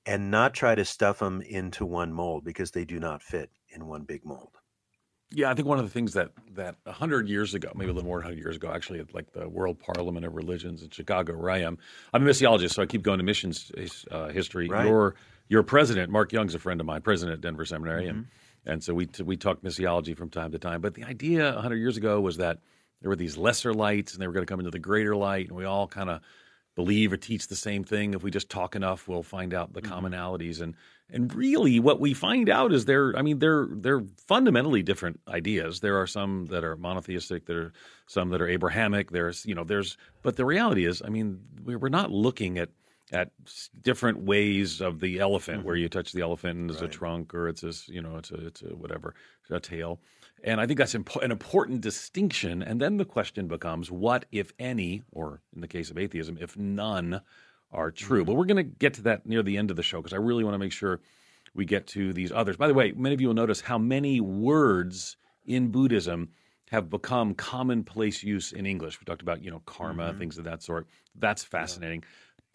And 0.05 0.29
not 0.29 0.53
try 0.53 0.75
to 0.75 0.85
stuff 0.85 1.19
them 1.19 1.41
into 1.41 1.83
one 1.85 2.13
mold 2.13 2.43
because 2.43 2.71
they 2.71 2.85
do 2.85 2.99
not 2.99 3.23
fit 3.23 3.49
in 3.69 3.87
one 3.87 4.03
big 4.03 4.23
mold. 4.23 4.57
Yeah, 5.35 5.49
I 5.49 5.55
think 5.55 5.67
one 5.67 5.79
of 5.79 5.85
the 5.85 5.91
things 5.91 6.13
that 6.13 6.31
that 6.53 6.75
hundred 6.85 7.27
years 7.27 7.53
ago, 7.53 7.71
maybe 7.75 7.89
a 7.89 7.93
little 7.93 8.07
more 8.07 8.17
than 8.17 8.25
hundred 8.25 8.39
years 8.39 8.55
ago, 8.55 8.71
actually, 8.71 8.99
at 8.99 9.13
like 9.13 9.31
the 9.31 9.49
World 9.49 9.79
Parliament 9.79 10.25
of 10.25 10.35
Religions 10.35 10.83
in 10.83 10.89
Chicago, 10.91 11.35
where 11.35 11.49
I 11.49 11.59
am. 11.59 11.79
I'm 12.13 12.25
a 12.25 12.29
missiologist, 12.29 12.73
so 12.73 12.83
I 12.83 12.85
keep 12.85 13.01
going 13.01 13.17
to 13.17 13.23
missions 13.23 13.71
uh, 14.11 14.29
history. 14.29 14.69
Right. 14.69 14.85
Your 14.85 15.15
your 15.49 15.63
president, 15.63 16.11
Mark 16.11 16.31
Young's 16.31 16.55
a 16.55 16.59
friend 16.59 16.79
of 16.79 16.85
mine, 16.85 17.01
president 17.01 17.33
at 17.33 17.41
Denver 17.41 17.65
Seminary, 17.65 18.05
mm-hmm. 18.05 18.17
and 18.17 18.27
and 18.65 18.83
so 18.83 18.93
we 18.93 19.09
we 19.23 19.35
talk 19.35 19.61
missiology 19.61 20.15
from 20.15 20.29
time 20.29 20.51
to 20.51 20.59
time. 20.59 20.81
But 20.81 20.93
the 20.93 21.03
idea 21.03 21.51
hundred 21.53 21.77
years 21.77 21.97
ago 21.97 22.21
was 22.21 22.37
that 22.37 22.59
there 23.01 23.09
were 23.09 23.15
these 23.15 23.35
lesser 23.35 23.73
lights, 23.73 24.13
and 24.13 24.21
they 24.21 24.27
were 24.27 24.33
going 24.33 24.45
to 24.45 24.51
come 24.51 24.59
into 24.59 24.71
the 24.71 24.79
greater 24.79 25.15
light, 25.15 25.47
and 25.47 25.57
we 25.57 25.65
all 25.65 25.87
kind 25.87 26.09
of 26.09 26.21
believe 26.75 27.13
or 27.13 27.17
teach 27.17 27.47
the 27.47 27.55
same 27.55 27.83
thing. 27.83 28.13
If 28.13 28.23
we 28.23 28.31
just 28.31 28.49
talk 28.49 28.75
enough, 28.75 29.07
we'll 29.07 29.23
find 29.23 29.53
out 29.53 29.73
the 29.73 29.81
mm-hmm. 29.81 29.93
commonalities. 29.93 30.61
And 30.61 30.75
and 31.13 31.33
really, 31.33 31.79
what 31.79 31.99
we 31.99 32.13
find 32.13 32.49
out 32.49 32.73
is 32.73 32.85
they're 32.85 33.15
I 33.15 33.21
mean 33.21 33.39
they're 33.39 33.67
they're 33.69 34.03
fundamentally 34.27 34.81
different 34.83 35.19
ideas. 35.27 35.79
There 35.79 35.97
are 36.01 36.07
some 36.07 36.47
that 36.47 36.63
are 36.63 36.75
monotheistic. 36.75 37.45
There 37.45 37.61
are 37.61 37.73
some 38.07 38.29
that 38.29 38.41
are 38.41 38.47
Abrahamic. 38.47 39.11
There's 39.11 39.45
you 39.45 39.55
know 39.55 39.63
there's 39.63 39.97
but 40.23 40.35
the 40.35 40.45
reality 40.45 40.85
is 40.85 41.01
I 41.05 41.09
mean 41.09 41.39
we're 41.63 41.89
not 41.89 42.11
looking 42.11 42.57
at 42.57 42.69
at 43.11 43.29
different 43.81 44.23
ways 44.23 44.81
of 44.81 44.99
the 44.99 45.19
elephant 45.19 45.59
mm-hmm. 45.59 45.67
where 45.67 45.75
you 45.75 45.87
touch 45.87 46.13
the 46.13 46.21
elephant 46.21 46.57
and 46.57 46.69
there's 46.69 46.81
right. 46.81 46.89
a 46.89 46.97
trunk 46.97 47.35
or 47.35 47.47
it's 47.47 47.63
a 47.63 47.73
you 47.91 48.01
know 48.01 48.17
it's 48.17 48.31
a 48.31 48.47
it's 48.47 48.61
a 48.63 48.75
whatever 48.75 49.13
a 49.51 49.59
tail 49.59 49.99
and 50.43 50.59
I 50.59 50.67
think 50.67 50.77
that's 50.77 50.95
an 50.95 51.05
important 51.31 51.81
distinction. 51.81 52.61
And 52.61 52.81
then 52.81 52.97
the 52.97 53.05
question 53.05 53.47
becomes 53.47 53.89
what, 53.89 54.25
if 54.31 54.51
any, 54.59 55.03
or 55.11 55.41
in 55.55 55.61
the 55.61 55.69
case 55.69 55.89
of 55.89 55.97
atheism, 55.97 56.37
if 56.39 56.57
none 56.57 57.21
are 57.73 57.91
true? 57.91 58.19
Mm-hmm. 58.19 58.27
But 58.27 58.35
we're 58.35 58.45
going 58.45 58.57
to 58.57 58.63
get 58.63 58.93
to 58.95 59.01
that 59.03 59.25
near 59.25 59.43
the 59.43 59.57
end 59.57 59.71
of 59.71 59.77
the 59.77 59.83
show 59.83 60.01
because 60.01 60.13
I 60.13 60.17
really 60.17 60.43
want 60.43 60.53
to 60.55 60.59
make 60.59 60.71
sure 60.71 61.01
we 61.53 61.65
get 61.65 61.87
to 61.87 62.13
these 62.13 62.31
others. 62.31 62.57
By 62.57 62.67
the 62.67 62.73
way, 62.73 62.93
many 62.95 63.13
of 63.13 63.21
you 63.21 63.27
will 63.27 63.35
notice 63.35 63.61
how 63.61 63.77
many 63.77 64.19
words 64.19 65.17
in 65.45 65.69
Buddhism 65.69 66.29
have 66.69 66.89
become 66.89 67.35
commonplace 67.35 68.23
use 68.23 68.51
in 68.51 68.65
English. 68.65 68.99
We 68.99 69.05
talked 69.05 69.21
about, 69.21 69.43
you 69.43 69.51
know, 69.51 69.61
karma, 69.65 70.09
mm-hmm. 70.09 70.19
things 70.19 70.37
of 70.37 70.45
that 70.45 70.63
sort. 70.63 70.87
That's 71.15 71.43
fascinating. 71.43 72.03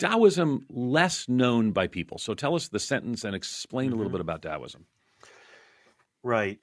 Yeah. 0.01 0.09
Taoism, 0.11 0.65
less 0.69 1.29
known 1.29 1.73
by 1.73 1.87
people. 1.87 2.19
So 2.19 2.35
tell 2.35 2.55
us 2.55 2.69
the 2.69 2.79
sentence 2.79 3.25
and 3.25 3.35
explain 3.35 3.87
mm-hmm. 3.87 3.95
a 3.95 3.97
little 3.97 4.11
mm-hmm. 4.11 4.17
bit 4.17 4.21
about 4.21 4.43
Taoism. 4.43 4.87
Right. 6.23 6.59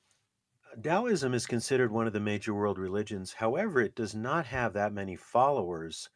Taoism 0.82 1.34
is 1.34 1.46
considered 1.46 1.91
one 1.91 2.08
of 2.08 2.13
the 2.13 2.20
major 2.20 2.54
world 2.54 2.78
religions. 2.78 3.34
However, 3.34 3.82
it 3.82 3.96
does 3.96 4.13
not 4.13 4.46
have 4.48 4.74
that 4.74 4.94
many 4.94 5.15
followers 5.15 6.10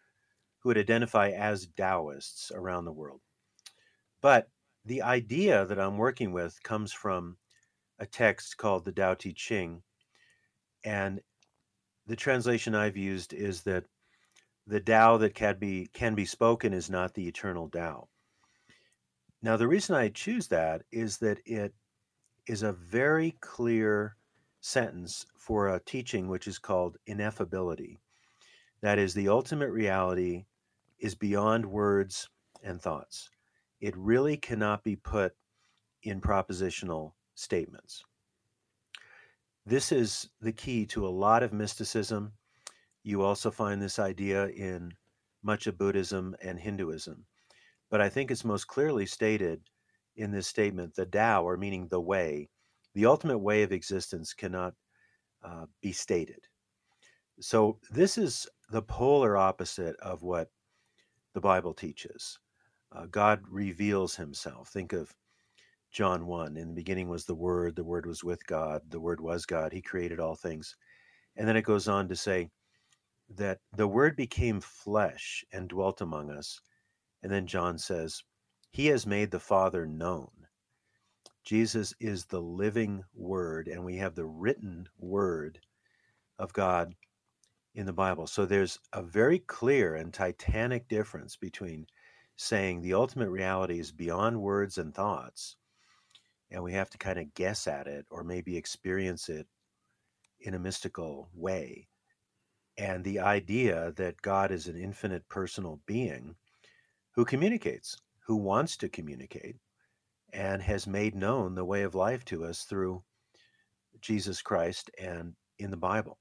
who 0.60 0.70
would 0.70 0.78
identify 0.78 1.30
as 1.30 1.68
Taoists 1.78 2.52
around 2.54 2.86
the 2.86 2.92
world. 2.92 3.22
But 4.22 4.50
the 4.86 5.02
idea 5.02 5.66
that 5.66 5.80
I'm 5.80 5.98
working 5.98 6.32
with 6.32 6.62
comes 6.64 6.92
from 6.92 7.38
a 8.00 8.06
text 8.06 8.58
called 8.58 8.86
the 8.86 8.92
Tao 8.92 9.14
Te 9.14 9.34
Ching. 9.34 9.82
And 10.84 11.22
the 12.08 12.16
translation 12.16 12.76
I've 12.76 12.98
used 12.98 13.34
is 13.34 13.64
that 13.64 13.86
the 14.68 14.80
Tao 14.80 15.18
that 15.18 15.34
can 15.34 15.58
be 15.58 15.90
can 15.94 16.16
be 16.16 16.26
spoken 16.26 16.74
is 16.74 16.90
not 16.90 17.14
the 17.14 17.28
eternal 17.28 17.70
Tao. 17.70 18.08
Now 19.42 19.58
the 19.58 19.68
reason 19.68 19.96
I 19.96 20.10
choose 20.10 20.48
that 20.48 20.84
is 20.92 21.18
that 21.20 21.40
it 21.46 21.74
is 22.48 22.64
a 22.64 22.74
very 22.74 23.32
clear 23.42 24.16
sentence 24.62 25.26
for 25.38 25.70
a 25.70 25.80
teaching 25.80 26.28
which 26.28 26.48
is 26.48 26.60
called 26.60 26.98
ineffability. 27.08 27.98
That 28.82 28.98
is, 28.98 29.14
the 29.14 29.30
ultimate 29.30 29.72
reality 29.72 30.46
is 31.00 31.16
beyond 31.16 31.66
words 31.66 32.30
and 32.64 32.82
thoughts. 32.82 33.30
It 33.82 33.96
really 33.98 34.38
cannot 34.38 34.84
be 34.84 34.96
put 34.96 35.34
in 36.04 36.22
propositional 36.22 37.14
statements. 37.36 38.04
This 39.66 39.92
is 39.92 40.30
the 40.42 40.52
key 40.52 40.86
to 40.88 41.08
a 41.08 41.10
lot 41.10 41.44
of 41.44 41.54
mysticism. 41.54 42.34
You 43.04 43.22
also 43.22 43.52
find 43.52 43.82
this 43.82 44.00
idea 44.00 44.48
in 44.48 44.94
much 45.44 45.68
of 45.68 45.78
Buddhism 45.78 46.36
and 46.42 46.60
Hinduism. 46.60 47.26
But 47.90 48.02
I 48.02 48.10
think 48.10 48.30
it's 48.30 48.46
most 48.46 48.68
clearly 48.68 49.06
stated 49.06 49.62
in 50.16 50.32
this 50.32 50.48
statement 50.48 50.96
the 50.96 51.06
Tao, 51.06 51.44
or 51.44 51.58
meaning 51.58 51.88
the 51.88 52.02
way, 52.02 52.50
the 52.94 53.06
ultimate 53.06 53.38
way 53.40 53.64
of 53.64 53.72
existence 53.72 54.34
cannot 54.34 54.74
uh, 55.44 55.66
be 55.82 55.92
stated. 55.92 56.42
So, 57.40 57.80
this 57.90 58.18
is 58.18 58.48
the 58.70 58.82
polar 58.82 59.38
opposite 59.38 59.96
of 60.02 60.24
what 60.24 60.50
the 61.34 61.42
Bible 61.42 61.74
teaches. 61.74 62.40
Uh, 62.92 63.06
God 63.06 63.42
reveals 63.50 64.16
himself. 64.16 64.70
Think 64.70 64.94
of 64.94 65.14
John 65.92 66.28
1 66.28 66.58
In 66.58 66.70
the 66.70 66.74
beginning 66.76 67.10
was 67.10 67.26
the 67.26 67.36
Word, 67.36 67.76
the 67.76 67.84
Word 67.84 68.06
was 68.06 68.24
with 68.24 68.46
God, 68.46 68.82
the 68.90 69.00
Word 69.00 69.20
was 69.20 69.46
God, 69.46 69.74
He 69.74 69.82
created 69.82 70.20
all 70.20 70.36
things. 70.36 70.76
And 71.36 71.48
then 71.48 71.58
it 71.58 71.64
goes 71.64 71.88
on 71.88 72.08
to 72.10 72.16
say 72.16 72.50
that 73.36 73.60
the 73.76 73.88
Word 73.88 74.16
became 74.16 74.62
flesh 74.62 75.44
and 75.52 75.68
dwelt 75.68 76.02
among 76.02 76.32
us. 76.32 76.62
And 77.24 77.32
then 77.32 77.48
John 77.48 77.78
says, 77.78 78.24
He 78.72 78.88
has 78.88 79.06
made 79.06 79.32
the 79.32 79.40
Father 79.40 79.86
known. 79.86 80.30
Jesus 81.44 81.94
is 82.00 82.26
the 82.26 82.42
living 82.42 83.04
word, 83.16 83.68
and 83.68 83.84
we 83.84 83.98
have 83.98 84.14
the 84.14 84.26
written 84.26 84.88
word 85.00 85.60
of 86.38 86.54
God 86.54 86.94
in 87.76 87.86
the 87.86 87.94
Bible. 87.94 88.28
So 88.28 88.46
there's 88.46 88.80
a 88.94 89.02
very 89.02 89.40
clear 89.40 89.96
and 89.96 90.14
titanic 90.14 90.88
difference 90.88 91.36
between 91.36 91.86
saying 92.36 92.82
the 92.82 92.94
ultimate 92.94 93.30
reality 93.30 93.80
is 93.80 93.92
beyond 93.92 94.42
words 94.42 94.78
and 94.78 94.94
thoughts, 94.94 95.58
and 96.52 96.64
we 96.64 96.74
have 96.74 96.90
to 96.90 96.98
kind 96.98 97.20
of 97.20 97.34
guess 97.34 97.68
at 97.68 97.88
it 97.88 98.06
or 98.10 98.24
maybe 98.24 98.58
experience 98.58 99.30
it 99.30 99.48
in 100.40 100.54
a 100.54 100.60
mystical 100.60 101.30
way. 101.34 101.88
And 102.78 103.04
the 103.04 103.20
idea 103.20 103.94
that 103.98 104.22
God 104.22 104.52
is 104.52 104.68
an 104.68 104.78
infinite 104.78 105.28
personal 105.28 105.82
being 105.86 106.36
who 107.12 107.26
communicates, 107.26 107.98
who 108.26 108.38
wants 108.38 108.78
to 108.78 108.88
communicate, 108.90 109.58
and 110.32 110.62
has 110.62 110.88
made 110.88 111.16
known 111.16 111.56
the 111.56 111.66
way 111.66 111.84
of 111.84 111.96
life 111.96 112.24
to 112.26 112.46
us 112.46 112.64
through 112.64 113.04
Jesus 114.00 114.42
Christ 114.42 114.90
and 114.98 115.34
in 115.58 115.72
the 115.72 115.78
Bible. 115.78 116.18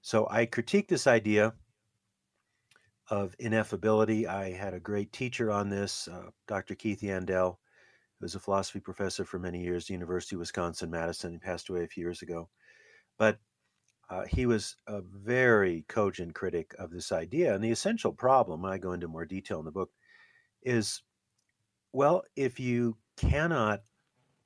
So 0.00 0.26
I 0.30 0.46
critique 0.46 0.88
this 0.88 1.06
idea 1.06 1.54
of 3.10 3.36
ineffability. 3.38 4.26
I 4.26 4.50
had 4.50 4.74
a 4.74 4.80
great 4.80 5.12
teacher 5.12 5.50
on 5.50 5.68
this, 5.68 6.08
uh, 6.08 6.30
Dr. 6.46 6.74
Keith 6.74 7.00
Yandell, 7.00 7.56
who 8.18 8.24
was 8.24 8.34
a 8.34 8.40
philosophy 8.40 8.80
professor 8.80 9.24
for 9.24 9.38
many 9.38 9.62
years, 9.62 9.84
at 9.84 9.88
the 9.88 9.94
University 9.94 10.36
of 10.36 10.40
Wisconsin 10.40 10.90
Madison. 10.90 11.32
He 11.32 11.38
passed 11.38 11.68
away 11.68 11.84
a 11.84 11.88
few 11.88 12.04
years 12.04 12.22
ago. 12.22 12.48
But 13.18 13.38
uh, 14.10 14.24
he 14.28 14.46
was 14.46 14.76
a 14.86 15.00
very 15.02 15.84
cogent 15.88 16.34
critic 16.34 16.74
of 16.78 16.90
this 16.90 17.12
idea. 17.12 17.54
And 17.54 17.62
the 17.62 17.70
essential 17.70 18.12
problem, 18.12 18.64
I 18.64 18.78
go 18.78 18.92
into 18.92 19.08
more 19.08 19.26
detail 19.26 19.58
in 19.58 19.64
the 19.64 19.70
book, 19.70 19.90
is 20.62 21.02
well, 21.92 22.22
if 22.36 22.60
you 22.60 22.96
cannot 23.16 23.80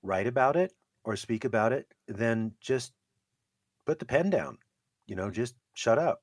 write 0.02 0.26
about 0.26 0.56
it 0.56 0.72
or 1.04 1.16
speak 1.16 1.44
about 1.44 1.72
it, 1.72 1.92
then 2.06 2.52
just 2.60 2.92
put 3.84 3.98
the 3.98 4.04
pen 4.04 4.30
down. 4.30 4.58
You 5.12 5.16
know, 5.16 5.30
just 5.30 5.56
shut 5.74 5.98
up. 5.98 6.22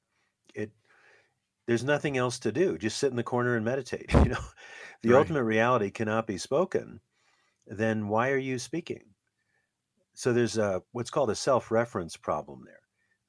It 0.55 0.71
there's 1.67 1.83
nothing 1.83 2.17
else 2.17 2.39
to 2.39 2.51
do. 2.51 2.75
Just 2.75 2.97
sit 2.97 3.11
in 3.11 3.17
the 3.17 3.21
corner 3.21 3.55
and 3.55 3.63
meditate. 3.63 4.11
You 4.23 4.29
know, 4.31 4.43
the 5.03 5.09
right. 5.09 5.19
ultimate 5.19 5.43
reality 5.43 5.91
cannot 5.91 6.25
be 6.25 6.39
spoken. 6.39 6.99
Then 7.67 8.07
why 8.07 8.31
are 8.31 8.37
you 8.39 8.57
speaking? 8.57 9.03
So 10.15 10.33
there's 10.33 10.57
a 10.57 10.81
what's 10.91 11.11
called 11.11 11.29
a 11.29 11.35
self-reference 11.35 12.17
problem 12.17 12.63
there. 12.65 12.81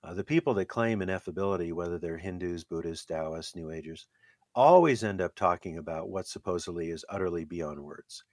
Uh, 0.03 0.15
the 0.15 0.25
people 0.25 0.55
that 0.55 0.65
claim 0.65 1.01
ineffability, 1.01 1.75
whether 1.75 1.99
they're 1.99 2.17
Hindus, 2.17 2.65
Buddhists, 2.65 3.05
Taoists, 3.05 3.55
New 3.55 3.71
Agers, 3.71 4.07
always 4.55 5.05
end 5.05 5.21
up 5.21 5.35
talking 5.35 5.77
about 5.77 6.09
what 6.09 6.27
supposedly 6.27 6.89
is 6.89 7.05
utterly 7.11 7.45
beyond 7.45 7.79
words. 7.79 8.25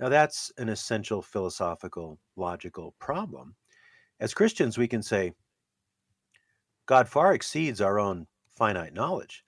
Now, 0.00 0.08
that's 0.08 0.50
an 0.58 0.68
essential 0.68 1.22
philosophical, 1.22 2.18
logical 2.34 2.96
problem. 2.98 3.54
As 4.18 4.34
Christians, 4.34 4.76
we 4.76 4.88
can 4.88 5.00
say, 5.00 5.32
God 6.86 7.08
far 7.08 7.34
exceeds 7.34 7.80
our 7.80 7.98
own 7.98 8.26
finite 8.50 8.94
knowledge, 8.94 9.44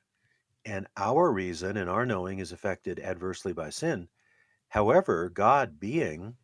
and 0.64 0.86
our 0.96 1.32
reason 1.32 1.76
and 1.76 1.90
our 1.90 2.06
knowing 2.06 2.38
is 2.38 2.52
affected 2.52 3.00
adversely 3.00 3.52
by 3.52 3.70
sin. 3.70 4.08
However, 4.68 5.30
God 5.30 5.80
being 5.80 6.36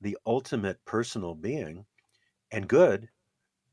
the 0.00 0.18
ultimate 0.26 0.84
personal 0.84 1.34
being 1.34 1.86
and 2.52 2.68
good 2.68 3.08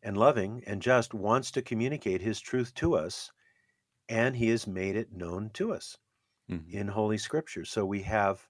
and 0.03 0.17
loving 0.17 0.63
and 0.67 0.81
just 0.81 1.13
wants 1.13 1.51
to 1.51 1.61
communicate 1.61 2.21
his 2.21 2.39
truth 2.39 2.73
to 2.75 2.95
us, 2.95 3.31
and 4.09 4.35
he 4.35 4.49
has 4.49 4.67
made 4.67 4.95
it 4.95 5.11
known 5.13 5.49
to 5.51 5.73
us. 5.73 5.97
mm-hmm. 6.49 6.69
in 6.71 6.87
Holy 6.87 7.17
Scripture. 7.17 7.65
So 7.65 7.85
we 7.85 8.01
have 8.03 8.47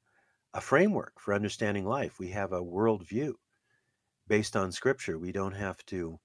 a 0.53 0.61
framework 0.61 1.19
for 1.19 1.33
understanding 1.33 1.85
life. 1.85 2.19
We 2.19 2.29
have 2.29 2.53
a 2.53 2.61
worldview 2.63 3.33
based 4.27 4.55
on 4.55 4.71
Scripture. 4.71 5.17
We 5.19 5.31
don't 5.31 5.53
have 5.55 5.85
to 5.87 6.19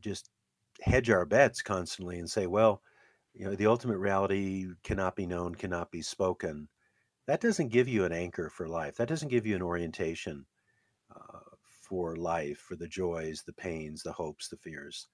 just 0.00 0.30
hedge 0.82 1.10
our 1.10 1.26
bets 1.26 1.62
constantly 1.62 2.18
and 2.18 2.30
say, 2.30 2.46
well, 2.46 2.82
you 3.34 3.44
know, 3.44 3.54
the 3.54 3.66
ultimate 3.66 3.98
reality 3.98 4.66
cannot 4.82 5.16
be 5.16 5.26
known, 5.26 5.54
cannot 5.54 5.90
be 5.90 6.02
spoken. 6.02 6.68
That 7.26 7.40
doesn't 7.40 7.68
give 7.68 7.88
you 7.88 8.04
an 8.04 8.12
anchor 8.12 8.50
for 8.50 8.68
life. 8.68 8.96
That 8.96 9.08
doesn't 9.08 9.28
give 9.28 9.46
you 9.46 9.54
an 9.54 9.62
orientation 9.62 10.44
uh, 11.14 11.38
for 11.66 12.16
life, 12.16 12.58
for 12.58 12.76
the 12.76 12.88
joys, 12.88 13.42
the 13.46 13.52
pains, 13.52 14.02
the 14.02 14.12
hopes, 14.12 14.48
the 14.48 14.56
fears. 14.56 15.08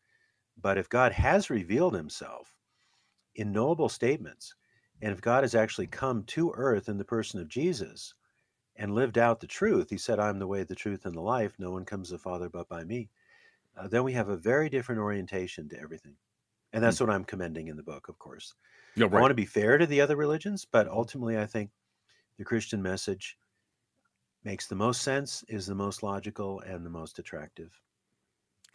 But 0.61 0.79
if 0.79 0.89
God 0.89 1.13
has 1.13 1.51
revealed 1.51 1.95
himself 1.95 2.55
in 3.35 3.53
knowable 3.53 3.89
statements, 3.89 4.55
and 5.03 5.13
if 5.13 5.21
God 5.21 5.45
has 5.45 5.55
actually 5.55 5.89
come 5.89 6.25
to 6.25 6.53
earth 6.55 6.89
in 6.89 6.97
the 6.97 7.05
person 7.05 7.41
of 7.41 7.49
Jesus 7.49 8.15
and 8.77 8.95
lived 8.95 9.19
out 9.19 9.41
the 9.41 9.47
truth, 9.47 9.91
he 9.91 9.99
said, 9.99 10.19
I'm 10.19 10.39
the 10.39 10.47
way, 10.47 10.63
the 10.63 10.75
truth, 10.75 11.05
and 11.05 11.15
the 11.15 11.21
life. 11.21 11.55
No 11.59 11.71
one 11.71 11.85
comes 11.85 12.09
to 12.09 12.15
the 12.15 12.19
Father 12.19 12.49
but 12.49 12.69
by 12.69 12.85
me. 12.85 13.11
Uh, 13.77 13.89
then 13.89 14.05
we 14.05 14.13
have 14.13 14.29
a 14.29 14.37
very 14.37 14.69
different 14.69 15.01
orientation 15.01 15.69
to 15.69 15.81
everything. 15.81 16.15
And 16.73 16.83
that's 16.83 16.97
mm-hmm. 16.97 17.07
what 17.07 17.15
I'm 17.15 17.25
commending 17.25 17.69
in 17.69 17.77
the 17.77 17.83
book, 17.83 18.09
of 18.09 18.19
course. 18.19 18.55
Yeah, 18.97 19.05
right. 19.05 19.15
I 19.15 19.21
want 19.21 19.31
to 19.31 19.35
be 19.35 19.45
fair 19.45 19.79
to 19.79 19.87
the 19.87 20.01
other 20.01 20.17
religions, 20.17 20.67
but 20.71 20.89
ultimately, 20.89 21.39
I 21.39 21.47
think 21.47 21.71
the 22.39 22.45
Christian 22.45 22.83
message 22.83 23.37
makes 24.45 24.67
the 24.67 24.75
most 24.75 25.03
sense, 25.03 25.45
is 25.49 25.67
the 25.67 25.75
most 25.75 26.03
logical, 26.03 26.61
and 26.61 26.85
the 26.85 26.91
most 26.91 27.19
attractive. 27.19 27.71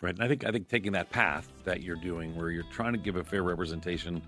Right. 0.02 0.16
And 0.16 0.24
I 0.24 0.28
think 0.28 0.46
I 0.46 0.52
think 0.52 0.68
taking 0.68 0.92
that 0.94 1.12
path 1.12 1.52
that 1.64 1.82
you're 1.82 1.96
doing, 1.96 2.36
where 2.36 2.50
you're 2.50 2.64
trying 2.72 2.94
to 2.94 3.00
give 3.00 3.16
a 3.16 3.24
fair 3.24 3.44
representation, 3.44 4.22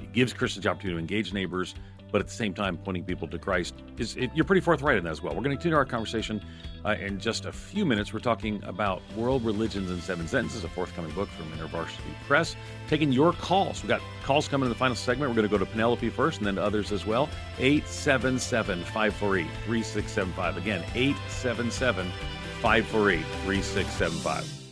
it 0.00 0.12
gives 0.12 0.32
Christians 0.32 0.64
the 0.64 0.70
opportunity 0.70 0.96
to 0.96 1.00
engage 1.00 1.32
neighbors, 1.32 1.74
but 2.10 2.20
at 2.20 2.26
the 2.26 2.32
same 2.32 2.54
time 2.54 2.76
pointing 2.78 3.04
people 3.04 3.28
to 3.28 3.38
Christ, 3.38 3.74
is 3.98 4.16
it, 4.16 4.30
you're 4.34 4.44
pretty 4.44 4.60
forthright 4.60 4.96
in 4.96 5.04
that 5.04 5.10
as 5.10 5.22
well. 5.22 5.34
We're 5.34 5.42
going 5.42 5.50
to 5.50 5.56
continue 5.56 5.76
our 5.76 5.84
conversation 5.84 6.42
uh, 6.84 6.94
in 7.00 7.18
just 7.18 7.44
a 7.44 7.52
few 7.52 7.84
minutes. 7.84 8.12
We're 8.12 8.20
talking 8.20 8.62
about 8.64 9.02
World 9.16 9.44
Religions 9.44 9.90
in 9.90 10.00
Seven 10.00 10.28
Sentences, 10.28 10.64
a 10.64 10.68
forthcoming 10.68 11.10
book 11.12 11.28
from 11.28 11.50
InterVarsity 11.52 12.14
Press. 12.26 12.56
Taking 12.88 13.12
your 13.12 13.32
calls. 13.32 13.82
We've 13.82 13.88
got 13.88 14.00
calls 14.22 14.48
coming 14.48 14.66
in 14.66 14.70
the 14.70 14.78
final 14.78 14.96
segment. 14.96 15.30
We're 15.30 15.36
going 15.36 15.48
to 15.48 15.58
go 15.58 15.58
to 15.58 15.70
Penelope 15.70 16.08
first 16.10 16.38
and 16.38 16.46
then 16.46 16.56
to 16.56 16.62
others 16.62 16.92
as 16.92 17.04
well. 17.04 17.28
877 17.58 18.84
548 18.84 19.46
3675. 19.64 20.56
Again, 20.56 20.84
877 20.94 22.10
548 22.60 23.24
3675. 23.44 24.65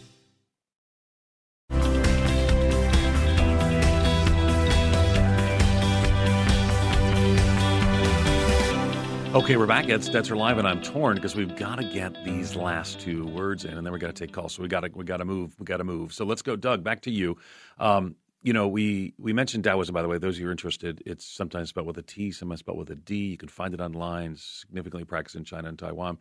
Okay, 9.35 9.57
we're 9.57 9.67
back 9.67 9.89
at 9.89 9.99
Stetzer 9.99 10.37
Live, 10.37 10.59
and 10.59 10.69
I'm 10.69 10.81
torn 10.81 11.17
because 11.17 11.35
we've 11.35 11.57
got 11.57 11.81
to 11.81 11.85
get 11.85 12.25
these 12.25 12.55
last 12.55 13.01
two 13.01 13.27
words 13.27 13.65
in, 13.65 13.77
and 13.77 13.85
then 13.85 13.93
we've 13.93 14.01
got 14.01 14.07
to 14.07 14.13
take 14.13 14.33
calls. 14.33 14.55
So 14.55 14.63
we 14.63 14.69
got 14.69 14.83
to 14.83 14.91
we 14.95 15.05
got 15.05 15.17
to 15.17 15.25
move. 15.25 15.59
We 15.59 15.65
got 15.65 15.79
to 15.79 15.85
move. 15.85 16.15
So 16.15 16.25
let's 16.25 16.41
go, 16.41 16.55
Doug. 16.55 16.85
Back 16.85 17.01
to 17.01 17.11
you. 17.11 17.37
Um, 17.81 18.15
you 18.43 18.53
know, 18.53 18.69
we 18.69 19.13
we 19.19 19.33
mentioned 19.33 19.65
Taoism. 19.65 19.93
By 19.93 20.03
the 20.03 20.09
way, 20.09 20.19
those 20.19 20.39
who 20.39 20.47
are 20.47 20.53
interested, 20.53 21.03
it's 21.05 21.27
sometimes 21.27 21.71
spelled 21.71 21.89
with 21.89 21.99
a 21.99 22.03
T, 22.03 22.31
sometimes 22.31 22.61
spelled 22.61 22.79
with 22.79 22.91
a 22.91 22.95
D. 22.95 23.31
You 23.31 23.37
can 23.37 23.49
find 23.49 23.75
it 23.75 23.81
online. 23.81 24.37
Significantly 24.37 25.05
practiced 25.05 25.35
in 25.35 25.43
China 25.43 25.69
and 25.69 25.77
Taiwan. 25.77 26.19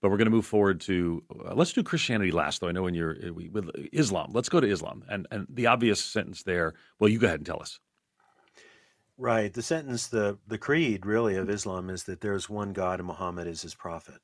But 0.00 0.10
we're 0.10 0.16
going 0.16 0.26
to 0.26 0.32
move 0.32 0.46
forward 0.46 0.80
to 0.80 1.22
uh, 1.48 1.54
let's 1.54 1.72
do 1.72 1.84
Christianity 1.84 2.32
last, 2.32 2.60
though. 2.60 2.66
I 2.66 2.72
know 2.72 2.82
when 2.82 2.94
you're 2.94 3.16
uh, 3.28 3.32
with 3.32 3.70
Islam. 3.92 4.32
Let's 4.32 4.48
go 4.48 4.58
to 4.58 4.68
Islam, 4.68 5.04
and 5.08 5.28
and 5.30 5.46
the 5.48 5.68
obvious 5.68 6.02
sentence 6.02 6.42
there. 6.42 6.74
Well, 6.98 7.10
you 7.10 7.20
go 7.20 7.28
ahead 7.28 7.38
and 7.38 7.46
tell 7.46 7.62
us. 7.62 7.78
Right. 9.18 9.52
The 9.52 9.62
sentence, 9.62 10.08
the 10.08 10.38
the 10.46 10.58
creed 10.58 11.06
really 11.06 11.36
of 11.36 11.48
Islam 11.48 11.88
is 11.90 12.04
that 12.04 12.20
there 12.20 12.34
is 12.34 12.50
one 12.50 12.72
God 12.72 13.00
and 13.00 13.06
Muhammad 13.06 13.46
is 13.46 13.62
his 13.62 13.74
prophet. 13.74 14.20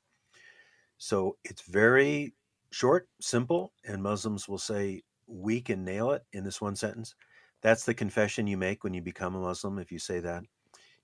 So 0.97 1.37
it's 1.43 1.63
very 1.63 2.33
short, 2.71 3.09
simple, 3.19 3.73
and 3.85 4.03
Muslims 4.03 4.47
will 4.47 4.59
say 4.59 5.01
we 5.27 5.61
can 5.61 5.83
nail 5.83 6.11
it 6.11 6.23
in 6.33 6.43
this 6.43 6.61
one 6.61 6.75
sentence. 6.75 7.15
That's 7.61 7.85
the 7.85 7.93
confession 7.93 8.45
you 8.45 8.57
make 8.57 8.83
when 8.83 8.93
you 8.93 9.01
become 9.01 9.35
a 9.35 9.41
Muslim. 9.41 9.79
If 9.79 9.91
you 9.91 9.99
say 9.99 10.19
that 10.19 10.43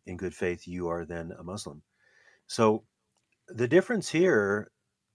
in 0.05 0.17
good 0.17 0.35
faith, 0.35 0.67
you 0.67 0.87
are 0.89 1.05
then 1.05 1.31
a 1.39 1.43
Muslim. 1.43 1.81
So 2.47 2.83
the 3.47 3.67
difference 3.67 4.09
here 4.09 4.71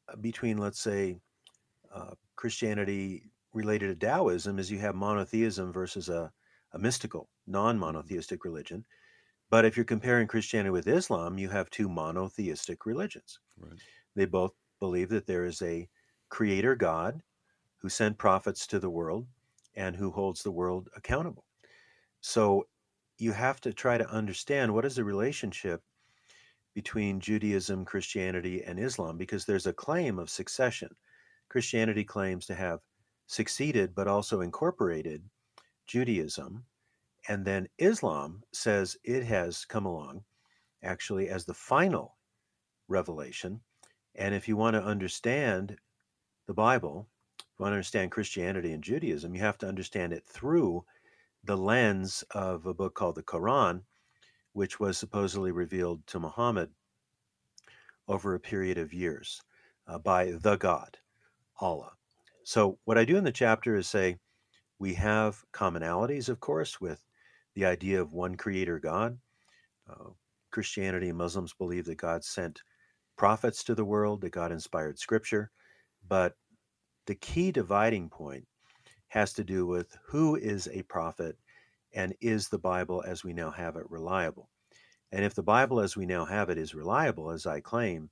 uh, 0.09 0.17
between, 0.17 0.59
let's 0.59 0.81
say, 0.81 1.17
uh, 1.95 2.15
Christianity 2.37 3.25
related 3.53 3.89
to 4.01 4.07
Taoism 4.07 4.59
is 4.59 4.71
you 4.71 4.79
have 4.81 4.97
monotheism 4.97 5.73
versus 5.73 6.09
a 6.09 6.33
a 6.75 6.79
mystical, 6.79 7.31
non 7.47 7.79
monotheistic 7.79 8.45
religion. 8.45 8.85
But 9.51 9.65
if 9.65 9.77
you're 9.77 9.85
comparing 9.85 10.27
Christianity 10.27 10.71
with 10.71 10.89
Islam, 10.89 11.39
you 11.39 11.49
have 11.49 11.71
two 11.71 11.89
monotheistic 11.89 12.85
religions. 12.85 13.39
Right. 13.59 13.79
They 14.17 14.25
both 14.25 14.53
believe 14.81 15.09
that 15.11 15.27
there 15.27 15.45
is 15.45 15.63
a 15.63 15.89
creator 16.29 16.75
God 16.75 17.23
who 17.79 17.89
sent 17.89 18.19
prophets 18.19 18.67
to 18.67 18.79
the 18.79 18.91
world 18.91 19.27
and 19.77 19.95
who 19.95 20.11
holds 20.11 20.43
the 20.43 20.51
world 20.51 20.89
accountable. 20.97 21.45
So 22.21 22.67
you 23.19 23.33
have 23.33 23.61
to 23.61 23.73
try 23.73 23.99
to 23.99 24.11
understand 24.11 24.75
what 24.75 24.85
is 24.85 24.97
the 24.97 25.05
relationship 25.05 25.83
between 26.75 27.21
Judaism, 27.21 27.85
Christianity, 27.85 28.65
and 28.65 28.81
Islam 28.81 29.17
because 29.17 29.45
there's 29.45 29.67
a 29.67 29.73
claim 29.73 30.19
of 30.19 30.31
succession. 30.31 30.89
Christianity 31.49 32.03
claims 32.03 32.47
to 32.47 32.55
have 32.55 32.81
succeeded 33.27 33.95
but 33.95 34.09
also 34.09 34.41
incorporated 34.41 35.23
Judaism. 35.87 36.65
And 37.29 37.45
then 37.45 37.69
Islam 37.79 38.43
says 38.53 38.97
it 39.05 39.25
has 39.25 39.65
come 39.65 39.87
along 39.87 40.25
actually 40.83 41.29
as 41.29 41.45
the 41.45 41.55
final 41.55 42.17
revelation. 42.89 43.61
And 44.15 44.35
if 44.35 44.47
you 44.47 44.57
want 44.57 44.75
to 44.75 44.85
understand 44.85 45.77
the 46.47 46.55
Bible, 46.55 47.09
if 47.39 47.45
you 47.59 47.63
want 47.63 47.73
to 47.73 47.77
understand 47.77 48.11
Christianity 48.11 48.73
and 48.73 48.83
Judaism, 48.83 49.35
you 49.35 49.41
have 49.41 49.59
to 49.59 49.69
understand 49.69 50.13
it 50.13 50.25
through 50.27 50.85
the 51.45 51.57
lens 51.57 52.25
of 52.31 52.67
a 52.67 52.75
book 52.75 52.95
called 52.95 53.17
the 53.17 53.23
Quran, 53.23 53.83
which 54.53 54.79
was 54.79 54.99
supposedly 54.99 55.53
revealed 55.53 56.07
to 56.07 56.21
Muhammad 56.21 56.71
over 58.09 58.35
a 58.35 58.41
period 58.41 58.79
of 58.79 58.93
years 58.93 59.41
uh, 59.87 59.99
by 59.99 60.33
the 60.33 60.57
God, 60.57 60.99
Allah. 61.61 61.93
So, 62.45 62.79
what 62.85 62.99
I 62.99 63.05
do 63.05 63.17
in 63.17 63.25
the 63.25 63.33
chapter 63.33 63.77
is 63.77 63.87
say, 63.87 64.19
we 64.85 64.93
have 64.93 65.43
commonalities, 65.51 66.29
of 66.29 66.41
course, 66.41 66.79
with 66.79 67.03
the 67.55 67.65
idea 67.65 67.99
of 68.03 68.13
one 68.13 68.35
creator 68.35 68.79
God. 68.79 69.17
Uh, 69.89 70.11
Christianity 70.51 71.09
and 71.09 71.17
Muslims 71.17 71.55
believe 71.55 71.87
that 71.87 71.95
God 71.95 72.23
sent 72.23 72.63
prophets 73.17 73.65
to 73.65 73.75
the 73.75 73.85
world, 73.87 74.21
that 74.21 74.33
God 74.33 74.53
inspired 74.53 74.99
scripture. 74.99 75.51
But 76.07 76.35
the 77.07 77.15
key 77.15 77.51
dividing 77.51 78.11
point 78.11 78.47
has 79.09 79.33
to 79.33 79.43
do 79.43 79.65
with 79.65 79.97
who 80.05 80.37
is 80.37 80.69
a 80.71 80.83
prophet 80.83 81.39
and 81.95 82.15
is 82.21 82.51
the 82.51 82.59
Bible 82.59 83.03
as 83.07 83.25
we 83.25 83.33
now 83.33 83.51
have 83.53 83.77
it 83.77 83.91
reliable? 83.91 84.51
And 85.13 85.25
if 85.25 85.33
the 85.33 85.43
Bible 85.43 85.81
as 85.81 85.97
we 85.97 86.05
now 86.05 86.27
have 86.27 86.51
it 86.51 86.59
is 86.59 86.75
reliable, 86.75 87.31
as 87.31 87.47
I 87.47 87.61
claim, 87.61 88.11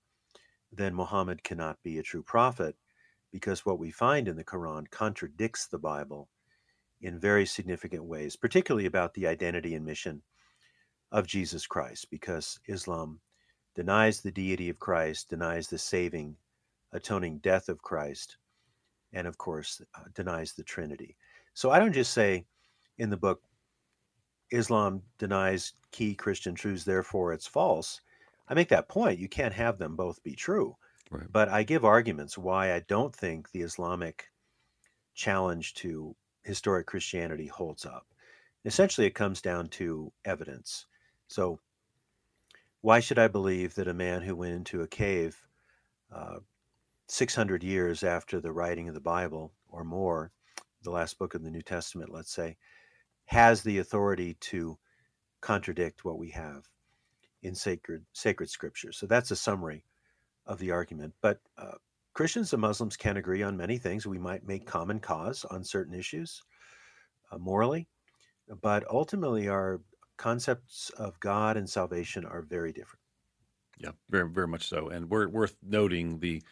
then 0.73 0.95
Muhammad 0.95 1.45
cannot 1.45 1.83
be 1.83 1.99
a 1.99 2.03
true 2.03 2.23
prophet 2.23 2.77
because 3.31 3.67
what 3.67 3.79
we 3.79 3.91
find 3.91 4.27
in 4.27 4.37
the 4.37 4.45
Quran 4.45 4.91
contradicts 4.91 5.67
the 5.67 5.79
Bible 5.79 6.31
in 7.03 7.19
very 7.19 7.45
significant 7.45 8.05
ways, 8.05 8.37
particularly 8.37 8.87
about 8.87 9.13
the 9.15 9.27
identity 9.27 9.75
and 9.75 9.85
mission 9.85 10.23
of 11.11 11.27
Jesus 11.27 11.67
Christ, 11.67 12.09
because 12.11 12.59
Islam 12.67 13.21
denies 13.75 14.21
the 14.21 14.31
deity 14.31 14.69
of 14.69 14.79
Christ, 14.79 15.29
denies 15.29 15.69
the 15.69 15.79
saving, 15.79 16.37
atoning 16.93 17.39
death 17.39 17.69
of 17.69 17.83
Christ, 17.83 18.37
and 19.13 19.27
of 19.27 19.37
course, 19.37 19.83
uh, 19.95 20.05
denies 20.15 20.53
the 20.53 20.63
Trinity. 20.63 21.17
So 21.55 21.71
I 21.71 21.79
don't 21.79 21.93
just 21.93 22.13
say 22.13 22.47
in 22.99 23.11
the 23.11 23.17
book, 23.17 23.43
Islam 24.51 25.03
denies 25.19 25.73
key 25.91 26.15
Christian 26.15 26.55
truths, 26.55 26.85
therefore 26.85 27.33
it's 27.33 27.47
false. 27.47 28.01
I 28.49 28.55
make 28.55 28.69
that 28.69 28.89
point. 28.89 29.19
You 29.19 29.29
can't 29.29 29.55
have 29.55 29.79
them 29.79 29.97
both 29.97 30.23
be 30.23 30.35
true. 30.35 30.77
Right. 31.11 31.27
But 31.31 31.49
I 31.49 31.63
give 31.63 31.85
arguments 31.85 32.39
why 32.39 32.73
I 32.73 32.81
don't 32.81 33.15
think 33.15 33.51
the 33.51 33.63
Islamic 33.63 34.31
challenge 35.15 35.75
to 35.75 36.17
historic 36.43 36.87
Christianity 36.87 37.47
holds 37.47 37.87
up. 37.87 38.07
Essentially, 38.65 39.07
it 39.07 39.15
comes 39.15 39.41
down 39.41 39.69
to 39.69 40.13
evidence. 40.25 40.87
So, 41.29 41.61
why 42.81 43.01
should 43.01 43.19
I 43.19 43.29
believe 43.29 43.75
that 43.75 43.89
a 43.89 43.95
man 43.95 44.23
who 44.23 44.37
went 44.37 44.55
into 44.55 44.83
a 44.83 44.89
cave 44.89 45.41
uh, 46.13 46.39
600 47.07 47.63
years 47.63 48.03
after 48.03 48.41
the 48.41 48.53
writing 48.53 48.89
of 48.89 48.95
the 48.95 49.01
Bible 49.01 49.53
or 49.69 49.85
more, 49.85 50.33
the 50.83 50.91
last 50.91 51.19
book 51.19 51.35
of 51.35 51.43
the 51.43 51.51
New 51.51 51.63
Testament, 51.63 52.11
let's 52.11 52.33
say, 52.33 52.57
has 53.27 53.63
the 53.63 53.79
authority 53.79 54.35
to 54.41 54.79
contradict 55.41 56.05
what 56.05 56.19
we 56.19 56.31
have 56.31 56.69
in 57.43 57.55
sacred 57.55 58.05
sacred 58.13 58.51
scripture? 58.51 58.93
So 58.93 59.07
that's 59.07 59.31
a 59.31 59.37
summary 59.37 59.85
of 60.47 60.59
the 60.59 60.71
argument. 60.71 61.15
But 61.21 61.41
uh, 61.57 61.77
Christians 62.15 62.53
and 62.53 62.61
Muslims 62.61 62.97
can 62.97 63.17
agree 63.17 63.43
on 63.43 63.57
many 63.57 63.79
things. 63.79 64.07
We 64.07 64.19
might 64.19 64.47
make 64.47 64.67
common 64.67 65.01
cause 65.01 65.45
on 65.47 65.65
certain 65.65 65.95
issues 65.95 66.43
uh, 67.31 67.39
morally, 67.39 67.89
but 68.61 68.85
ultimately 68.91 69.49
our 69.49 69.81
concepts 70.19 70.91
of 70.91 71.19
God 71.21 71.57
and 71.57 71.69
salvation 71.69 72.25
are 72.25 72.43
very 72.43 72.73
different. 72.73 73.01
Yeah, 73.79 73.93
very 74.11 74.29
very 74.29 74.47
much 74.47 74.69
so, 74.69 74.89
and 74.89 75.11
we're 75.11 75.29
worth 75.29 75.57
noting 75.63 76.19
the 76.19 76.43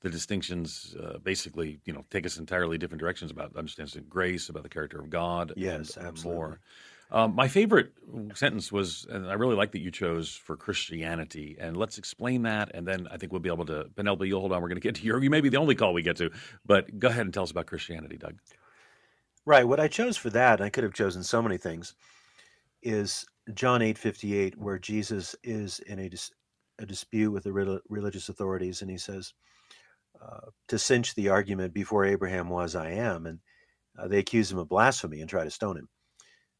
the 0.00 0.10
distinctions. 0.10 0.94
Uh, 1.00 1.18
basically, 1.18 1.80
you 1.84 1.92
know, 1.92 2.04
take 2.10 2.26
us 2.26 2.36
entirely 2.36 2.76
different 2.76 3.00
directions 3.00 3.30
about 3.30 3.56
understanding 3.56 4.04
grace, 4.08 4.48
about 4.48 4.64
the 4.64 4.68
character 4.68 5.00
of 5.00 5.08
God, 5.08 5.52
yes, 5.56 5.96
and 5.96 6.06
absolutely. 6.08 6.34
more. 6.34 6.60
Um, 7.10 7.34
my 7.34 7.46
favorite 7.46 7.92
sentence 8.34 8.72
was, 8.72 9.06
and 9.08 9.28
I 9.28 9.34
really 9.34 9.54
like 9.54 9.72
that 9.72 9.80
you 9.80 9.90
chose 9.90 10.34
for 10.34 10.56
Christianity. 10.56 11.56
And 11.60 11.76
let's 11.76 11.98
explain 11.98 12.42
that, 12.42 12.72
and 12.74 12.88
then 12.88 13.06
I 13.10 13.18
think 13.18 13.30
we'll 13.30 13.40
be 13.40 13.50
able 13.50 13.66
to. 13.66 13.86
Penelope, 13.94 14.26
you'll 14.26 14.40
hold 14.40 14.52
on. 14.52 14.60
We're 14.62 14.68
going 14.68 14.80
to 14.80 14.88
get 14.88 14.96
to 14.96 15.02
your. 15.02 15.22
You 15.22 15.30
may 15.30 15.40
be 15.40 15.48
the 15.48 15.58
only 15.58 15.74
call 15.74 15.94
we 15.94 16.02
get 16.02 16.16
to, 16.16 16.30
but 16.66 16.98
go 16.98 17.08
ahead 17.08 17.24
and 17.24 17.32
tell 17.32 17.44
us 17.44 17.52
about 17.52 17.66
Christianity, 17.66 18.16
Doug. 18.16 18.38
Right. 19.46 19.68
What 19.68 19.78
I 19.78 19.88
chose 19.88 20.16
for 20.16 20.30
that, 20.30 20.60
I 20.60 20.70
could 20.70 20.84
have 20.84 20.94
chosen 20.94 21.22
so 21.22 21.42
many 21.42 21.58
things, 21.58 21.94
is 22.82 23.26
John 23.52 23.82
eight 23.82 23.98
fifty 23.98 24.36
eight, 24.36 24.58
where 24.58 24.78
Jesus 24.78 25.36
is 25.44 25.80
in 25.80 25.98
a, 25.98 26.08
dis- 26.08 26.32
a 26.78 26.86
dispute 26.86 27.30
with 27.30 27.44
the 27.44 27.52
re- 27.52 27.80
religious 27.88 28.28
authorities, 28.30 28.80
and 28.80 28.90
he 28.90 28.98
says, 28.98 29.34
uh, 30.20 30.46
to 30.68 30.78
cinch 30.78 31.14
the 31.14 31.28
argument, 31.28 31.74
before 31.74 32.06
Abraham 32.06 32.48
was, 32.48 32.74
I 32.74 32.92
am, 32.92 33.26
and 33.26 33.38
uh, 33.98 34.08
they 34.08 34.18
accuse 34.18 34.50
him 34.50 34.58
of 34.58 34.68
blasphemy 34.68 35.20
and 35.20 35.28
try 35.28 35.44
to 35.44 35.50
stone 35.50 35.76
him. 35.76 35.88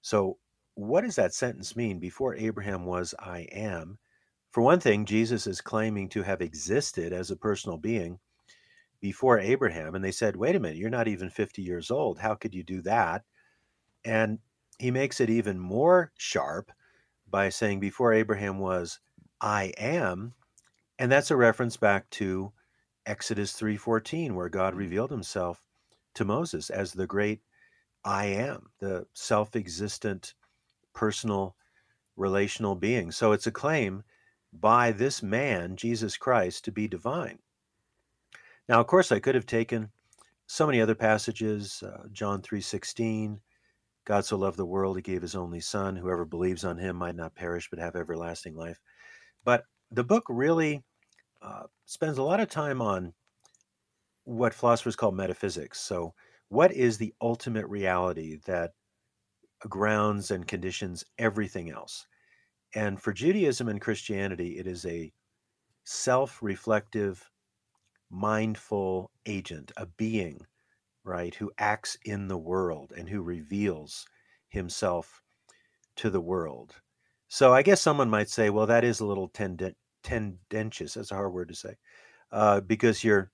So, 0.04 0.36
what 0.74 1.00
does 1.00 1.16
that 1.16 1.32
sentence 1.32 1.76
mean? 1.76 1.98
Before 1.98 2.34
Abraham 2.34 2.84
was, 2.84 3.14
I 3.18 3.48
am. 3.50 3.98
For 4.50 4.60
one 4.60 4.78
thing, 4.78 5.06
Jesus 5.06 5.46
is 5.46 5.62
claiming 5.62 6.10
to 6.10 6.22
have 6.22 6.42
existed 6.42 7.14
as 7.14 7.30
a 7.30 7.36
personal 7.36 7.78
being 7.78 8.18
before 9.00 9.38
Abraham. 9.38 9.94
And 9.94 10.04
they 10.04 10.10
said, 10.10 10.36
wait 10.36 10.56
a 10.56 10.60
minute, 10.60 10.76
you're 10.76 10.90
not 10.90 11.08
even 11.08 11.30
50 11.30 11.62
years 11.62 11.90
old. 11.90 12.18
How 12.18 12.34
could 12.34 12.54
you 12.54 12.62
do 12.62 12.82
that? 12.82 13.22
And 14.04 14.40
he 14.78 14.90
makes 14.90 15.22
it 15.22 15.30
even 15.30 15.58
more 15.58 16.12
sharp 16.18 16.70
by 17.30 17.48
saying, 17.48 17.80
before 17.80 18.12
Abraham 18.12 18.58
was, 18.58 19.00
I 19.40 19.72
am. 19.78 20.34
And 20.98 21.10
that's 21.10 21.30
a 21.30 21.36
reference 21.36 21.78
back 21.78 22.10
to 22.10 22.52
Exodus 23.06 23.58
3:14 23.58 24.32
where 24.32 24.50
God 24.50 24.74
mm. 24.74 24.78
revealed 24.78 25.10
himself 25.10 25.62
to 26.12 26.26
Moses 26.26 26.68
as 26.68 26.92
the 26.92 27.06
great 27.06 27.40
I 28.04 28.26
am, 28.26 28.70
the 28.80 29.06
self-existent 29.14 30.34
personal 30.92 31.56
relational 32.16 32.74
being. 32.74 33.10
So 33.10 33.32
it's 33.32 33.46
a 33.46 33.52
claim 33.52 34.04
by 34.52 34.92
this 34.92 35.22
man, 35.22 35.76
Jesus 35.76 36.16
Christ, 36.16 36.64
to 36.64 36.72
be 36.72 36.86
divine. 36.86 37.38
Now, 38.68 38.80
of 38.80 38.86
course, 38.86 39.10
I 39.10 39.20
could 39.20 39.34
have 39.34 39.46
taken 39.46 39.90
so 40.46 40.66
many 40.66 40.80
other 40.80 40.94
passages, 40.94 41.82
uh, 41.82 42.06
John 42.12 42.42
3:16, 42.42 43.40
God 44.04 44.24
so 44.24 44.36
loved 44.36 44.58
the 44.58 44.66
world 44.66 44.96
he 44.96 45.02
gave 45.02 45.22
his 45.22 45.34
only 45.34 45.60
son, 45.60 45.96
whoever 45.96 46.24
believes 46.24 46.64
on 46.64 46.78
him 46.78 46.96
might 46.96 47.16
not 47.16 47.34
perish 47.34 47.68
but 47.70 47.78
have 47.78 47.96
everlasting 47.96 48.54
life. 48.54 48.80
But 49.44 49.64
the 49.90 50.04
book 50.04 50.24
really 50.28 50.84
uh, 51.40 51.64
spends 51.86 52.18
a 52.18 52.22
lot 52.22 52.40
of 52.40 52.48
time 52.48 52.82
on 52.82 53.14
what 54.24 54.54
philosophers 54.54 54.96
call 54.96 55.12
metaphysics. 55.12 55.80
So, 55.80 56.14
what 56.54 56.72
is 56.72 56.98
the 56.98 57.12
ultimate 57.20 57.66
reality 57.66 58.38
that 58.46 58.72
grounds 59.68 60.30
and 60.30 60.46
conditions 60.46 61.04
everything 61.18 61.70
else? 61.70 62.06
And 62.74 63.00
for 63.00 63.12
Judaism 63.12 63.68
and 63.68 63.80
Christianity, 63.80 64.58
it 64.58 64.66
is 64.66 64.86
a 64.86 65.12
self 65.84 66.42
reflective 66.42 67.28
mindful 68.10 69.10
agent, 69.26 69.72
a 69.76 69.86
being, 69.86 70.46
right, 71.04 71.34
who 71.34 71.50
acts 71.58 71.98
in 72.04 72.28
the 72.28 72.38
world 72.38 72.92
and 72.96 73.08
who 73.08 73.22
reveals 73.22 74.06
himself 74.48 75.22
to 75.96 76.10
the 76.10 76.20
world. 76.20 76.76
So 77.28 77.52
I 77.52 77.62
guess 77.62 77.80
someone 77.80 78.10
might 78.10 78.28
say, 78.28 78.50
well, 78.50 78.66
that 78.66 78.84
is 78.84 79.00
a 79.00 79.06
little 79.06 79.28
tendent, 79.28 79.76
tendentious. 80.04 80.94
That's 80.94 81.10
a 81.10 81.16
hard 81.16 81.32
word 81.32 81.48
to 81.48 81.54
say, 81.56 81.74
uh, 82.30 82.60
because 82.60 83.02
you're 83.02 83.30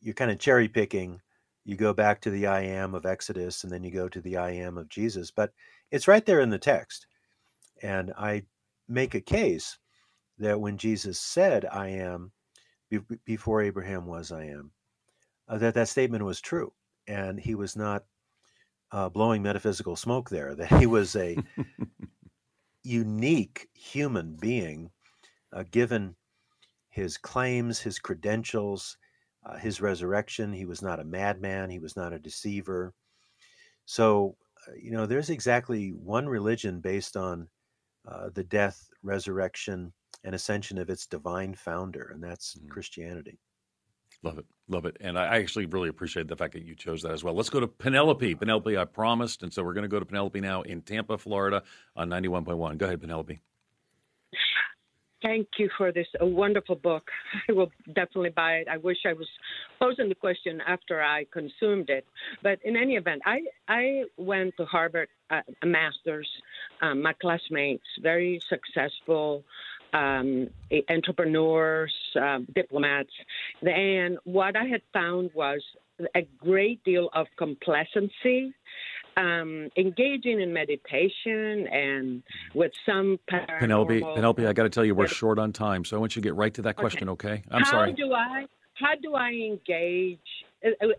you're 0.00 0.14
kind 0.14 0.30
of 0.30 0.38
cherry 0.38 0.68
picking. 0.68 1.20
You 1.64 1.76
go 1.76 1.92
back 1.94 2.20
to 2.22 2.30
the 2.30 2.46
I 2.46 2.60
am 2.60 2.94
of 2.94 3.06
Exodus, 3.06 3.64
and 3.64 3.72
then 3.72 3.82
you 3.82 3.90
go 3.90 4.08
to 4.08 4.20
the 4.20 4.36
I 4.36 4.50
am 4.50 4.76
of 4.76 4.88
Jesus, 4.88 5.30
but 5.30 5.52
it's 5.90 6.08
right 6.08 6.24
there 6.24 6.40
in 6.40 6.50
the 6.50 6.58
text. 6.58 7.06
And 7.82 8.12
I 8.18 8.42
make 8.88 9.14
a 9.14 9.20
case 9.20 9.78
that 10.38 10.60
when 10.60 10.76
Jesus 10.76 11.18
said, 11.20 11.64
"I 11.64 11.88
am," 11.88 12.32
be- 12.90 13.00
before 13.24 13.62
Abraham 13.62 14.06
was, 14.06 14.30
I 14.30 14.44
am, 14.44 14.72
uh, 15.48 15.58
that 15.58 15.74
that 15.74 15.88
statement 15.88 16.24
was 16.24 16.40
true. 16.40 16.72
And 17.06 17.40
he 17.40 17.54
was 17.54 17.76
not 17.76 18.04
uh, 18.92 19.08
blowing 19.08 19.42
metaphysical 19.42 19.96
smoke 19.96 20.30
there, 20.30 20.54
that 20.54 20.78
he 20.78 20.86
was 20.86 21.16
a 21.16 21.36
unique 22.82 23.68
human 23.74 24.36
being 24.36 24.90
uh, 25.52 25.64
given 25.70 26.16
his 26.90 27.16
claims, 27.18 27.80
his 27.80 27.98
credentials, 27.98 28.96
uh, 29.46 29.56
his 29.56 29.80
resurrection. 29.80 30.52
He 30.52 30.64
was 30.64 30.82
not 30.82 31.00
a 31.00 31.04
madman, 31.04 31.70
he 31.70 31.78
was 31.78 31.96
not 31.96 32.12
a 32.12 32.18
deceiver. 32.18 32.92
So, 33.86 34.36
uh, 34.66 34.72
you 34.80 34.90
know, 34.90 35.06
there's 35.06 35.30
exactly 35.30 35.90
one 35.90 36.28
religion 36.28 36.80
based 36.80 37.16
on 37.16 37.48
uh, 38.08 38.30
the 38.34 38.44
death, 38.44 38.88
resurrection, 39.02 39.92
and 40.24 40.34
ascension 40.34 40.78
of 40.78 40.90
its 40.90 41.06
divine 41.06 41.54
founder, 41.54 42.10
and 42.14 42.22
that's 42.22 42.54
mm-hmm. 42.54 42.68
Christianity. 42.68 43.38
Love 44.22 44.38
it. 44.38 44.46
Love 44.68 44.86
it. 44.86 44.96
And 45.00 45.18
I 45.18 45.36
actually 45.36 45.66
really 45.66 45.90
appreciate 45.90 46.28
the 46.28 46.36
fact 46.36 46.54
that 46.54 46.64
you 46.64 46.74
chose 46.74 47.02
that 47.02 47.12
as 47.12 47.22
well. 47.22 47.34
Let's 47.34 47.50
go 47.50 47.60
to 47.60 47.68
Penelope. 47.68 48.34
Penelope, 48.36 48.78
I 48.78 48.86
promised. 48.86 49.42
And 49.42 49.52
so 49.52 49.62
we're 49.62 49.74
going 49.74 49.82
to 49.82 49.88
go 49.88 50.00
to 50.00 50.06
Penelope 50.06 50.40
now 50.40 50.62
in 50.62 50.80
Tampa, 50.80 51.18
Florida 51.18 51.62
on 51.94 52.08
91.1. 52.08 52.78
Go 52.78 52.86
ahead, 52.86 53.02
Penelope. 53.02 53.38
Thank 55.24 55.48
you 55.58 55.70
for 55.78 55.90
this 55.90 56.06
a 56.20 56.26
wonderful 56.26 56.76
book. 56.76 57.10
I 57.48 57.52
will 57.52 57.72
definitely 57.86 58.28
buy 58.28 58.56
it. 58.56 58.68
I 58.68 58.76
wish 58.76 58.98
I 59.06 59.14
was 59.14 59.26
posing 59.80 60.10
the 60.10 60.14
question 60.14 60.60
after 60.66 61.02
I 61.02 61.24
consumed 61.32 61.88
it. 61.88 62.04
But 62.42 62.58
in 62.62 62.76
any 62.76 62.96
event, 62.96 63.22
I, 63.24 63.40
I 63.66 64.04
went 64.18 64.54
to 64.58 64.66
Harvard, 64.66 65.08
uh, 65.30 65.40
a 65.62 65.66
master's. 65.66 66.28
Um, 66.82 67.00
my 67.00 67.14
classmates, 67.14 67.86
very 68.02 68.38
successful 68.50 69.44
um, 69.94 70.50
entrepreneurs, 70.90 71.94
um, 72.20 72.46
diplomats. 72.54 73.12
And 73.62 74.18
what 74.24 74.56
I 74.56 74.64
had 74.64 74.82
found 74.92 75.30
was 75.34 75.62
a 76.14 76.22
great 76.38 76.84
deal 76.84 77.08
of 77.14 77.28
complacency, 77.38 78.52
um, 79.16 79.70
engaging 79.76 80.40
in 80.40 80.52
meditation 80.52 81.66
and 81.68 82.22
with 82.54 82.72
some 82.86 83.18
Penelope, 83.28 84.00
Penelope, 84.00 84.46
I 84.46 84.52
got 84.52 84.64
to 84.64 84.70
tell 84.70 84.84
you, 84.84 84.94
we're 84.94 85.06
short 85.06 85.38
on 85.38 85.52
time, 85.52 85.84
so 85.84 85.96
I 85.96 86.00
want 86.00 86.16
you 86.16 86.22
to 86.22 86.26
get 86.26 86.34
right 86.34 86.52
to 86.54 86.62
that 86.62 86.76
question. 86.76 87.08
Okay, 87.10 87.28
okay? 87.28 87.42
I'm 87.50 87.62
how 87.62 87.70
sorry. 87.70 87.90
How 87.90 87.96
do 87.96 88.12
I? 88.12 88.46
How 88.74 88.94
do 89.00 89.14
I 89.14 89.30
engage? 89.30 90.18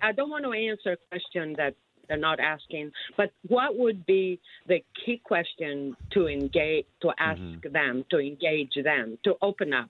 I 0.02 0.12
don't 0.12 0.30
want 0.30 0.46
to 0.46 0.54
answer 0.54 0.94
a 0.94 0.98
question 1.10 1.56
that 1.58 1.76
they're 2.08 2.18
not 2.18 2.40
asking. 2.40 2.92
But 3.18 3.32
what 3.48 3.78
would 3.78 4.06
be 4.06 4.40
the 4.68 4.84
key 5.06 5.22
question 5.24 5.96
to 6.12 6.28
engage, 6.28 6.86
to 7.02 7.12
ask 7.18 7.42
mm-hmm. 7.42 7.72
them, 7.72 8.06
to 8.12 8.20
engage 8.20 8.74
them, 8.84 9.18
to 9.24 9.36
open 9.42 9.74
up? 9.74 9.90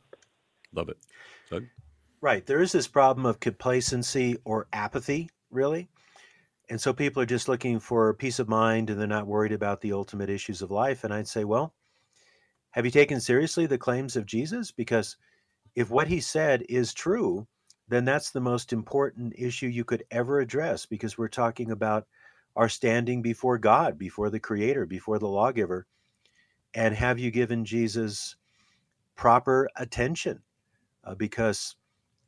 Love 0.73 0.89
it. 0.89 0.97
Doug? 1.49 1.65
Right. 2.21 2.45
There 2.45 2.61
is 2.61 2.71
this 2.71 2.88
problem 2.88 3.26
of 3.26 3.39
complacency 3.39 4.38
or 4.45 4.67
apathy, 4.73 5.30
really. 5.51 5.89
And 6.70 6.82
so 6.82 6.93
people 6.93 7.22
are 7.22 7.28
just 7.28 7.47
looking 7.47 7.80
for 7.80 8.13
peace 8.13 8.39
of 8.39 8.49
mind 8.49 8.89
and 8.89 8.99
they're 8.99 9.07
not 9.07 9.28
worried 9.28 9.51
about 9.51 9.82
the 9.82 9.93
ultimate 9.93 10.30
issues 10.30 10.61
of 10.61 10.72
life. 10.72 11.03
And 11.03 11.13
I'd 11.13 11.28
say, 11.28 11.43
well, 11.43 11.74
have 12.72 12.86
you 12.86 12.91
taken 12.91 13.20
seriously 13.20 13.66
the 13.66 13.78
claims 13.78 14.16
of 14.16 14.26
Jesus? 14.26 14.72
Because 14.72 15.18
if 15.76 15.89
what 15.89 16.07
he 16.07 16.20
said 16.20 16.63
is 16.68 16.93
true, 16.93 17.47
then 17.88 18.03
that's 18.03 18.32
the 18.32 18.41
most 18.41 18.74
important 18.74 19.34
issue 19.38 19.68
you 19.68 19.84
could 19.84 20.03
ever 20.09 20.39
address 20.39 20.86
because 20.86 21.18
we're 21.18 21.28
talking 21.28 21.72
about 21.72 22.07
our 22.55 22.70
standing 22.70 23.22
before 23.22 23.57
God, 23.57 23.97
before 23.97 24.30
the 24.30 24.39
Creator, 24.39 24.88
before 24.88 25.20
the 25.20 25.28
lawgiver. 25.28 25.86
And 26.74 26.95
have 26.95 27.20
you 27.20 27.30
given 27.30 27.63
Jesus 27.63 28.36
proper 29.16 29.70
attention? 29.76 30.41
Uh, 31.03 31.13
because 31.13 31.76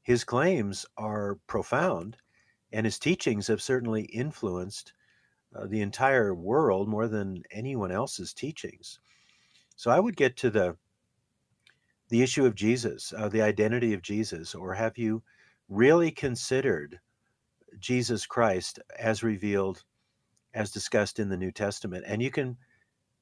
his 0.03 0.23
claims 0.23 0.85
are 0.95 1.39
profound 1.47 2.17
and 2.71 2.85
his 2.85 2.99
teachings 2.99 3.47
have 3.47 3.61
certainly 3.61 4.03
influenced 4.03 4.93
uh, 5.55 5.65
the 5.67 5.81
entire 5.81 6.33
world 6.35 6.87
more 6.87 7.07
than 7.07 7.43
anyone 7.51 7.91
else's 7.91 8.33
teachings. 8.33 8.99
So 9.75 9.91
I 9.91 9.99
would 9.99 10.17
get 10.17 10.37
to 10.37 10.49
the 10.49 10.77
the 12.09 12.21
issue 12.21 12.45
of 12.45 12.55
Jesus, 12.55 13.13
uh, 13.17 13.27
the 13.27 13.41
identity 13.41 13.93
of 13.93 14.01
Jesus, 14.01 14.55
or 14.55 14.73
have 14.73 14.97
you 14.97 15.21
really 15.67 16.09
considered 16.09 16.99
Jesus 17.79 18.25
Christ 18.25 18.79
as 18.97 19.23
revealed, 19.23 19.83
as 20.53 20.71
discussed 20.71 21.19
in 21.19 21.27
the 21.27 21.35
New 21.35 21.51
Testament? 21.51 22.05
And 22.07 22.21
you 22.21 22.31
can 22.31 22.55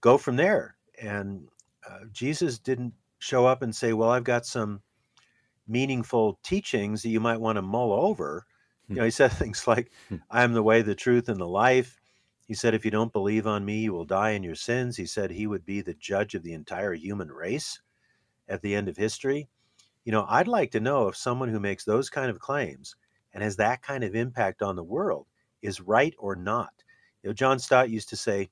go 0.02 0.20
from 0.20 0.36
there. 0.36 0.78
And 1.02 1.48
uh, 1.90 2.02
Jesus 2.12 2.60
didn't 2.60 2.94
show 3.18 3.48
up 3.48 3.64
and 3.64 3.76
say, 3.76 3.94
Well, 3.94 4.12
I've 4.12 4.24
got 4.24 4.46
some 4.46 4.82
meaningful 5.68 6.40
teachings 6.44 7.02
that 7.02 7.10
you 7.10 7.20
might 7.20 7.42
want 7.42 7.56
to 7.58 7.62
mull 7.64 7.92
over. 7.92 8.46
You 8.88 8.96
know, 8.96 9.04
he 9.04 9.12
said 9.12 9.32
things 9.32 9.68
like, 9.68 9.92
hmm. 10.10 10.18
I 10.30 10.44
am 10.44 10.54
the 10.54 10.64
way, 10.64 10.82
the 10.82 10.96
truth, 10.96 11.30
and 11.30 11.40
the 11.40 11.48
life. 11.48 12.00
He 12.48 12.54
said, 12.54 12.74
If 12.74 12.86
you 12.86 12.92
don't 12.92 13.14
believe 13.14 13.48
on 13.48 13.66
me, 13.66 13.80
you 13.80 13.94
will 13.94 14.06
die 14.06 14.32
in 14.32 14.44
your 14.44 14.56
sins. 14.56 14.98
He 14.98 15.06
said 15.06 15.32
he 15.32 15.48
would 15.48 15.66
be 15.66 15.82
the 15.82 15.96
judge 15.96 16.36
of 16.36 16.44
the 16.44 16.54
entire 16.54 16.94
human 16.94 17.32
race 17.32 17.82
at 18.48 18.62
the 18.62 18.76
end 18.76 18.88
of 18.88 18.98
history. 18.98 19.50
You 20.04 20.12
know, 20.12 20.26
I'd 20.30 20.48
like 20.48 20.72
to 20.72 20.80
know 20.80 21.08
if 21.08 21.18
someone 21.18 21.50
who 21.50 21.60
makes 21.60 21.84
those 21.84 22.10
kind 22.10 22.30
of 22.30 22.40
claims 22.40 22.96
and 23.34 23.44
has 23.44 23.56
that 23.56 23.82
kind 23.82 24.04
of 24.04 24.16
impact 24.16 24.62
on 24.62 24.76
the 24.76 24.84
world 24.84 25.26
is 25.64 25.82
right 25.82 26.14
or 26.20 26.36
not. 26.36 26.84
You 27.24 27.30
know, 27.30 27.34
John 27.34 27.58
Stott 27.58 27.90
used 27.90 28.10
to 28.10 28.16
say, 28.16 28.50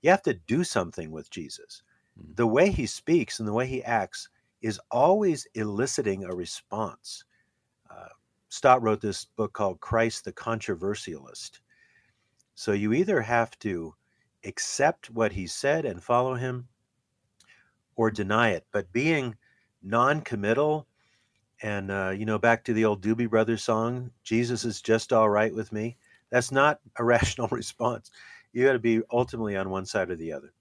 you 0.00 0.10
have 0.10 0.22
to 0.22 0.34
do 0.34 0.64
something 0.64 1.10
with 1.10 1.30
Jesus. 1.30 1.82
Mm-hmm. 2.18 2.32
The 2.36 2.46
way 2.46 2.70
he 2.70 2.86
speaks 2.86 3.38
and 3.38 3.46
the 3.46 3.52
way 3.52 3.66
he 3.66 3.84
acts 3.84 4.28
is 4.62 4.80
always 4.90 5.46
eliciting 5.54 6.24
a 6.24 6.34
response. 6.34 7.24
Stott 8.48 8.82
wrote 8.82 9.00
this 9.00 9.24
book 9.24 9.52
called 9.52 9.80
Christ 9.80 10.24
the 10.24 10.32
Controversialist. 10.32 11.60
So 12.54 12.72
you 12.72 12.92
either 12.92 13.20
have 13.20 13.58
to 13.60 13.94
accept 14.44 15.10
what 15.10 15.32
he 15.32 15.46
said 15.46 15.84
and 15.84 16.02
follow 16.02 16.34
him 16.34 16.68
or 17.96 18.10
deny 18.10 18.50
it. 18.50 18.66
But 18.72 18.92
being 18.92 19.36
non 19.82 20.20
committal, 20.20 20.86
and, 21.62 21.90
uh, 21.90 22.10
you 22.10 22.26
know, 22.26 22.38
back 22.38 22.64
to 22.64 22.72
the 22.72 22.84
old 22.84 23.02
Doobie 23.02 23.30
Brothers 23.30 23.64
song, 23.64 24.10
Jesus 24.22 24.64
is 24.64 24.82
just 24.82 25.12
all 25.12 25.28
right 25.28 25.54
with 25.54 25.72
me, 25.72 25.96
that's 26.30 26.52
not 26.52 26.80
a 26.98 27.04
rational 27.04 27.48
response. 27.48 28.10
You 28.52 28.64
got 28.64 28.74
to 28.74 28.78
be 28.78 29.02
ultimately 29.10 29.56
on 29.56 29.70
one 29.70 29.86
side 29.86 30.10
or 30.10 30.16
the 30.16 30.32
other. 30.32 30.52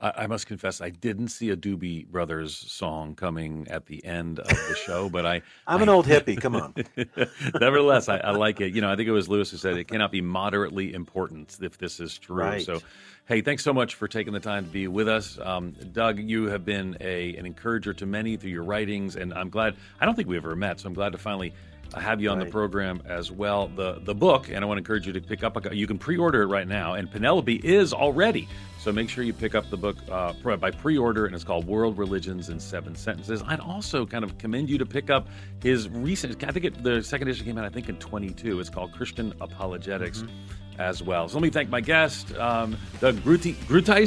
I, 0.00 0.12
I 0.16 0.26
must 0.26 0.46
confess, 0.46 0.80
I 0.80 0.90
didn't 0.90 1.28
see 1.28 1.50
a 1.50 1.56
Doobie 1.56 2.06
Brothers 2.06 2.56
song 2.56 3.14
coming 3.14 3.66
at 3.68 3.86
the 3.86 4.04
end 4.04 4.38
of 4.38 4.48
the 4.48 4.76
show, 4.86 5.08
but 5.08 5.26
I. 5.26 5.42
I'm 5.66 5.82
an 5.82 5.88
old 5.88 6.06
hippie. 6.06 6.40
Come 6.40 6.56
on. 6.56 6.74
nevertheless, 7.60 8.08
I, 8.08 8.18
I, 8.18 8.30
like 8.30 8.60
it. 8.60 8.74
You 8.74 8.80
know, 8.80 8.90
I 8.90 8.96
think 8.96 9.08
it 9.08 9.12
was 9.12 9.28
Lewis 9.28 9.50
who 9.50 9.56
said 9.56 9.76
it 9.76 9.88
cannot 9.88 10.12
be 10.12 10.20
moderately 10.20 10.94
important 10.94 11.58
if 11.60 11.78
this 11.78 12.00
is 12.00 12.18
true. 12.18 12.36
Right. 12.36 12.62
So, 12.62 12.80
hey, 13.26 13.40
thanks 13.40 13.64
so 13.64 13.72
much 13.72 13.96
for 13.96 14.08
taking 14.08 14.32
the 14.32 14.40
time 14.40 14.64
to 14.64 14.70
be 14.70 14.88
with 14.88 15.08
us, 15.08 15.38
um, 15.42 15.72
Doug. 15.92 16.18
You 16.18 16.46
have 16.46 16.64
been 16.64 16.96
a 17.00 17.34
an 17.36 17.46
encourager 17.46 17.92
to 17.94 18.06
many 18.06 18.36
through 18.36 18.50
your 18.50 18.64
writings, 18.64 19.16
and 19.16 19.34
I'm 19.34 19.50
glad. 19.50 19.76
I 20.00 20.06
don't 20.06 20.14
think 20.14 20.28
we 20.28 20.36
ever 20.36 20.54
met, 20.54 20.80
so 20.80 20.88
I'm 20.88 20.94
glad 20.94 21.12
to 21.12 21.18
finally 21.18 21.52
I 21.67 21.67
have 21.96 22.20
you 22.20 22.30
on 22.30 22.38
right. 22.38 22.46
the 22.46 22.50
program 22.50 23.02
as 23.06 23.30
well. 23.30 23.68
The 23.68 24.00
the 24.02 24.14
book, 24.14 24.48
and 24.48 24.64
I 24.64 24.64
want 24.66 24.78
to 24.78 24.80
encourage 24.80 25.06
you 25.06 25.12
to 25.12 25.20
pick 25.20 25.42
up. 25.42 25.64
A, 25.64 25.74
you 25.74 25.86
can 25.86 25.98
pre-order 25.98 26.42
it 26.42 26.46
right 26.46 26.68
now, 26.68 26.94
and 26.94 27.10
Penelope 27.10 27.60
is 27.64 27.92
already. 27.92 28.48
So 28.78 28.92
make 28.92 29.10
sure 29.10 29.24
you 29.24 29.32
pick 29.32 29.54
up 29.54 29.68
the 29.70 29.76
book 29.76 29.96
uh, 30.10 30.32
by 30.56 30.70
pre-order, 30.70 31.26
and 31.26 31.34
it's 31.34 31.44
called 31.44 31.66
World 31.66 31.98
Religions 31.98 32.48
in 32.48 32.60
Seven 32.60 32.94
Sentences. 32.94 33.42
I'd 33.46 33.60
also 33.60 34.06
kind 34.06 34.24
of 34.24 34.38
commend 34.38 34.70
you 34.70 34.78
to 34.78 34.86
pick 34.86 35.10
up 35.10 35.28
his 35.60 35.88
recent. 35.88 36.44
I 36.44 36.52
think 36.52 36.64
it, 36.64 36.82
the 36.82 37.02
second 37.02 37.28
issue 37.28 37.44
came 37.44 37.58
out, 37.58 37.64
I 37.64 37.70
think, 37.70 37.88
in 37.88 37.96
22. 37.96 38.60
It's 38.60 38.70
called 38.70 38.92
Christian 38.92 39.34
Apologetics, 39.40 40.22
mm-hmm. 40.22 40.80
as 40.80 41.02
well. 41.02 41.28
So 41.28 41.36
let 41.36 41.42
me 41.42 41.50
thank 41.50 41.70
my 41.70 41.80
guest, 41.80 42.34
um, 42.36 42.76
Doug 43.00 43.16
Gruti. 43.16 43.56
Okay. 43.68 44.06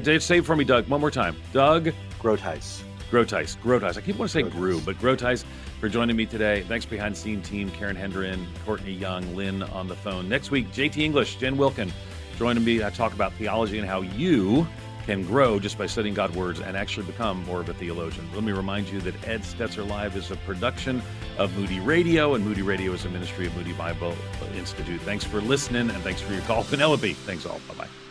Say, 0.00 0.18
say 0.20 0.38
it 0.38 0.44
for 0.44 0.54
me, 0.54 0.64
Doug, 0.64 0.86
one 0.88 1.00
more 1.00 1.10
time. 1.10 1.36
Doug 1.52 1.90
Groothuis. 2.20 2.82
Groothuis. 3.10 3.56
Groothuis. 3.58 3.96
I 3.96 4.00
keep 4.00 4.16
wanting 4.16 4.42
to 4.44 4.50
say 4.50 4.56
Grew, 4.56 4.80
but 4.80 4.96
Groothuis 4.98 5.44
for 5.82 5.88
joining 5.88 6.14
me 6.14 6.24
today. 6.24 6.62
Thanks 6.62 6.86
behind 6.86 7.16
scene 7.16 7.42
team, 7.42 7.68
Karen 7.72 7.96
Hendren, 7.96 8.46
Courtney 8.64 8.92
Young, 8.92 9.34
Lynn 9.34 9.64
on 9.64 9.88
the 9.88 9.96
phone. 9.96 10.28
Next 10.28 10.52
week, 10.52 10.70
JT 10.70 10.98
English, 10.98 11.34
Jen 11.34 11.56
Wilkin 11.56 11.92
joining 12.38 12.62
me. 12.62 12.84
I 12.84 12.90
talk 12.90 13.12
about 13.12 13.32
theology 13.32 13.80
and 13.80 13.88
how 13.88 14.02
you 14.02 14.64
can 15.06 15.24
grow 15.24 15.58
just 15.58 15.76
by 15.76 15.86
studying 15.86 16.14
God's 16.14 16.36
words 16.36 16.60
and 16.60 16.76
actually 16.76 17.06
become 17.06 17.44
more 17.46 17.62
of 17.62 17.68
a 17.68 17.74
theologian. 17.74 18.24
Let 18.32 18.44
me 18.44 18.52
remind 18.52 18.90
you 18.90 19.00
that 19.00 19.26
Ed 19.26 19.40
Stetzer 19.40 19.84
Live 19.84 20.16
is 20.16 20.30
a 20.30 20.36
production 20.36 21.02
of 21.36 21.52
Moody 21.58 21.80
Radio, 21.80 22.34
and 22.34 22.44
Moody 22.44 22.62
Radio 22.62 22.92
is 22.92 23.04
a 23.04 23.08
ministry 23.08 23.48
of 23.48 23.56
Moody 23.56 23.72
Bible 23.72 24.14
Institute. 24.54 25.00
Thanks 25.00 25.24
for 25.24 25.40
listening, 25.40 25.90
and 25.90 26.02
thanks 26.04 26.20
for 26.20 26.32
your 26.32 26.42
call, 26.42 26.62
Penelope. 26.70 27.12
Thanks 27.12 27.44
all. 27.44 27.60
Bye 27.66 27.74
bye. 27.74 28.01